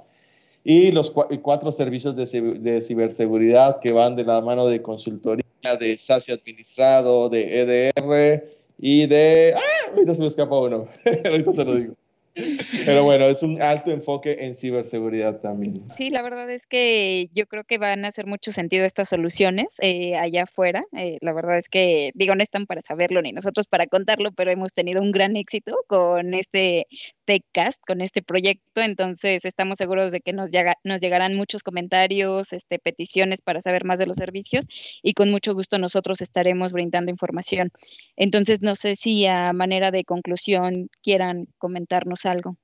y 0.64 0.90
los 0.92 1.10
cuatro 1.10 1.70
servicios 1.70 2.16
de, 2.16 2.24
de, 2.58 2.80
ciberseguridad 2.80 3.80
que 3.80 3.92
van 3.92 4.16
de 4.16 4.24
la 4.24 4.40
mano 4.40 4.66
de 4.66 4.80
consultoría, 4.80 5.43
de 5.78 5.96
SASI 5.96 6.32
administrado, 6.32 7.28
de 7.28 7.90
EDR 7.92 8.48
y 8.78 9.06
de... 9.06 9.54
¡Ah! 9.56 9.90
Ahorita 9.92 10.14
se 10.14 10.20
me 10.20 10.28
escapa 10.28 10.58
uno. 10.58 10.88
ahorita 11.30 11.52
te 11.52 11.64
lo 11.64 11.74
digo. 11.74 11.94
Pero 12.35 13.05
bueno, 13.05 13.26
es 13.26 13.43
un 13.43 13.61
alto 13.62 13.91
enfoque 13.91 14.37
en 14.41 14.55
ciberseguridad 14.55 15.41
también. 15.41 15.85
Sí, 15.97 16.11
la 16.11 16.22
verdad 16.22 16.51
es 16.51 16.66
que 16.66 17.28
yo 17.32 17.47
creo 17.47 17.64
que 17.64 17.78
van 17.78 18.05
a 18.05 18.09
hacer 18.09 18.26
mucho 18.26 18.51
sentido 18.51 18.85
estas 18.85 19.09
soluciones 19.09 19.76
eh, 19.80 20.16
allá 20.16 20.45
afuera. 20.45 20.85
Eh, 20.97 21.18
la 21.20 21.32
verdad 21.32 21.59
es 21.59 21.68
que, 21.68 22.11
digo, 22.14 22.35
no 22.35 22.43
están 22.43 22.66
para 22.66 22.82
saberlo 22.82 23.22
ni 23.22 23.32
nosotros 23.32 23.66
para 23.66 23.87
contarlo, 23.87 24.32
pero 24.32 24.51
hemos 24.51 24.72
tenido 24.72 25.01
un 25.01 25.12
gran 25.12 25.37
éxito 25.37 25.76
con 25.87 26.35
este 26.35 26.87
TechCast, 27.24 27.80
con 27.87 28.01
este 28.01 28.22
proyecto. 28.22 28.80
Entonces, 28.80 29.45
estamos 29.45 29.78
seguros 29.78 30.11
de 30.11 30.20
que 30.20 30.32
nos, 30.32 30.51
llega, 30.51 30.76
nos 30.82 31.01
llegarán 31.01 31.37
muchos 31.37 31.62
comentarios, 31.62 32.53
este, 32.53 32.78
peticiones 32.78 33.43
para 33.43 33.61
saber 33.61 33.85
más 33.85 33.99
de 33.99 34.07
los 34.07 34.16
servicios 34.16 34.66
y 35.03 35.14
con 35.14 35.30
mucho 35.30 35.55
gusto 35.55 35.78
nosotros 35.78 36.20
estaremos 36.20 36.72
brindando 36.72 37.11
información. 37.11 37.70
Entonces, 38.16 38.61
no 38.61 38.74
sé 38.74 38.97
si 38.97 39.26
a 39.26 39.53
manera 39.53 39.91
de 39.91 40.05
conclusión 40.05 40.89
quieran 41.03 41.47
comentarnos 41.59 42.24
algo. 42.27 42.57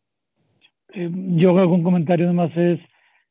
Eh, 0.92 1.10
yo 1.12 1.56
hago 1.58 1.74
un 1.74 1.82
comentario 1.82 2.32
más 2.32 2.54
es, 2.56 2.80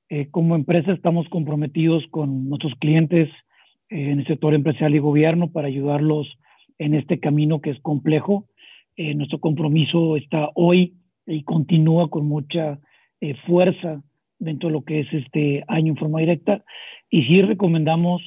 eh, 0.10 0.28
como 0.32 0.56
empresa 0.56 0.92
estamos 0.92 1.28
comprometidos 1.30 2.04
con 2.10 2.50
nuestros 2.50 2.74
clientes 2.76 3.30
eh, 3.90 4.12
en 4.12 4.20
el 4.20 4.28
sector 4.28 4.54
empresarial 4.54 4.96
y 4.96 5.00
gobierno 5.00 5.52
para 5.52 5.68
ayudarlos 5.68 6.28
en 6.78 6.94
este 6.94 7.20
camino 7.20 7.62
que 7.62 7.72
es 7.72 7.80
complejo. 7.82 8.46
nuestro 8.98 9.40
compromiso 9.40 10.18
está 10.18 10.50
hoy 10.56 10.96
y 11.26 11.44
continúa 11.44 12.10
con 12.10 12.28
mucha 12.28 12.80
fuerza 13.46 14.02
dentro 14.40 14.68
de 14.68 14.74
lo 14.74 14.82
que 14.84 15.02
es 15.02 15.14
este 15.14 15.64
año 15.68 15.94
en 15.94 15.98
forma 15.98 16.20
directa. 16.20 16.64
Y 17.10 17.24
sí 17.24 17.42
recomendamos 17.42 18.22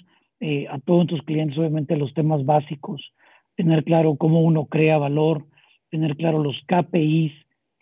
a 0.71 0.79
todos 0.81 0.99
nuestros 1.01 1.23
clientes, 1.23 1.59
obviamente, 1.59 1.97
los 1.97 2.13
temas 2.15 2.45
básicos, 2.45 3.13
tener 3.55 3.85
claro 3.85 4.17
cómo 4.17 4.41
uno 4.41 4.67
crea 4.67 4.97
valor, 4.99 5.47
tener 5.91 6.17
claro 6.17 6.43
los 6.43 6.57
KPIs 6.67 7.33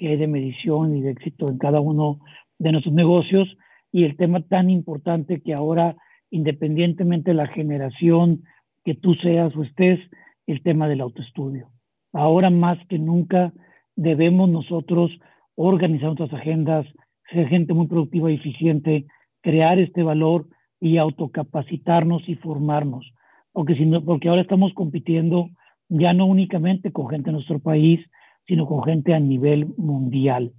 que 0.01 0.09
hay 0.09 0.17
de 0.17 0.27
medición 0.27 0.97
y 0.97 1.03
de 1.03 1.11
éxito 1.11 1.47
en 1.51 1.59
cada 1.59 1.81
uno 1.81 2.21
de 2.59 2.73
nuestros 2.73 2.95
negocios 2.95 3.47
y 3.93 4.05
el 4.05 4.17
tema 4.17 4.41
tan 4.41 4.71
importante 4.71 5.43
que 5.43 5.53
ahora, 5.53 5.95
independientemente 6.31 7.33
de 7.33 7.35
la 7.35 7.49
generación 7.49 8.45
que 8.83 8.95
tú 8.95 9.15
seas 9.17 9.55
o 9.55 9.63
estés, 9.63 10.01
el 10.47 10.63
tema 10.63 10.89
del 10.89 11.03
autoestudio. 11.03 11.69
Ahora 12.15 12.49
más 12.49 12.79
que 12.89 12.99
nunca 12.99 13.53
debemos 13.95 14.49
nosotros 14.49 15.11
organizar 15.55 16.07
nuestras 16.07 16.33
agendas, 16.33 16.87
ser 17.31 17.49
gente 17.49 17.75
muy 17.75 17.87
productiva 17.87 18.33
y 18.33 18.37
eficiente, 18.37 19.05
crear 19.43 19.79
este 19.79 20.03
valor 20.03 20.47
y 20.81 20.97
autocapacitarnos 20.97 22.27
y 22.27 22.37
formarnos. 22.37 23.13
Porque, 23.53 23.75
si 23.75 23.85
no, 23.85 24.03
porque 24.03 24.31
ahora 24.31 24.41
estamos 24.41 24.73
compitiendo 24.73 25.51
ya 25.91 26.15
no 26.15 26.25
únicamente 26.25 26.91
con 26.91 27.09
gente 27.11 27.27
de 27.27 27.35
nuestro 27.35 27.59
país, 27.59 28.01
sino 28.51 28.67
con 28.67 28.83
gente 28.83 29.15
a 29.15 29.21
nivel 29.21 29.67
mundial. 29.77 30.53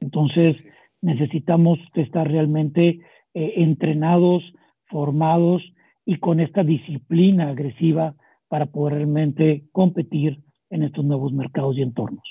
Entonces, 0.00 0.54
necesitamos 1.00 1.78
estar 1.94 2.28
realmente 2.30 3.00
eh, 3.32 3.54
entrenados, 3.56 4.42
formados 4.84 5.62
y 6.04 6.18
con 6.18 6.40
esta 6.40 6.62
disciplina 6.62 7.48
agresiva 7.48 8.14
para 8.48 8.66
poder 8.66 8.96
realmente 8.96 9.64
competir 9.72 10.40
en 10.68 10.82
estos 10.82 11.06
nuevos 11.06 11.32
mercados 11.32 11.78
y 11.78 11.82
entornos. 11.82 12.22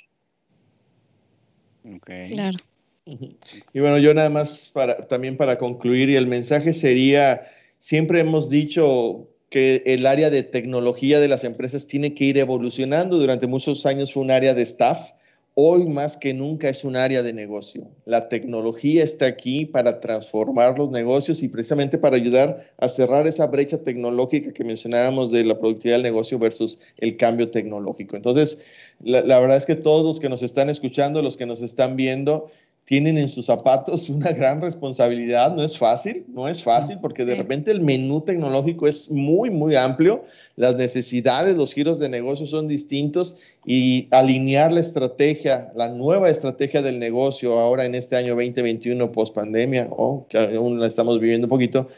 Okay. 1.84 2.30
Claro. 2.30 2.58
Y 3.06 3.80
bueno, 3.80 3.98
yo 3.98 4.14
nada 4.14 4.30
más 4.30 4.70
para, 4.72 4.98
también 4.98 5.36
para 5.36 5.58
concluir, 5.58 6.12
y 6.12 6.16
el 6.16 6.28
mensaje 6.28 6.74
sería, 6.74 7.42
siempre 7.80 8.20
hemos 8.20 8.52
dicho 8.52 9.30
que 9.50 9.84
el 9.86 10.06
área 10.06 10.30
de 10.30 10.44
tecnología 10.44 11.20
de 11.20 11.28
las 11.28 11.44
empresas 11.44 11.88
tiene 11.88 12.14
que 12.14 12.26
ir 12.26 12.38
evolucionando. 12.38 13.18
Durante 13.18 13.48
muchos 13.48 13.86
años 13.86 14.14
fue 14.14 14.24
un 14.24 14.32
área 14.32 14.54
de 14.54 14.64
staff. 14.64 15.12
Hoy 15.60 15.88
más 15.88 16.18
que 16.18 16.36
nunca 16.36 16.70
es 16.70 16.84
un 16.84 16.96
área 16.96 17.24
de 17.24 17.34
negocio. 17.34 17.88
La 18.06 18.30
tecnología 18.30 19.04
está 19.04 19.26
aquí 19.26 19.66
para 19.66 20.00
transformar 20.00 20.78
los 20.78 20.92
negocios 20.92 21.42
y 21.42 21.48
precisamente 21.48 21.98
para 21.98 22.16
ayudar 22.16 22.72
a 22.78 22.88
cerrar 22.88 23.26
esa 23.26 23.48
brecha 23.48 23.82
tecnológica 23.82 24.54
que 24.54 24.64
mencionábamos 24.64 25.32
de 25.32 25.46
la 25.46 25.58
productividad 25.58 25.96
del 25.96 26.04
negocio 26.04 26.38
versus 26.38 26.78
el 26.98 27.18
cambio 27.18 27.50
tecnológico. 27.50 28.16
Entonces, 28.16 28.60
la, 29.04 29.22
la 29.22 29.40
verdad 29.40 29.58
es 29.58 29.66
que 29.66 29.76
todos 29.76 30.06
los 30.06 30.20
que 30.20 30.30
nos 30.30 30.44
están 30.44 30.70
escuchando, 30.70 31.24
los 31.24 31.38
que 31.38 31.48
nos 31.48 31.62
están 31.64 31.96
viendo, 31.96 32.52
tienen 32.88 33.18
en 33.18 33.28
sus 33.28 33.48
zapatos 33.48 34.08
una 34.10 34.32
gran 34.32 34.62
responsabilidad. 34.62 35.54
No 35.54 35.62
es 35.62 35.78
fácil, 35.78 36.26
no 36.30 36.48
es 36.48 36.64
fácil 36.64 37.00
porque 37.02 37.26
de 37.26 37.36
repente 37.36 37.70
el 37.70 37.82
menú 37.82 38.22
tecnológico 38.22 38.88
es 38.88 39.12
muy, 39.12 39.50
muy 39.50 39.76
amplio. 39.76 40.24
Las 40.56 40.78
necesidades, 40.78 41.56
los 41.56 41.74
giros 41.74 42.00
de 42.00 42.08
negocio 42.08 42.48
son 42.48 42.70
distintos 42.70 43.36
y 43.66 44.08
alinear 44.10 44.72
la 44.72 44.80
estrategia, 44.80 45.70
la 45.76 45.90
nueva 45.90 46.30
estrategia 46.30 46.82
del 46.82 46.98
negocio 46.98 47.60
ahora 47.60 47.84
en 47.86 47.94
este 47.94 48.16
año 48.16 48.36
2021 48.36 49.12
post 49.12 49.36
pandemia, 49.36 49.90
o 49.92 50.26
que 50.30 50.38
aún 50.38 50.80
la 50.80 50.88
estamos 50.88 51.20
viviendo 51.20 51.46
un 51.46 51.50
poquito, 51.50 51.90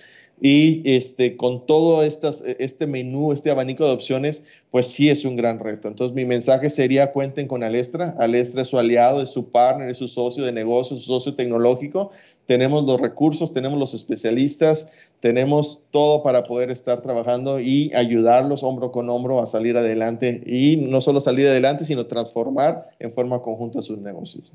y 0.41 0.81
este, 0.85 1.35
con 1.35 1.65
todo 1.65 2.03
estas, 2.03 2.41
este 2.59 2.87
menú, 2.87 3.33
este 3.33 3.51
abanico 3.51 3.85
de 3.85 3.91
opciones, 3.91 4.43
pues 4.71 4.87
sí 4.87 5.09
es 5.09 5.25
un 5.25 5.35
gran 5.35 5.59
reto. 5.59 5.87
Entonces 5.87 6.15
mi 6.15 6.25
mensaje 6.25 6.69
sería 6.69 7.11
cuenten 7.11 7.47
con 7.47 7.63
Alestra. 7.63 8.15
Alestra 8.19 8.61
es 8.61 8.69
su 8.69 8.77
aliado, 8.77 9.21
es 9.21 9.29
su 9.29 9.49
partner, 9.49 9.89
es 9.89 9.97
su 9.97 10.07
socio 10.07 10.45
de 10.45 10.51
negocio, 10.51 10.97
su 10.97 11.03
socio 11.03 11.35
tecnológico. 11.35 12.11
Tenemos 12.45 12.85
los 12.85 12.99
recursos, 12.99 13.53
tenemos 13.53 13.77
los 13.77 13.93
especialistas, 13.93 14.87
tenemos 15.19 15.81
todo 15.91 16.23
para 16.23 16.43
poder 16.43 16.71
estar 16.71 17.01
trabajando 17.01 17.59
y 17.59 17.91
ayudarlos 17.93 18.63
hombro 18.63 18.91
con 18.91 19.09
hombro 19.09 19.41
a 19.41 19.45
salir 19.45 19.77
adelante 19.77 20.41
y 20.47 20.77
no 20.77 21.01
solo 21.01 21.21
salir 21.21 21.47
adelante, 21.47 21.85
sino 21.85 22.07
transformar 22.07 22.89
en 22.99 23.11
forma 23.11 23.41
conjunta 23.41 23.81
sus 23.81 23.99
negocios. 23.99 24.51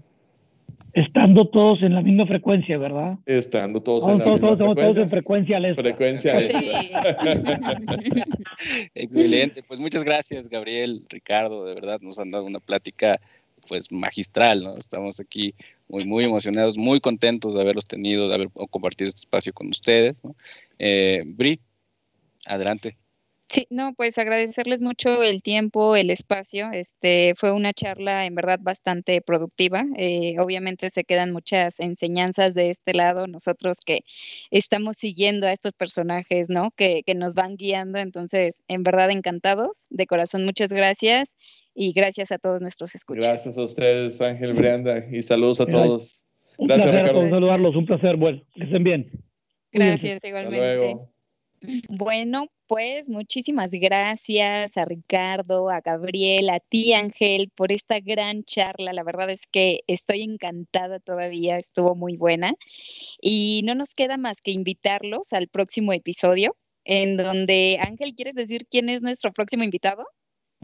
Estando 0.94 1.48
todos 1.48 1.82
en 1.82 1.94
la 1.94 2.02
misma 2.02 2.24
frecuencia, 2.26 2.78
¿verdad? 2.78 3.18
Estando 3.26 3.82
todos 3.82 4.04
en 4.04 4.18
la 4.18 4.26
misma 4.26 4.56
frecuencia. 4.56 4.74
Todos 4.74 4.96
en 4.98 5.10
frecuencia 5.10 5.74
Frecuencia 5.74 6.38
Excelente. 8.94 9.62
Pues 9.64 9.80
muchas 9.80 10.04
gracias, 10.04 10.48
Gabriel, 10.48 11.04
Ricardo. 11.08 11.64
De 11.64 11.74
verdad, 11.74 12.00
nos 12.00 12.20
han 12.20 12.30
dado 12.30 12.44
una 12.44 12.60
plática 12.60 13.20
pues 13.66 13.90
magistral, 13.90 14.62
¿no? 14.62 14.76
Estamos 14.76 15.18
aquí 15.18 15.54
muy, 15.88 16.04
muy 16.04 16.24
emocionados, 16.24 16.78
muy 16.78 17.00
contentos 17.00 17.54
de 17.54 17.60
haberlos 17.60 17.86
tenido, 17.86 18.28
de 18.28 18.34
haber 18.36 18.50
compartido 18.70 19.08
este 19.08 19.20
espacio 19.20 19.52
con 19.52 19.68
ustedes. 19.68 20.22
¿no? 20.22 20.36
Eh, 20.78 21.24
Brit, 21.26 21.60
adelante. 22.46 22.96
Sí, 23.48 23.66
no, 23.70 23.92
pues 23.94 24.16
agradecerles 24.18 24.80
mucho 24.80 25.22
el 25.22 25.42
tiempo, 25.42 25.96
el 25.96 26.10
espacio. 26.10 26.70
Este 26.72 27.34
fue 27.36 27.52
una 27.52 27.72
charla 27.72 28.26
en 28.26 28.34
verdad 28.34 28.58
bastante 28.60 29.20
productiva. 29.20 29.84
Eh, 29.96 30.36
obviamente 30.38 30.90
se 30.90 31.04
quedan 31.04 31.32
muchas 31.32 31.78
enseñanzas 31.78 32.54
de 32.54 32.70
este 32.70 32.94
lado, 32.94 33.26
nosotros 33.26 33.78
que 33.84 34.00
estamos 34.50 34.96
siguiendo 34.96 35.46
a 35.46 35.52
estos 35.52 35.72
personajes, 35.72 36.48
¿no? 36.48 36.70
Que, 36.70 37.02
que 37.04 37.14
nos 37.14 37.34
van 37.34 37.56
guiando. 37.56 37.98
Entonces, 37.98 38.62
en 38.68 38.82
verdad 38.82 39.10
encantados. 39.10 39.86
De 39.90 40.06
corazón, 40.06 40.44
muchas 40.44 40.72
gracias 40.72 41.36
y 41.74 41.92
gracias 41.92 42.32
a 42.32 42.38
todos 42.38 42.60
nuestros 42.60 42.94
escuchas. 42.94 43.26
Gracias 43.26 43.58
a 43.58 43.64
ustedes, 43.64 44.20
Ángel 44.20 44.54
Brianda, 44.54 45.04
y 45.10 45.22
saludos 45.22 45.60
a 45.60 45.66
todos. 45.66 46.24
Un 46.56 46.68
gracias, 46.68 46.90
placer 46.90 47.08
Ricardo. 47.10 47.30
saludarlos, 47.30 47.76
un 47.76 47.86
placer. 47.86 48.16
Bueno, 48.16 48.42
que 48.54 48.64
estén 48.64 48.84
bien. 48.84 49.10
Gracias, 49.72 50.24
igualmente. 50.24 50.96
Bueno, 51.88 52.46
pues 52.66 53.08
muchísimas 53.08 53.72
gracias 53.72 54.76
a 54.76 54.84
Ricardo, 54.84 55.70
a 55.70 55.78
Gabriel, 55.78 56.50
a 56.50 56.60
ti 56.60 56.92
Ángel 56.92 57.50
por 57.54 57.72
esta 57.72 58.00
gran 58.00 58.44
charla. 58.44 58.92
La 58.92 59.02
verdad 59.02 59.30
es 59.30 59.46
que 59.46 59.80
estoy 59.86 60.22
encantada 60.22 61.00
todavía, 61.00 61.56
estuvo 61.56 61.94
muy 61.94 62.16
buena. 62.16 62.54
Y 63.20 63.62
no 63.64 63.74
nos 63.74 63.94
queda 63.94 64.16
más 64.16 64.40
que 64.40 64.52
invitarlos 64.52 65.32
al 65.32 65.48
próximo 65.48 65.92
episodio, 65.92 66.56
en 66.84 67.16
donde 67.16 67.78
Ángel, 67.80 68.14
¿quieres 68.14 68.34
decir 68.34 68.66
quién 68.70 68.88
es 68.88 69.02
nuestro 69.02 69.32
próximo 69.32 69.64
invitado? 69.64 70.06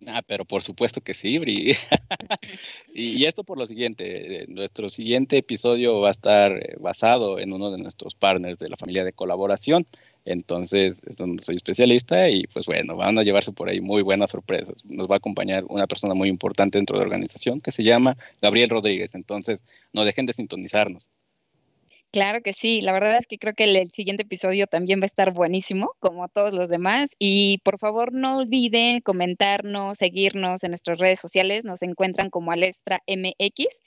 Ah, 0.07 0.23
pero 0.27 0.45
por 0.45 0.63
supuesto 0.63 1.01
que 1.03 1.15
sí, 1.15 1.39
Bri. 1.39 1.77
y, 2.95 3.25
esto 3.27 3.45
por 3.45 3.59
lo 3.59 3.67
siguiente, 3.67 4.43
eh, 4.43 4.47
nuestro 4.49 4.89
siguiente 4.89 5.37
episodio 5.37 6.01
va 6.01 6.09
a 6.09 6.13
estar 6.13 6.53
eh, 6.53 6.77
basado 6.81 7.39
en 7.39 7.53
uno 7.53 7.71
de 7.71 7.79
nuestros 7.79 8.15
partners 8.15 8.59
de 8.59 8.69
la 8.69 8.77
familia 8.77 9.05
de 9.05 9.13
colaboración. 9.13 9.87
Entonces, 10.25 11.03
es 11.09 11.17
donde 11.17 11.43
soy 11.43 11.57
especialista 11.57 12.29
y 12.29 12.47
pues 12.47 12.67
bueno, 12.67 12.97
van 12.97 13.19
a 13.19 13.23
llevarse 13.23 13.53
por 13.53 13.69
ahí 13.69 13.81
muy 13.81 14.03
buenas 14.03 14.31
sorpresas. 14.31 14.85
Nos 14.85 15.09
va 15.09 15.15
a 15.15 15.19
acompañar 15.19 15.65
una 15.69 15.87
persona 15.87 16.15
muy 16.15 16.29
importante 16.29 16.79
dentro 16.79 16.97
de 16.97 17.05
la 17.05 17.07
organización 17.07 17.61
que 17.61 17.73
se 17.73 17.85
llama 17.85 18.17
Gabriel 18.43 18.71
Rodríguez. 18.71 19.15
Entonces, 19.15 19.65
no 19.93 20.05
dejen 20.05 20.27
de 20.27 20.33
sintonizarnos. 20.33 21.09
Claro 22.13 22.41
que 22.43 22.53
sí, 22.53 22.81
la 22.81 22.93
verdad 22.93 23.17
es 23.19 23.29
que 23.29 23.39
creo 23.39 23.55
que 23.55 23.65
el, 23.65 23.91
siguiente 23.93 24.25
episodio 24.25 24.67
también 24.67 24.99
va 24.99 25.05
a 25.05 25.07
estar 25.07 25.33
buenísimo, 25.33 25.93
como 26.01 26.29
todos 26.29 26.53
los 26.53 26.69
demás. 26.69 27.11
Y 27.21 27.59
por 27.59 27.79
favor 27.79 28.13
no 28.13 28.39
olviden 28.39 29.01
comentarnos, 29.01 29.99
seguirnos 29.99 30.65
en 30.65 30.73
nuestras 30.73 30.99
redes 30.99 31.21
sociales, 31.21 31.65
nos 31.65 31.83
encuentran 31.83 32.29
como 32.29 32.51
Alestra 32.51 33.01
MX 33.07 33.81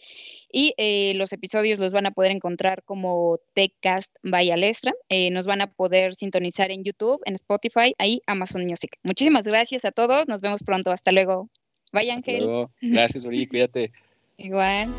y 0.50 0.74
eh, 0.78 1.14
los 1.16 1.34
episodios 1.34 1.80
los 1.80 1.92
van 1.92 2.06
a 2.06 2.12
poder 2.12 2.32
encontrar 2.32 2.84
como 2.84 3.40
TechCast 3.56 4.16
by 4.24 4.52
Alestra. 4.52 4.94
Eh, 5.10 5.30
nos 5.32 5.46
van 5.46 5.60
a 5.60 5.68
poder 5.68 6.16
sintonizar 6.16 6.72
en 6.72 6.86
YouTube, 6.86 7.22
en 7.26 7.34
Spotify, 7.34 7.94
ahí 7.98 8.22
Amazon 8.26 8.66
Music. 8.66 8.98
Muchísimas 9.04 9.46
gracias 9.46 9.84
a 9.84 9.92
todos, 9.92 10.30
nos 10.30 10.40
vemos 10.40 10.64
pronto, 10.64 10.92
hasta 10.92 11.12
luego. 11.12 11.50
Bye 11.92 12.12
Ángel. 12.12 12.68
Gracias, 12.82 13.24
Uri, 13.26 13.48
cuídate. 13.48 13.92
Igual. 14.38 14.90